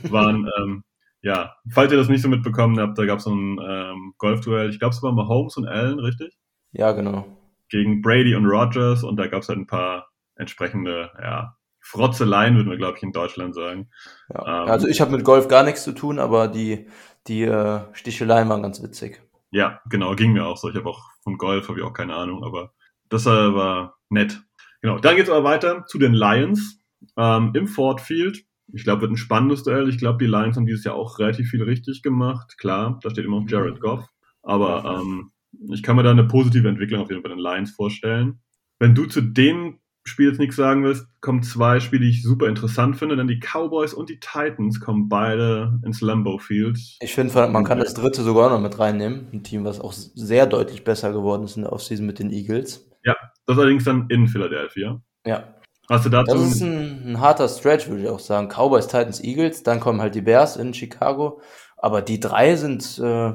waren, 0.10 0.50
ähm, 0.60 0.84
ja, 1.22 1.56
falls 1.70 1.92
ihr 1.92 1.98
das 2.00 2.10
nicht 2.10 2.24
so 2.24 2.28
mitbekommen 2.30 2.80
habt, 2.80 2.98
da 2.98 3.06
gab 3.06 3.20
es 3.20 3.26
so 3.26 3.36
ein 3.36 3.60
ähm, 3.64 4.14
Golfduell. 4.18 4.72
Ich 4.72 4.80
glaube, 4.80 4.96
es 4.96 5.04
war 5.04 5.12
Mahomes 5.12 5.58
und 5.58 5.68
Allen, 5.68 6.00
richtig? 6.00 6.36
Ja, 6.76 6.92
genau. 6.92 7.26
Gegen 7.70 8.02
Brady 8.02 8.36
und 8.36 8.46
Rogers 8.46 9.04
und 9.04 9.18
da 9.18 9.28
gab 9.28 9.42
es 9.42 9.50
halt 9.50 9.60
ein 9.60 9.68
paar 9.68 10.10
entsprechende, 10.36 11.12
ja, 11.22 11.56
Frotzeleien, 11.80 12.56
würden 12.56 12.72
wir, 12.72 12.78
glaube 12.78 12.98
ich, 12.98 13.04
in 13.04 13.12
Deutschland 13.12 13.54
sagen. 13.54 13.90
Ja. 14.34 14.64
Ähm, 14.64 14.70
also 14.70 14.88
ich 14.88 15.02
habe 15.02 15.12
mit 15.12 15.24
Golf 15.24 15.48
gar 15.48 15.64
nichts 15.64 15.84
zu 15.84 15.94
tun, 15.94 16.20
aber 16.20 16.48
die, 16.48 16.88
die 17.28 17.44
äh, 17.44 17.82
Sticheleien 17.94 18.50
waren 18.50 18.64
ganz 18.64 18.82
witzig. 18.82 19.22
Ja, 19.52 19.80
genau, 19.90 20.16
ging 20.16 20.34
mir 20.34 20.46
auch 20.46 20.58
so. 20.58 20.70
Ich 20.70 20.76
habe 20.76 20.90
auch 20.90 21.02
von 21.24 21.38
Golf 21.38 21.70
habe 21.70 21.80
ich 21.80 21.86
auch 21.86 21.94
keine 21.94 22.16
Ahnung, 22.16 22.44
aber 22.44 22.74
das 23.10 23.26
äh, 23.26 23.30
war 23.30 23.98
nett. 24.10 24.42
Genau, 24.82 25.00
dann 25.00 25.16
geht 25.16 25.26
es 25.26 25.30
aber 25.30 25.44
weiter 25.44 25.86
zu 25.86 25.98
den 25.98 26.14
Lions 26.14 26.80
ähm, 27.18 27.52
im 27.54 27.68
Ford 27.68 28.02
Field. 28.02 28.44
Ich 28.74 28.84
glaube, 28.84 29.02
wird 29.02 29.12
ein 29.12 29.18
spannendes 29.18 29.64
Duell. 29.64 29.88
Ich 29.88 30.00
glaube, 30.00 30.18
die 30.18 30.30
Lions 30.30 30.58
haben 30.58 30.66
dieses 30.66 30.84
Jahr 30.84 30.96
auch 30.96 31.20
relativ 31.20 31.50
viel 31.50 31.64
richtig 31.64 32.02
gemacht. 32.02 32.58
Klar, 32.58 33.00
da 33.02 33.12
steht 33.12 33.26
immer 33.26 33.40
noch 33.40 33.50
Jared 33.50 33.80
Goff. 33.80 34.08
Aber 34.42 35.00
ähm, 35.00 35.32
ich 35.72 35.84
kann 35.84 35.96
mir 35.96 36.04
da 36.04 36.12
eine 36.12 36.26
positive 36.26 36.68
Entwicklung 36.68 37.02
auf 37.02 37.10
jeden 37.10 37.22
Fall 37.22 37.30
bei 37.32 37.36
den 37.36 37.44
Lions 37.44 37.72
vorstellen. 37.72 38.40
Wenn 38.80 38.96
du 38.96 39.06
zu 39.06 39.22
dem 39.22 39.80
Spiel 40.08 40.30
jetzt 40.30 40.40
nichts 40.40 40.56
sagen 40.56 40.84
willst, 40.84 41.08
kommen 41.20 41.42
zwei 41.42 41.80
Spiele, 41.80 42.04
die 42.04 42.12
ich 42.12 42.22
super 42.22 42.48
interessant 42.48 42.98
finde, 42.98 43.16
denn 43.16 43.28
die 43.28 43.40
Cowboys 43.40 43.94
und 43.94 44.10
die 44.10 44.20
Titans 44.20 44.80
kommen 44.80 45.10
beide 45.10 45.80
ins 45.84 46.00
Lambeau 46.02 46.38
Field. 46.38 46.78
Ich 47.02 47.16
finde, 47.16 47.48
man 47.48 47.64
kann 47.64 47.80
das 47.80 47.96
dritte 47.96 48.22
sogar 48.22 48.52
noch 48.52 48.62
mit 48.62 48.78
reinnehmen. 48.78 49.28
Ein 49.34 49.44
Team, 49.44 49.66
was 49.66 49.80
auch 49.80 49.94
sehr 49.94 50.46
deutlich 50.46 50.84
besser 50.84 51.12
geworden 51.12 51.44
ist 51.44 51.58
in 51.58 51.64
der 51.64 51.74
Offseason 51.74 52.06
mit 52.06 52.20
den 52.20 52.32
Eagles. 52.32 52.88
Ja, 53.04 53.16
das 53.48 53.58
allerdings 53.58 53.84
dann 53.84 54.06
in 54.10 54.28
Philadelphia. 54.28 55.02
Ja. 55.26 55.56
Hast 55.90 56.06
du 56.06 56.10
dazu? 56.10 56.36
Das 56.36 56.56
ist 56.56 56.62
ein, 56.62 57.12
ein 57.12 57.20
harter 57.20 57.48
Stretch, 57.48 57.88
würde 57.88 58.04
ich 58.04 58.10
auch 58.10 58.20
sagen. 58.20 58.48
Cowboys, 58.50 58.88
Titans, 58.88 59.24
Eagles, 59.24 59.64
dann 59.64 59.80
kommen 59.80 60.02
halt 60.02 60.14
die 60.14 60.22
Bears 60.22 60.56
in 60.56 60.74
Chicago. 60.74 61.42
Aber 61.78 62.02
die 62.02 62.20
drei 62.20 62.56
sind 62.56 63.00
äh, 63.00 63.34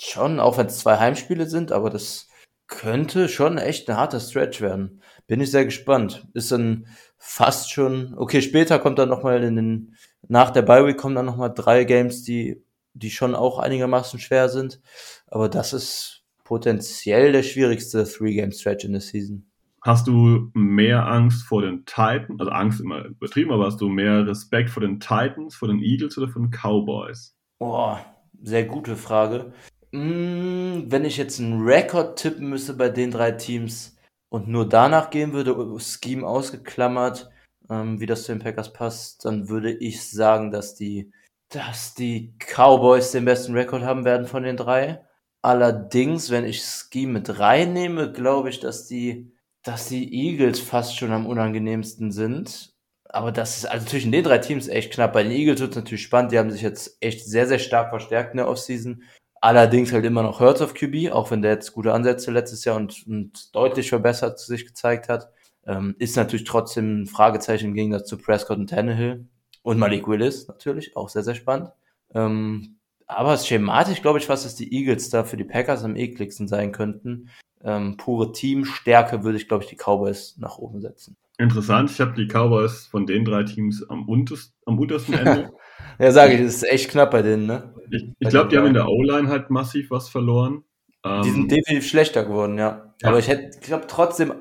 Schon, 0.00 0.40
auch 0.40 0.56
wenn 0.56 0.66
es 0.66 0.78
zwei 0.78 0.96
Heimspiele 0.98 1.46
sind, 1.46 1.72
aber 1.72 1.90
das 1.90 2.28
könnte 2.66 3.28
schon 3.28 3.58
echt 3.58 3.90
ein 3.90 3.96
harter 3.96 4.20
Stretch 4.20 4.62
werden. 4.62 5.02
Bin 5.26 5.40
ich 5.40 5.50
sehr 5.50 5.66
gespannt. 5.66 6.26
Ist 6.32 6.52
dann 6.52 6.86
fast 7.18 7.70
schon, 7.70 8.14
okay, 8.16 8.40
später 8.40 8.78
kommt 8.78 8.98
dann 8.98 9.10
nochmal 9.10 9.42
in 9.42 9.56
den, 9.56 9.96
nach 10.26 10.50
der 10.50 10.62
Bye 10.62 10.86
Week 10.86 10.96
kommen 10.96 11.16
dann 11.16 11.26
nochmal 11.26 11.52
drei 11.54 11.84
Games, 11.84 12.22
die, 12.22 12.62
die 12.94 13.10
schon 13.10 13.34
auch 13.34 13.58
einigermaßen 13.58 14.18
schwer 14.20 14.48
sind. 14.48 14.80
Aber 15.26 15.50
das 15.50 15.74
ist 15.74 16.24
potenziell 16.44 17.32
der 17.32 17.42
schwierigste 17.42 18.04
Three-Game-Stretch 18.04 18.86
in 18.86 18.92
der 18.92 19.02
Season. 19.02 19.50
Hast 19.82 20.06
du 20.06 20.50
mehr 20.54 21.06
Angst 21.06 21.42
vor 21.44 21.62
den 21.62 21.84
Titans, 21.84 22.38
also 22.40 22.50
Angst 22.52 22.80
immer 22.80 23.04
übertrieben, 23.04 23.50
aber 23.50 23.66
hast 23.66 23.80
du 23.80 23.88
mehr 23.88 24.26
Respekt 24.26 24.70
vor 24.70 24.82
den 24.82 24.98
Titans, 24.98 25.54
vor 25.54 25.68
den 25.68 25.80
Eagles 25.80 26.16
oder 26.16 26.28
vor 26.28 26.42
den 26.42 26.50
Cowboys? 26.50 27.36
Boah, 27.58 28.04
sehr 28.42 28.64
gute 28.64 28.96
Frage. 28.96 29.52
Wenn 29.92 31.04
ich 31.04 31.16
jetzt 31.16 31.40
einen 31.40 31.62
Rekord 31.62 32.18
tippen 32.18 32.48
müsste 32.48 32.74
bei 32.74 32.88
den 32.88 33.10
drei 33.10 33.32
Teams, 33.32 33.96
und 34.30 34.48
nur 34.48 34.68
danach 34.68 35.10
gehen 35.10 35.32
würde, 35.32 35.54
Scheme 35.80 36.26
ausgeklammert, 36.26 37.28
ähm, 37.68 38.00
wie 38.00 38.06
das 38.06 38.22
zu 38.22 38.32
den 38.32 38.40
Packers 38.40 38.72
passt, 38.72 39.24
dann 39.24 39.48
würde 39.48 39.72
ich 39.72 40.08
sagen, 40.08 40.50
dass 40.50 40.74
die, 40.74 41.12
dass 41.50 41.94
die 41.94 42.34
Cowboys 42.38 43.10
den 43.10 43.24
besten 43.24 43.54
Rekord 43.54 43.82
haben 43.82 44.04
werden 44.04 44.26
von 44.26 44.44
den 44.44 44.56
drei. 44.56 45.04
Allerdings, 45.42 46.30
wenn 46.30 46.44
ich 46.44 46.62
Scheme 46.62 47.14
mit 47.14 47.38
reinnehme, 47.38 48.12
glaube 48.12 48.50
ich, 48.50 48.60
dass 48.60 48.86
die, 48.86 49.32
dass 49.64 49.88
die 49.88 50.14
Eagles 50.14 50.60
fast 50.60 50.96
schon 50.96 51.12
am 51.12 51.26
unangenehmsten 51.26 52.12
sind. 52.12 52.72
Aber 53.08 53.32
das 53.32 53.58
ist 53.58 53.64
also 53.66 53.86
zwischen 53.86 54.12
den 54.12 54.22
drei 54.22 54.38
Teams 54.38 54.68
echt 54.68 54.92
knapp. 54.92 55.12
Bei 55.12 55.24
den 55.24 55.32
Eagles 55.32 55.60
wird 55.60 55.70
es 55.70 55.76
natürlich 55.76 56.02
spannend. 56.02 56.30
Die 56.30 56.38
haben 56.38 56.52
sich 56.52 56.62
jetzt 56.62 56.98
echt 57.00 57.26
sehr, 57.26 57.48
sehr 57.48 57.58
stark 57.58 57.90
verstärkt 57.90 58.32
in 58.32 58.36
der 58.36 58.48
Offseason. 58.48 59.02
Allerdings 59.40 59.92
halt 59.92 60.04
immer 60.04 60.22
noch 60.22 60.40
Hurts 60.40 60.60
auf 60.60 60.74
QB, 60.74 61.12
auch 61.12 61.30
wenn 61.30 61.40
der 61.40 61.52
jetzt 61.52 61.72
gute 61.72 61.94
Ansätze 61.94 62.30
letztes 62.30 62.64
Jahr 62.64 62.76
und, 62.76 63.06
und 63.06 63.54
deutlich 63.54 63.88
verbessert 63.88 64.38
sich 64.38 64.66
gezeigt 64.66 65.08
hat. 65.08 65.30
Ähm, 65.66 65.94
ist 65.98 66.16
natürlich 66.16 66.44
trotzdem 66.44 67.02
ein 67.02 67.06
Fragezeichen 67.06 67.66
im 67.66 67.74
Gegensatz 67.74 68.08
zu 68.08 68.18
Prescott 68.18 68.58
und 68.58 68.68
Tannehill. 68.68 69.26
Und 69.62 69.78
Malik 69.78 70.06
Willis 70.08 70.48
natürlich, 70.48 70.96
auch 70.96 71.08
sehr, 71.08 71.22
sehr 71.22 71.34
spannend. 71.34 71.70
Ähm, 72.14 72.76
aber 73.06 73.36
schematisch 73.36 74.02
glaube 74.02 74.18
ich 74.18 74.26
fast, 74.26 74.44
dass 74.44 74.56
die 74.56 74.72
Eagles 74.74 75.10
da 75.10 75.24
für 75.24 75.36
die 75.36 75.44
Packers 75.44 75.84
am 75.84 75.96
ekligsten 75.96 76.46
sein 76.46 76.72
könnten. 76.72 77.30
Ähm, 77.62 77.96
pure 77.96 78.32
Teamstärke 78.32 79.22
würde 79.22 79.36
ich, 79.36 79.48
glaube 79.48 79.64
ich, 79.64 79.70
die 79.70 79.76
Cowboys 79.76 80.36
nach 80.38 80.58
oben 80.58 80.80
setzen. 80.80 81.16
Interessant, 81.38 81.90
ich 81.90 82.00
habe 82.00 82.12
die 82.12 82.26
Cowboys 82.26 82.86
von 82.86 83.06
den 83.06 83.24
drei 83.24 83.44
Teams 83.44 83.88
am, 83.88 84.08
unterst, 84.08 84.54
am 84.66 84.78
untersten 84.78 85.14
Ende. 85.14 85.52
ja, 85.98 86.12
sage 86.12 86.34
ich, 86.34 86.40
das 86.42 86.56
ist 86.56 86.70
echt 86.70 86.90
knapp 86.90 87.10
bei 87.10 87.22
denen, 87.22 87.46
ne? 87.46 87.74
Ich, 87.90 88.04
ich 88.18 88.28
glaube, 88.28 88.48
die 88.48 88.58
haben 88.58 88.66
in 88.66 88.74
der 88.74 88.88
O-Line 88.88 89.28
halt 89.28 89.50
massiv 89.50 89.90
was 89.90 90.08
verloren. 90.08 90.64
Die 91.04 91.30
sind 91.30 91.42
ähm, 91.42 91.48
definitiv 91.48 91.88
schlechter 91.88 92.24
geworden, 92.24 92.58
ja. 92.58 92.94
ja. 93.00 93.08
Aber 93.08 93.18
ich 93.18 93.28
hätte, 93.28 93.58
ich 93.58 93.66
glaube 93.66 93.86
trotzdem, 93.88 94.34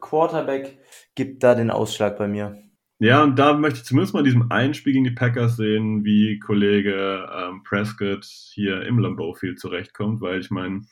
Quarterback 0.00 0.78
gibt 1.14 1.42
da 1.44 1.54
den 1.54 1.70
Ausschlag 1.70 2.18
bei 2.18 2.26
mir. 2.26 2.56
Ja, 2.98 3.24
und 3.24 3.36
da 3.36 3.54
möchte 3.54 3.80
ich 3.80 3.84
zumindest 3.84 4.14
mal 4.14 4.20
in 4.20 4.26
diesem 4.26 4.52
einen 4.52 4.74
Spiel 4.74 4.92
gegen 4.92 5.04
die 5.04 5.10
Packers 5.10 5.56
sehen, 5.56 6.04
wie 6.04 6.38
Kollege 6.38 7.28
ähm, 7.36 7.62
Prescott 7.64 8.24
hier 8.24 8.82
im 8.82 9.00
Lambeau 9.00 9.34
Field 9.34 9.58
zurechtkommt, 9.58 10.20
weil 10.20 10.38
ich 10.38 10.50
meine, 10.50 10.82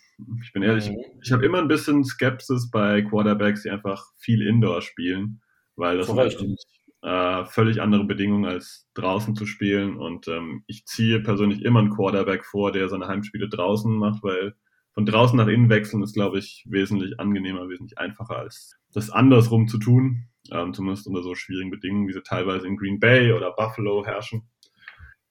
ich 0.42 0.52
bin 0.52 0.64
ehrlich, 0.64 0.90
mhm. 0.90 0.96
ich 1.22 1.30
habe 1.30 1.46
immer 1.46 1.58
ein 1.58 1.68
bisschen 1.68 2.04
Skepsis 2.04 2.68
bei 2.70 3.02
Quarterbacks, 3.02 3.62
die 3.62 3.70
einfach 3.70 4.04
viel 4.16 4.44
Indoor 4.44 4.82
spielen, 4.82 5.40
weil 5.76 5.98
das 5.98 6.08
Korrekt. 6.08 6.38
sind 6.38 6.58
äh, 7.02 7.44
völlig 7.46 7.80
andere 7.80 8.04
Bedingungen 8.04 8.44
als 8.44 8.88
draußen 8.94 9.34
zu 9.34 9.46
spielen 9.46 9.96
und 9.96 10.28
ähm, 10.28 10.64
ich 10.66 10.84
ziehe 10.86 11.20
persönlich 11.20 11.62
immer 11.62 11.80
einen 11.80 11.94
Quarterback 11.94 12.44
vor, 12.44 12.72
der 12.72 12.88
seine 12.88 13.08
Heimspiele 13.08 13.48
draußen 13.48 13.92
macht, 13.96 14.22
weil 14.22 14.54
von 14.92 15.06
draußen 15.06 15.36
nach 15.36 15.46
innen 15.46 15.70
wechseln 15.70 16.02
ist, 16.02 16.14
glaube 16.14 16.38
ich, 16.38 16.66
wesentlich 16.68 17.18
angenehmer, 17.20 17.68
wesentlich 17.68 17.98
einfacher 17.98 18.36
als 18.36 18.76
das 18.92 19.10
andersrum 19.10 19.68
zu 19.68 19.78
tun 19.78 20.30
ähm, 20.52 20.74
zumindest 20.74 21.06
unter 21.06 21.22
so 21.22 21.34
schwierigen 21.34 21.70
Bedingungen, 21.70 22.08
wie 22.08 22.12
sie 22.12 22.22
teilweise 22.22 22.66
in 22.66 22.76
Green 22.76 22.98
Bay 22.98 23.32
oder 23.32 23.52
Buffalo 23.52 24.04
herrschen. 24.04 24.48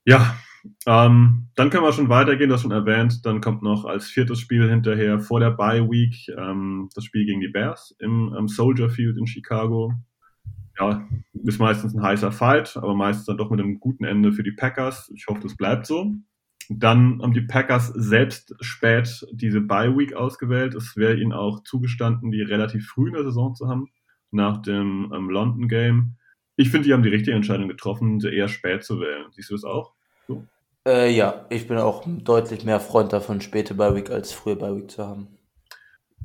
Ja, 0.05 0.37
ähm, 0.85 1.49
dann 1.55 1.69
können 1.69 1.83
wir 1.83 1.93
schon 1.93 2.09
weitergehen, 2.09 2.49
das 2.49 2.61
schon 2.61 2.71
erwähnt. 2.71 3.25
Dann 3.25 3.41
kommt 3.41 3.61
noch 3.61 3.85
als 3.85 4.07
viertes 4.07 4.39
Spiel 4.39 4.69
hinterher 4.69 5.19
vor 5.19 5.39
der 5.39 5.51
Bye 5.51 5.89
Week 5.89 6.15
ähm, 6.37 6.89
das 6.95 7.05
Spiel 7.05 7.25
gegen 7.25 7.41
die 7.41 7.47
Bears 7.47 7.95
im, 7.99 8.33
im 8.37 8.47
Soldier 8.47 8.89
Field 8.89 9.17
in 9.17 9.27
Chicago. 9.27 9.93
Ja, 10.79 11.07
ist 11.43 11.59
meistens 11.59 11.93
ein 11.93 12.01
heißer 12.01 12.31
Fight, 12.31 12.77
aber 12.77 12.93
meistens 12.95 13.25
dann 13.25 13.37
doch 13.37 13.49
mit 13.49 13.59
einem 13.59 13.79
guten 13.79 14.05
Ende 14.05 14.31
für 14.31 14.43
die 14.43 14.51
Packers. 14.51 15.11
Ich 15.13 15.27
hoffe, 15.27 15.41
das 15.41 15.57
bleibt 15.57 15.85
so. 15.85 16.13
Dann 16.69 17.21
haben 17.21 17.33
die 17.33 17.41
Packers 17.41 17.87
selbst 17.87 18.55
spät 18.61 19.25
diese 19.31 19.59
Bye 19.59 19.97
Week 19.97 20.13
ausgewählt. 20.13 20.75
Es 20.75 20.95
wäre 20.95 21.15
ihnen 21.15 21.33
auch 21.33 21.63
zugestanden, 21.63 22.31
die 22.31 22.41
relativ 22.41 22.87
früh 22.87 23.07
in 23.07 23.15
der 23.15 23.23
Saison 23.23 23.55
zu 23.55 23.67
haben 23.67 23.89
nach 24.31 24.61
dem 24.61 25.11
ähm, 25.13 25.29
London 25.29 25.67
Game. 25.67 26.15
Ich 26.55 26.69
finde, 26.69 26.87
die 26.87 26.93
haben 26.93 27.03
die 27.03 27.09
richtige 27.09 27.35
Entscheidung 27.35 27.67
getroffen, 27.67 28.19
sie 28.19 28.29
eher 28.29 28.47
spät 28.47 28.83
zu 28.83 28.99
wählen. 28.99 29.25
Siehst 29.31 29.49
du 29.49 29.55
das 29.55 29.63
auch? 29.63 29.93
So? 30.27 30.45
Äh, 30.85 31.11
ja, 31.11 31.45
ich 31.49 31.67
bin 31.67 31.77
auch 31.77 32.03
deutlich 32.05 32.65
mehr 32.65 32.79
Freund 32.79 33.13
davon, 33.13 33.41
späte 33.41 33.73
Bye 33.73 33.95
Week 33.95 34.11
als 34.11 34.31
frühe 34.31 34.55
Bye 34.55 34.75
Week 34.75 34.91
zu 34.91 35.05
haben. 35.05 35.27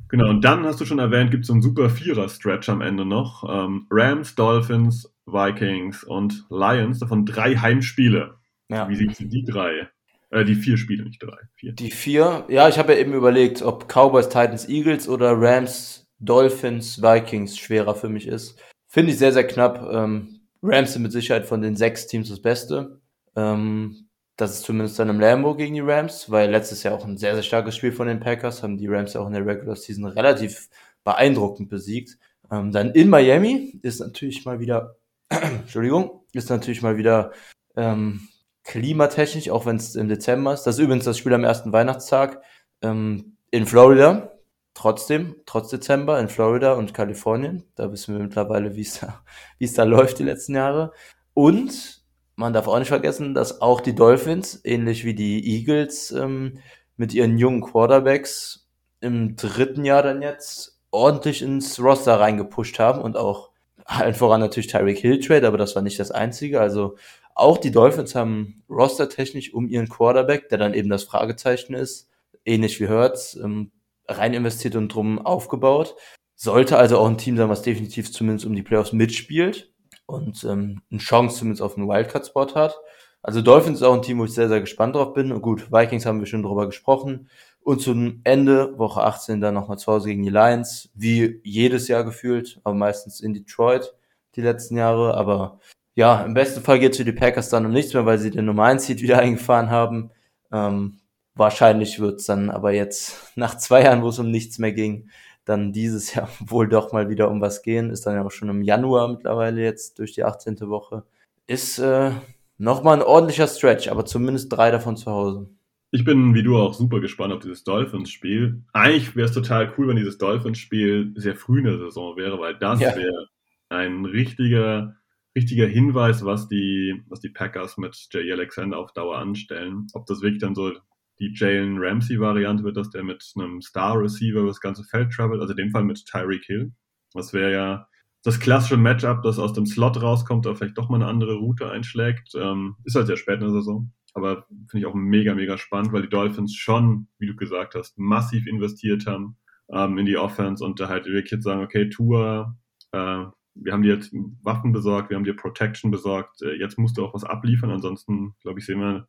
Genau, 0.09 0.29
und 0.29 0.41
dann 0.45 0.65
hast 0.65 0.79
du 0.79 0.85
schon 0.85 0.99
erwähnt, 0.99 1.31
gibt 1.31 1.41
es 1.41 1.47
so 1.47 1.53
einen 1.53 1.61
super 1.61 1.89
Vierer-Stretch 1.89 2.69
am 2.69 2.81
Ende 2.81 3.05
noch. 3.05 3.43
Ähm, 3.47 3.87
Rams, 3.89 4.35
Dolphins, 4.35 5.11
Vikings 5.25 6.03
und 6.03 6.45
Lions, 6.49 6.99
davon 6.99 7.25
drei 7.25 7.55
Heimspiele. 7.55 8.35
Ja. 8.69 8.87
Wie 8.87 8.95
siehst 8.95 9.19
du 9.19 9.25
die 9.25 9.43
drei? 9.43 9.89
Äh, 10.29 10.45
die 10.45 10.55
vier 10.55 10.77
Spiele, 10.77 11.03
nicht 11.03 11.21
drei. 11.21 11.37
Vier. 11.55 11.73
Die 11.73 11.91
vier, 11.91 12.45
ja, 12.49 12.69
ich 12.69 12.77
habe 12.77 12.93
ja 12.93 12.99
eben 12.99 13.13
überlegt, 13.13 13.61
ob 13.61 13.87
Cowboys, 13.87 14.29
Titans, 14.29 14.67
Eagles 14.69 15.07
oder 15.09 15.33
Rams, 15.39 16.07
Dolphins, 16.19 17.01
Vikings 17.01 17.57
schwerer 17.57 17.95
für 17.95 18.09
mich 18.09 18.27
ist. 18.27 18.59
Finde 18.87 19.11
ich 19.11 19.17
sehr, 19.17 19.31
sehr 19.31 19.47
knapp. 19.47 19.87
Ähm, 19.91 20.39
Rams 20.61 20.93
sind 20.93 21.03
mit 21.03 21.11
Sicherheit 21.11 21.45
von 21.45 21.61
den 21.61 21.75
sechs 21.75 22.07
Teams 22.07 22.29
das 22.29 22.41
Beste. 22.41 23.01
Ähm, 23.35 24.04
das 24.37 24.51
ist 24.51 24.63
zumindest 24.63 24.99
dann 24.99 25.09
im 25.09 25.19
Lambo 25.19 25.55
gegen 25.55 25.75
die 25.75 25.81
Rams, 25.81 26.29
weil 26.29 26.51
letztes 26.51 26.83
Jahr 26.83 26.95
auch 26.95 27.05
ein 27.05 27.17
sehr, 27.17 27.33
sehr 27.35 27.43
starkes 27.43 27.75
Spiel 27.75 27.91
von 27.91 28.07
den 28.07 28.19
Packers, 28.19 28.63
haben 28.63 28.77
die 28.77 28.87
Rams 28.87 29.13
ja 29.13 29.21
auch 29.21 29.27
in 29.27 29.33
der 29.33 29.45
Regular 29.45 29.75
Season 29.75 30.05
relativ 30.05 30.69
beeindruckend 31.03 31.69
besiegt. 31.69 32.17
Ähm, 32.51 32.71
dann 32.71 32.91
in 32.91 33.09
Miami 33.09 33.79
ist 33.81 33.99
natürlich 33.99 34.45
mal 34.45 34.59
wieder, 34.59 34.97
Entschuldigung, 35.29 36.25
ist 36.33 36.49
natürlich 36.49 36.81
mal 36.81 36.97
wieder 36.97 37.31
ähm, 37.75 38.27
klimatechnisch, 38.63 39.49
auch 39.49 39.65
wenn 39.65 39.77
es 39.77 39.95
im 39.95 40.09
Dezember 40.09 40.53
ist. 40.53 40.63
Das 40.63 40.75
ist 40.75 40.83
übrigens 40.83 41.05
das 41.05 41.17
Spiel 41.17 41.33
am 41.33 41.43
ersten 41.43 41.71
Weihnachtstag 41.71 42.41
ähm, 42.81 43.37
in 43.51 43.65
Florida 43.65 44.31
trotzdem, 44.75 45.35
trotz 45.45 45.69
Dezember 45.69 46.19
in 46.19 46.27
Florida 46.27 46.73
und 46.73 46.93
Kalifornien. 46.93 47.63
Da 47.75 47.91
wissen 47.91 48.15
wir 48.15 48.23
mittlerweile, 48.23 48.75
wie 48.75 48.87
da, 49.01 49.23
es 49.59 49.73
da 49.73 49.83
läuft 49.83 50.19
die 50.19 50.23
letzten 50.23 50.55
Jahre. 50.55 50.91
Und 51.33 51.94
man 52.35 52.53
darf 52.53 52.67
auch 52.67 52.79
nicht 52.79 52.89
vergessen, 52.89 53.33
dass 53.33 53.61
auch 53.61 53.81
die 53.81 53.95
Dolphins, 53.95 54.59
ähnlich 54.63 55.05
wie 55.05 55.13
die 55.13 55.57
Eagles, 55.57 56.11
ähm, 56.11 56.59
mit 56.97 57.13
ihren 57.13 57.37
jungen 57.37 57.61
Quarterbacks 57.61 58.67
im 59.01 59.35
dritten 59.35 59.85
Jahr 59.85 60.03
dann 60.03 60.21
jetzt 60.21 60.79
ordentlich 60.91 61.41
ins 61.41 61.79
Roster 61.79 62.19
reingepusht 62.19 62.79
haben 62.79 63.01
und 63.01 63.17
auch 63.17 63.51
allen 63.85 64.15
voran 64.15 64.39
natürlich 64.39 64.67
Tyreek 64.67 64.97
Hill 64.97 65.19
Trade, 65.19 65.47
aber 65.47 65.57
das 65.57 65.75
war 65.75 65.81
nicht 65.81 65.99
das 65.99 66.11
einzige. 66.11 66.59
Also 66.59 66.95
auch 67.35 67.57
die 67.57 67.71
Dolphins 67.71 68.15
haben 68.15 68.63
rostertechnisch 68.69 69.53
um 69.53 69.67
ihren 69.67 69.89
Quarterback, 69.89 70.49
der 70.49 70.57
dann 70.57 70.73
eben 70.73 70.89
das 70.89 71.03
Fragezeichen 71.03 71.73
ist, 71.73 72.09
ähnlich 72.45 72.79
wie 72.79 72.87
Hurts, 72.87 73.35
ähm, 73.35 73.71
rein 74.07 74.33
investiert 74.33 74.75
und 74.75 74.89
drum 74.89 75.19
aufgebaut. 75.19 75.95
Sollte 76.35 76.77
also 76.77 76.97
auch 76.97 77.07
ein 77.07 77.17
Team 77.17 77.37
sein, 77.37 77.49
was 77.49 77.61
definitiv 77.61 78.11
zumindest 78.11 78.45
um 78.45 78.55
die 78.55 78.63
Playoffs 78.63 78.93
mitspielt 78.93 79.74
und 80.05 80.43
ähm, 80.43 80.81
eine 80.91 80.99
Chance 80.99 81.37
zumindest 81.37 81.61
auf 81.61 81.77
einen 81.77 81.87
Wildcard-Spot 81.87 82.55
hat. 82.55 82.77
Also 83.21 83.41
Dolphins 83.41 83.79
ist 83.79 83.83
auch 83.83 83.95
ein 83.95 84.01
Team, 84.01 84.19
wo 84.19 84.25
ich 84.25 84.33
sehr, 84.33 84.49
sehr 84.49 84.61
gespannt 84.61 84.95
drauf 84.95 85.13
bin. 85.13 85.31
Und 85.31 85.41
gut, 85.41 85.71
Vikings 85.71 86.05
haben 86.05 86.19
wir 86.19 86.27
schon 86.27 86.43
drüber 86.43 86.67
gesprochen. 86.67 87.29
Und 87.61 87.81
zum 87.81 88.21
Ende, 88.23 88.77
Woche 88.77 89.01
18, 89.01 89.41
dann 89.41 89.55
nochmal 89.55 89.79
zu 89.79 89.91
Hause 89.91 90.09
gegen 90.09 90.23
die 90.23 90.29
Lions. 90.29 90.89
Wie 90.93 91.41
jedes 91.43 91.87
Jahr 91.87 92.03
gefühlt, 92.03 92.59
aber 92.63 92.75
meistens 92.75 93.21
in 93.21 93.33
Detroit 93.33 93.95
die 94.35 94.41
letzten 94.41 94.77
Jahre. 94.77 95.15
Aber 95.15 95.59
ja, 95.95 96.21
im 96.21 96.35
besten 96.35 96.61
Fall 96.61 96.79
geht 96.79 96.91
es 96.91 96.97
für 96.97 97.05
die 97.05 97.11
Packers 97.11 97.49
dann 97.49 97.65
um 97.65 97.71
nichts 97.71 97.93
mehr, 97.93 98.05
weil 98.05 98.19
sie 98.19 98.29
den 98.29 98.45
Nummer 98.45 98.65
1 98.65 98.85
Seed 98.85 99.01
wieder 99.01 99.19
eingefahren 99.19 99.71
haben. 99.71 100.11
Ähm, 100.51 100.99
Wahrscheinlich 101.35 101.99
wird 101.99 102.21
es 102.21 102.25
dann 102.25 102.49
aber 102.49 102.71
jetzt 102.71 103.31
nach 103.35 103.57
zwei 103.57 103.83
Jahren, 103.83 104.01
wo 104.01 104.09
es 104.09 104.19
um 104.19 104.31
nichts 104.31 104.57
mehr 104.57 104.71
ging, 104.71 105.09
dann 105.45 105.71
dieses 105.71 106.13
Jahr 106.15 106.29
wohl 106.39 106.67
doch 106.67 106.91
mal 106.91 107.09
wieder 107.09 107.29
um 107.29 107.41
was 107.41 107.61
gehen. 107.61 107.89
Ist 107.89 108.05
dann 108.05 108.15
ja 108.15 108.25
auch 108.25 108.31
schon 108.31 108.49
im 108.49 108.61
Januar 108.61 109.07
mittlerweile 109.07 109.61
jetzt 109.61 109.99
durch 109.99 110.13
die 110.13 110.23
18. 110.23 110.59
Woche. 110.61 111.03
Ist 111.47 111.79
äh, 111.79 112.11
nochmal 112.57 112.97
ein 112.97 113.03
ordentlicher 113.03 113.47
Stretch, 113.47 113.87
aber 113.87 114.05
zumindest 114.05 114.51
drei 114.51 114.71
davon 114.71 114.97
zu 114.97 115.11
Hause. 115.11 115.49
Ich 115.91 116.03
bin 116.03 116.33
wie 116.33 116.43
du 116.43 116.57
auch 116.57 116.73
super 116.73 116.99
gespannt 116.99 117.31
auf 117.31 117.39
dieses 117.39 117.63
Dolphins-Spiel. 117.63 118.63
Eigentlich 118.73 119.15
wäre 119.15 119.27
es 119.27 119.33
total 119.33 119.71
cool, 119.77 119.87
wenn 119.87 119.95
dieses 119.95 120.17
Dolphins-Spiel 120.17 121.13
sehr 121.15 121.35
früh 121.35 121.59
in 121.59 121.65
der 121.65 121.77
Saison 121.77 122.17
wäre, 122.17 122.37
weil 122.39 122.57
das 122.57 122.81
ja. 122.81 122.95
wäre 122.95 123.29
ein 123.69 124.03
richtiger, 124.03 124.95
richtiger 125.35 125.67
Hinweis, 125.67 126.25
was 126.25 126.49
die, 126.49 127.01
was 127.07 127.21
die 127.21 127.29
Packers 127.29 127.77
mit 127.77 127.95
Jay 128.11 128.29
Alexander 128.31 128.77
auf 128.77 128.91
Dauer 128.91 129.19
anstellen. 129.19 129.87
Ob 129.93 130.05
das 130.05 130.21
wirklich 130.21 130.41
dann 130.41 130.55
so 130.55 130.73
die 131.19 131.33
Jalen 131.33 131.77
Ramsey-Variante 131.79 132.63
wird, 132.63 132.77
dass 132.77 132.89
der 132.89 133.03
mit 133.03 133.23
einem 133.35 133.61
Star-Receiver 133.61 134.39
über 134.39 134.49
das 134.49 134.61
ganze 134.61 134.83
Feld 134.83 135.11
travelt, 135.11 135.41
also 135.41 135.51
in 135.53 135.57
dem 135.57 135.71
Fall 135.71 135.83
mit 135.83 136.05
Tyreek 136.05 136.45
Hill. 136.45 136.71
Das 137.13 137.33
wäre 137.33 137.51
ja 137.51 137.87
das 138.23 138.39
klassische 138.39 138.77
Matchup, 138.77 139.21
das 139.21 139.39
aus 139.39 139.53
dem 139.53 139.65
Slot 139.65 140.01
rauskommt, 140.01 140.47
aber 140.47 140.55
vielleicht 140.55 140.77
doch 140.77 140.89
mal 140.89 140.97
eine 140.97 141.07
andere 141.07 141.35
Route 141.35 141.69
einschlägt. 141.69 142.33
Ähm, 142.35 142.75
ist 142.83 142.95
halt 142.95 143.07
sehr 143.07 143.17
spät 143.17 143.35
in 143.35 143.41
der 143.41 143.51
Saison. 143.51 143.91
Aber 144.13 144.45
finde 144.67 144.79
ich 144.79 144.85
auch 144.85 144.95
mega, 144.95 145.35
mega 145.35 145.57
spannend, 145.57 145.93
weil 145.93 146.01
die 146.01 146.09
Dolphins 146.09 146.55
schon, 146.55 147.07
wie 147.19 147.27
du 147.27 147.35
gesagt 147.35 147.75
hast, 147.75 147.97
massiv 147.97 148.47
investiert 148.47 149.05
haben 149.05 149.37
ähm, 149.69 149.97
in 149.97 150.05
die 150.05 150.17
Offense 150.17 150.63
und 150.63 150.79
da 150.79 150.89
halt 150.89 151.05
wirklich 151.05 151.31
jetzt 151.31 151.43
sagen, 151.43 151.61
okay, 151.61 151.89
Tour, 151.89 152.55
äh, 152.93 153.25
wir 153.55 153.73
haben 153.73 153.83
dir 153.83 153.93
jetzt 153.93 154.13
Waffen 154.41 154.71
besorgt, 154.71 155.09
wir 155.09 155.17
haben 155.17 155.23
dir 155.23 155.35
Protection 155.35 155.91
besorgt, 155.91 156.41
äh, 156.41 156.55
jetzt 156.55 156.77
musst 156.77 156.97
du 156.97 157.05
auch 157.05 157.13
was 157.13 157.23
abliefern, 157.23 157.71
ansonsten, 157.71 158.35
glaube 158.41 158.59
ich, 158.59 158.65
sehen 158.65 158.79
wir 158.79 159.07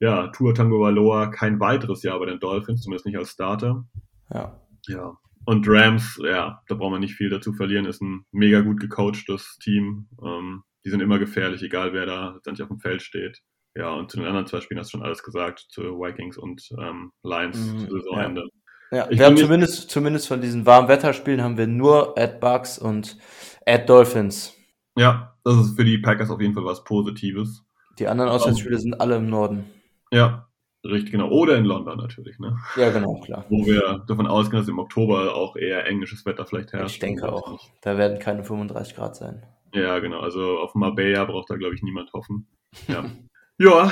ja, 0.00 0.28
Tour 0.28 0.54
Tango 0.54 0.80
Valoa 0.80 1.28
kein 1.28 1.60
weiteres 1.60 2.02
Jahr 2.02 2.18
bei 2.18 2.26
den 2.26 2.40
Dolphins, 2.40 2.82
zumindest 2.82 3.06
nicht 3.06 3.16
als 3.16 3.30
Starter. 3.30 3.84
Ja. 4.32 4.60
Ja. 4.88 5.16
Und 5.44 5.66
Rams, 5.68 6.20
ja, 6.22 6.60
da 6.68 6.74
braucht 6.74 6.90
man 6.90 7.00
nicht 7.00 7.14
viel 7.14 7.30
dazu 7.30 7.52
verlieren, 7.52 7.86
ist 7.86 8.02
ein 8.02 8.26
mega 8.32 8.60
gut 8.60 8.80
gecoachtes 8.80 9.58
Team. 9.62 10.08
Ähm, 10.22 10.64
die 10.84 10.90
sind 10.90 11.00
immer 11.00 11.18
gefährlich, 11.18 11.62
egal 11.62 11.92
wer 11.92 12.06
da 12.06 12.32
letztendlich 12.34 12.62
auf 12.64 12.68
dem 12.68 12.80
Feld 12.80 13.02
steht. 13.02 13.40
Ja, 13.76 13.92
und 13.92 14.10
zu 14.10 14.16
den 14.16 14.26
anderen 14.26 14.46
zwei 14.46 14.60
Spielen 14.60 14.80
hast 14.80 14.88
du 14.92 14.98
schon 14.98 15.06
alles 15.06 15.22
gesagt, 15.22 15.66
zu 15.68 16.00
Vikings 16.00 16.36
und 16.36 16.68
ähm, 16.80 17.12
Lions 17.22 17.58
mhm, 17.58 17.78
zu 17.80 17.90
Saisonende. 17.90 18.48
Ja, 18.90 19.10
ja. 19.10 19.10
wir 19.10 19.26
haben 19.26 19.36
zumindest, 19.36 19.90
zumindest 19.90 20.28
von 20.28 20.40
diesen 20.40 20.64
warmen 20.66 20.88
Wetterspielen 20.88 21.42
haben 21.42 21.58
wir 21.58 21.66
nur 21.66 22.18
at 22.18 22.40
Bucks 22.40 22.78
und 22.78 23.18
at 23.66 23.88
Dolphins. 23.88 24.54
Ja, 24.96 25.36
das 25.44 25.56
ist 25.58 25.76
für 25.76 25.84
die 25.84 25.98
Packers 25.98 26.30
auf 26.30 26.40
jeden 26.40 26.54
Fall 26.54 26.64
was 26.64 26.84
Positives. 26.84 27.64
Die 27.98 28.08
anderen 28.08 28.30
Auswärtsspiele 28.30 28.78
sind 28.78 29.00
alle 29.00 29.16
im 29.16 29.28
Norden. 29.28 29.64
Ja, 30.12 30.48
richtig, 30.84 31.12
genau. 31.12 31.28
Oder 31.28 31.56
in 31.56 31.64
London 31.64 31.98
natürlich, 31.98 32.38
ne? 32.38 32.58
Ja, 32.76 32.90
genau, 32.90 33.20
klar. 33.20 33.44
Wo 33.48 33.66
wir 33.66 34.04
davon 34.06 34.26
ausgehen, 34.26 34.60
dass 34.60 34.68
im 34.68 34.78
Oktober 34.78 35.34
auch 35.34 35.56
eher 35.56 35.86
englisches 35.86 36.24
Wetter 36.26 36.46
vielleicht 36.46 36.72
herrscht. 36.72 36.94
Ich 36.94 37.00
denke 37.00 37.32
auch. 37.32 37.60
Da 37.80 37.98
werden 37.98 38.18
keine 38.18 38.44
35 38.44 38.94
Grad 38.94 39.16
sein. 39.16 39.44
Ja, 39.72 39.98
genau. 39.98 40.20
Also 40.20 40.58
auf 40.58 40.74
Marbella 40.74 41.24
braucht 41.24 41.50
da, 41.50 41.56
glaube 41.56 41.74
ich, 41.74 41.82
niemand 41.82 42.12
hoffen. 42.12 42.46
Ja. 42.88 43.04
ja, 43.58 43.90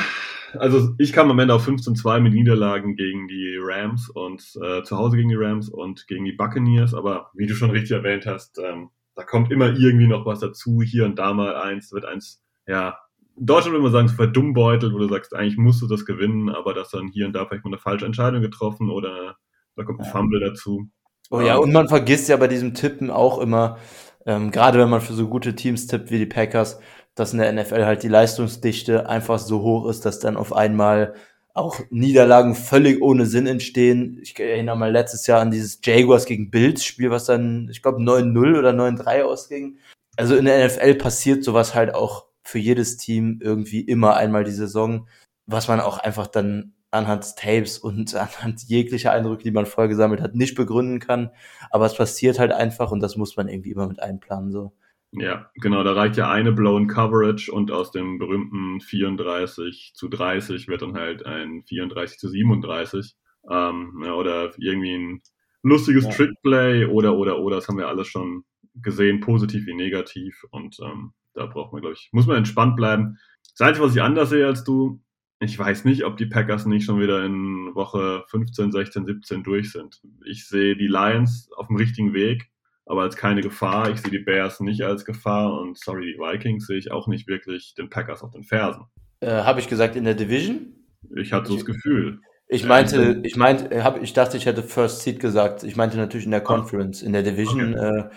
also 0.58 0.94
ich 0.98 1.12
kam 1.12 1.30
am 1.30 1.38
Ende 1.38 1.54
auf 1.54 1.66
15-2 1.66 2.20
mit 2.20 2.32
Niederlagen 2.32 2.96
gegen 2.96 3.28
die 3.28 3.58
Rams 3.60 4.08
und 4.08 4.42
äh, 4.62 4.82
zu 4.82 4.96
Hause 4.96 5.16
gegen 5.16 5.28
die 5.28 5.34
Rams 5.34 5.68
und 5.68 6.06
gegen 6.06 6.24
die 6.24 6.32
Buccaneers. 6.32 6.94
Aber 6.94 7.30
wie 7.34 7.46
du 7.46 7.54
schon 7.54 7.70
richtig 7.70 7.92
erwähnt 7.92 8.26
hast, 8.26 8.58
ähm, 8.58 8.90
da 9.14 9.24
kommt 9.24 9.52
immer 9.52 9.76
irgendwie 9.76 10.06
noch 10.06 10.26
was 10.26 10.40
dazu. 10.40 10.82
Hier 10.82 11.04
und 11.04 11.18
da 11.18 11.32
mal 11.34 11.56
eins, 11.56 11.92
wird 11.92 12.04
eins, 12.04 12.42
ja, 12.66 12.98
Deutschland 13.36 13.72
würde 13.72 13.82
man 13.82 13.92
sagen, 13.92 14.08
so 14.08 14.14
verdummbeutelt, 14.14 14.92
wo 14.92 14.98
du 14.98 15.08
sagst, 15.08 15.34
eigentlich 15.34 15.56
musst 15.56 15.82
du 15.82 15.86
das 15.86 16.04
gewinnen, 16.04 16.48
aber 16.50 16.74
dass 16.74 16.90
dann 16.90 17.08
hier 17.08 17.26
und 17.26 17.32
da 17.32 17.46
vielleicht 17.46 17.64
mal 17.64 17.70
eine 17.70 17.78
falsche 17.78 18.06
Entscheidung 18.06 18.42
getroffen 18.42 18.90
oder 18.90 19.36
da 19.76 19.84
kommt 19.84 20.00
ein 20.00 20.06
Fumble 20.06 20.40
dazu. 20.40 20.88
Oh 21.30 21.40
ja, 21.40 21.56
und 21.56 21.72
man 21.72 21.88
vergisst 21.88 22.28
ja 22.28 22.36
bei 22.36 22.48
diesem 22.48 22.74
Tippen 22.74 23.10
auch 23.10 23.38
immer, 23.38 23.78
ähm, 24.26 24.50
gerade 24.50 24.78
wenn 24.78 24.90
man 24.90 25.00
für 25.00 25.14
so 25.14 25.28
gute 25.28 25.54
Teams 25.54 25.86
tippt 25.86 26.10
wie 26.10 26.18
die 26.18 26.26
Packers, 26.26 26.78
dass 27.14 27.32
in 27.32 27.38
der 27.38 27.52
NFL 27.52 27.84
halt 27.84 28.02
die 28.02 28.08
Leistungsdichte 28.08 29.08
einfach 29.08 29.38
so 29.38 29.62
hoch 29.62 29.88
ist, 29.88 30.04
dass 30.04 30.20
dann 30.20 30.36
auf 30.36 30.52
einmal 30.52 31.14
auch 31.54 31.78
Niederlagen 31.90 32.56
völlig 32.56 33.00
ohne 33.00 33.26
Sinn 33.26 33.46
entstehen. 33.46 34.18
Ich 34.22 34.38
erinnere 34.38 34.76
mal 34.76 34.90
letztes 34.90 35.26
Jahr 35.26 35.40
an 35.40 35.52
dieses 35.52 35.78
Jaguars 35.82 36.26
gegen 36.26 36.50
Bills 36.50 36.84
Spiel, 36.84 37.10
was 37.10 37.26
dann, 37.26 37.68
ich 37.70 37.80
glaube, 37.80 38.02
9-0 38.02 38.58
oder 38.58 38.70
9-3 38.70 39.22
ausging. 39.22 39.78
Also 40.16 40.34
in 40.34 40.46
der 40.46 40.66
NFL 40.66 40.94
passiert 40.96 41.44
sowas 41.44 41.74
halt 41.74 41.94
auch 41.94 42.26
für 42.44 42.58
jedes 42.58 42.96
Team 42.96 43.40
irgendwie 43.42 43.80
immer 43.80 44.16
einmal 44.16 44.44
die 44.44 44.52
Saison, 44.52 45.08
was 45.46 45.68
man 45.68 45.80
auch 45.80 45.98
einfach 45.98 46.26
dann 46.26 46.74
anhand 46.90 47.36
Tapes 47.36 47.78
und 47.78 48.14
anhand 48.14 48.62
jeglicher 48.64 49.12
Eindrücke, 49.12 49.44
die 49.44 49.50
man 49.50 49.66
vorher 49.66 49.88
gesammelt 49.88 50.20
hat, 50.20 50.34
nicht 50.34 50.54
begründen 50.54 51.00
kann. 51.00 51.30
Aber 51.70 51.86
es 51.86 51.96
passiert 51.96 52.38
halt 52.38 52.52
einfach 52.52 52.90
und 52.92 53.00
das 53.00 53.16
muss 53.16 53.36
man 53.36 53.48
irgendwie 53.48 53.72
immer 53.72 53.88
mit 53.88 54.00
einplanen. 54.00 54.52
So. 54.52 54.72
Ja, 55.12 55.50
genau, 55.54 55.84
da 55.84 55.92
reicht 55.92 56.16
ja 56.16 56.30
eine 56.30 56.52
Blown 56.52 56.88
Coverage 56.88 57.52
und 57.52 57.70
aus 57.70 57.92
dem 57.92 58.18
berühmten 58.18 58.80
34 58.80 59.92
zu 59.94 60.08
30 60.08 60.66
wird 60.68 60.82
dann 60.82 60.94
halt 60.94 61.24
ein 61.24 61.62
34 61.66 62.18
zu 62.18 62.28
37. 62.28 63.14
Ähm, 63.48 64.02
ja, 64.04 64.14
oder 64.14 64.52
irgendwie 64.58 64.94
ein 64.94 65.22
lustiges 65.62 66.04
ja. 66.04 66.10
Trickplay 66.10 66.86
oder, 66.86 67.16
oder, 67.16 67.38
oder, 67.38 67.56
das 67.56 67.68
haben 67.68 67.78
wir 67.78 67.88
alles 67.88 68.08
schon 68.08 68.44
gesehen, 68.74 69.20
positiv 69.20 69.66
wie 69.66 69.74
negativ. 69.74 70.44
Und 70.50 70.78
ähm, 70.82 71.12
da 71.34 71.46
braucht 71.46 71.72
man, 71.72 71.82
glaube 71.82 71.94
ich, 71.94 72.08
muss 72.12 72.26
man 72.26 72.36
entspannt 72.36 72.76
bleiben. 72.76 73.18
Das 73.56 73.68
Einzige, 73.68 73.86
was 73.86 73.94
ich 73.94 74.02
anders 74.02 74.30
sehe 74.30 74.46
als 74.46 74.64
du, 74.64 75.00
ich 75.40 75.58
weiß 75.58 75.84
nicht, 75.84 76.04
ob 76.04 76.16
die 76.16 76.26
Packers 76.26 76.66
nicht 76.66 76.84
schon 76.84 77.00
wieder 77.00 77.24
in 77.24 77.74
Woche 77.74 78.24
15, 78.28 78.72
16, 78.72 79.06
17 79.06 79.42
durch 79.42 79.72
sind. 79.72 80.00
Ich 80.24 80.48
sehe 80.48 80.76
die 80.76 80.86
Lions 80.86 81.50
auf 81.56 81.66
dem 81.66 81.76
richtigen 81.76 82.14
Weg, 82.14 82.50
aber 82.86 83.02
als 83.02 83.16
keine 83.16 83.42
Gefahr. 83.42 83.90
Ich 83.90 84.00
sehe 84.00 84.10
die 84.10 84.24
Bears 84.24 84.60
nicht 84.60 84.82
als 84.82 85.04
Gefahr 85.04 85.60
und 85.60 85.78
sorry, 85.78 86.12
die 86.12 86.18
Vikings 86.18 86.66
sehe 86.66 86.78
ich 86.78 86.90
auch 86.90 87.08
nicht 87.08 87.28
wirklich 87.28 87.74
den 87.74 87.90
Packers 87.90 88.22
auf 88.22 88.30
den 88.30 88.44
Fersen. 88.44 88.84
Äh, 89.20 89.42
Habe 89.42 89.60
ich 89.60 89.68
gesagt 89.68 89.96
in 89.96 90.04
der 90.04 90.14
Division? 90.14 90.74
Ich 91.16 91.32
hatte 91.32 91.48
so 91.48 91.56
das 91.56 91.64
Gefühl. 91.64 92.20
Ich 92.46 92.64
meinte, 92.64 93.20
ich 93.24 93.36
meinte, 93.36 93.82
hab, 93.82 94.02
ich 94.02 94.12
dachte, 94.12 94.36
ich 94.36 94.46
hätte 94.46 94.62
First 94.62 95.02
Seed 95.02 95.18
gesagt. 95.18 95.64
Ich 95.64 95.76
meinte 95.76 95.96
natürlich 95.96 96.26
in 96.26 96.30
der 96.30 96.42
Conference. 96.42 97.02
In 97.02 97.12
der 97.12 97.22
Division 97.22 97.74
okay. 97.74 97.98
äh, 97.98 98.10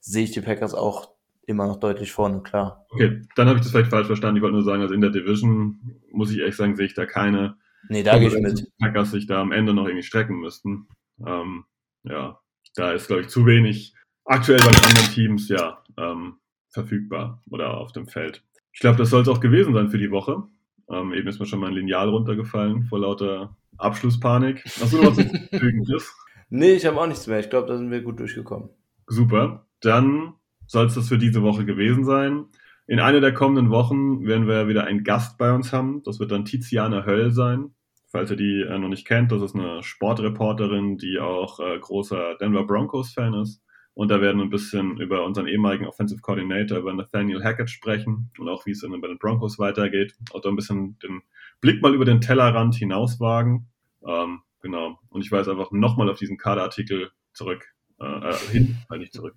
sehe 0.00 0.24
ich 0.24 0.30
die 0.30 0.40
Packers 0.40 0.74
auch 0.74 1.11
immer 1.46 1.66
noch 1.66 1.78
deutlich 1.78 2.12
vorne, 2.12 2.42
klar. 2.42 2.86
Okay, 2.90 3.22
dann 3.34 3.48
habe 3.48 3.58
ich 3.58 3.64
das 3.64 3.72
vielleicht 3.72 3.90
falsch 3.90 4.06
verstanden. 4.06 4.36
Ich 4.36 4.42
wollte 4.42 4.54
nur 4.54 4.64
sagen, 4.64 4.82
also 4.82 4.94
in 4.94 5.00
der 5.00 5.10
Division, 5.10 6.00
muss 6.10 6.30
ich 6.30 6.38
ehrlich 6.38 6.56
sagen, 6.56 6.76
sehe 6.76 6.86
ich 6.86 6.94
da 6.94 7.06
keine. 7.06 7.56
Nee, 7.88 8.02
da 8.02 8.18
gehe 8.18 8.28
ich 8.28 8.38
mit. 8.38 8.68
Packers 8.78 9.10
sich 9.10 9.26
da 9.26 9.40
am 9.40 9.52
Ende 9.52 9.74
noch 9.74 9.86
irgendwie 9.86 10.04
strecken 10.04 10.38
müssten. 10.38 10.86
Ähm, 11.26 11.64
ja, 12.04 12.38
da 12.74 12.92
ist, 12.92 13.08
glaube 13.08 13.22
ich, 13.22 13.28
zu 13.28 13.46
wenig 13.46 13.94
aktuell 14.24 14.60
bei 14.60 14.70
den 14.70 14.84
anderen 14.84 15.12
Teams, 15.12 15.48
ja, 15.48 15.82
ähm, 15.98 16.36
verfügbar 16.70 17.42
oder 17.50 17.78
auf 17.78 17.92
dem 17.92 18.06
Feld. 18.06 18.44
Ich 18.72 18.80
glaube, 18.80 18.96
das 18.96 19.10
soll 19.10 19.22
es 19.22 19.28
auch 19.28 19.40
gewesen 19.40 19.74
sein 19.74 19.90
für 19.90 19.98
die 19.98 20.10
Woche. 20.10 20.44
Ähm, 20.88 21.12
eben 21.12 21.28
ist 21.28 21.40
mir 21.40 21.46
schon 21.46 21.60
mal 21.60 21.68
ein 21.68 21.74
Lineal 21.74 22.08
runtergefallen 22.08 22.84
vor 22.84 23.00
lauter 23.00 23.56
Abschlusspanik. 23.78 24.64
Hast 24.64 24.92
du 24.92 25.02
noch 25.02 25.16
was 25.16 25.18
hinzufügen, 25.18 25.84
Chris? 25.86 26.14
Nee, 26.48 26.72
ich 26.72 26.86
habe 26.86 27.00
auch 27.00 27.06
nichts 27.06 27.26
mehr. 27.26 27.40
Ich 27.40 27.50
glaube, 27.50 27.68
da 27.68 27.76
sind 27.76 27.90
wir 27.90 28.02
gut 28.02 28.20
durchgekommen. 28.20 28.70
Super. 29.06 29.66
Dann 29.80 30.34
soll 30.66 30.86
es 30.86 30.94
das 30.94 31.08
für 31.08 31.18
diese 31.18 31.42
Woche 31.42 31.64
gewesen 31.64 32.04
sein. 32.04 32.46
In 32.86 33.00
einer 33.00 33.20
der 33.20 33.32
kommenden 33.32 33.70
Wochen 33.70 34.26
werden 34.26 34.48
wir 34.48 34.68
wieder 34.68 34.84
einen 34.84 35.04
Gast 35.04 35.38
bei 35.38 35.52
uns 35.52 35.72
haben. 35.72 36.02
Das 36.04 36.18
wird 36.18 36.32
dann 36.32 36.44
Tiziana 36.44 37.04
Höll 37.04 37.30
sein. 37.30 37.74
Falls 38.08 38.30
ihr 38.30 38.36
die 38.36 38.60
äh, 38.60 38.78
noch 38.78 38.88
nicht 38.88 39.06
kennt, 39.06 39.32
das 39.32 39.40
ist 39.40 39.54
eine 39.54 39.82
Sportreporterin, 39.82 40.98
die 40.98 41.18
auch 41.18 41.60
äh, 41.60 41.78
großer 41.78 42.36
Denver 42.40 42.66
Broncos-Fan 42.66 43.34
ist. 43.34 43.62
Und 43.94 44.10
da 44.10 44.20
werden 44.20 44.38
wir 44.38 44.44
ein 44.44 44.50
bisschen 44.50 44.98
über 44.98 45.24
unseren 45.24 45.46
ehemaligen 45.46 45.86
Offensive 45.86 46.20
Coordinator, 46.20 46.78
über 46.78 46.92
Nathaniel 46.92 47.44
Hackett 47.44 47.70
sprechen 47.70 48.30
und 48.38 48.48
auch 48.48 48.64
wie 48.66 48.70
es 48.70 48.80
bei 48.82 49.08
den 49.08 49.18
Broncos 49.18 49.58
weitergeht. 49.58 50.14
Auch 50.32 50.42
ein 50.44 50.56
bisschen 50.56 50.98
den 51.00 51.22
Blick 51.60 51.82
mal 51.82 51.94
über 51.94 52.04
den 52.04 52.20
Tellerrand 52.20 52.74
hinauswagen. 52.74 53.68
Ähm, 54.06 54.40
genau. 54.60 54.98
Und 55.10 55.24
ich 55.24 55.30
weise 55.30 55.50
einfach 55.50 55.72
nochmal 55.72 56.10
auf 56.10 56.18
diesen 56.18 56.38
Kaderartikel 56.38 57.10
zurück, 57.32 57.74
äh, 58.00 58.30
äh 58.30 58.34
hin, 58.50 58.78
halt 58.90 59.00
nicht 59.00 59.12
zurück, 59.12 59.36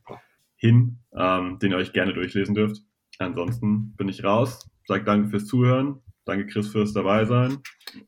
hin, 0.65 0.99
ähm, 1.15 1.59
den 1.59 1.71
ihr 1.71 1.77
euch 1.77 1.93
gerne 1.93 2.13
durchlesen 2.13 2.55
dürft. 2.55 2.81
Ansonsten 3.19 3.95
bin 3.95 4.09
ich 4.09 4.23
raus. 4.23 4.69
Sag 4.87 5.05
danke 5.05 5.29
fürs 5.29 5.45
Zuhören. 5.45 6.01
Danke 6.25 6.47
Chris 6.47 6.69
fürs 6.69 6.93
dabei 6.93 7.25
sein. 7.25 7.57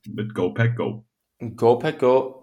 Mit 0.08 0.34
Go 0.34 0.54
Pack 0.54 0.76
Go. 0.76 1.06
Go 1.56 1.78
Pack 1.78 2.00
Go. 2.00 2.37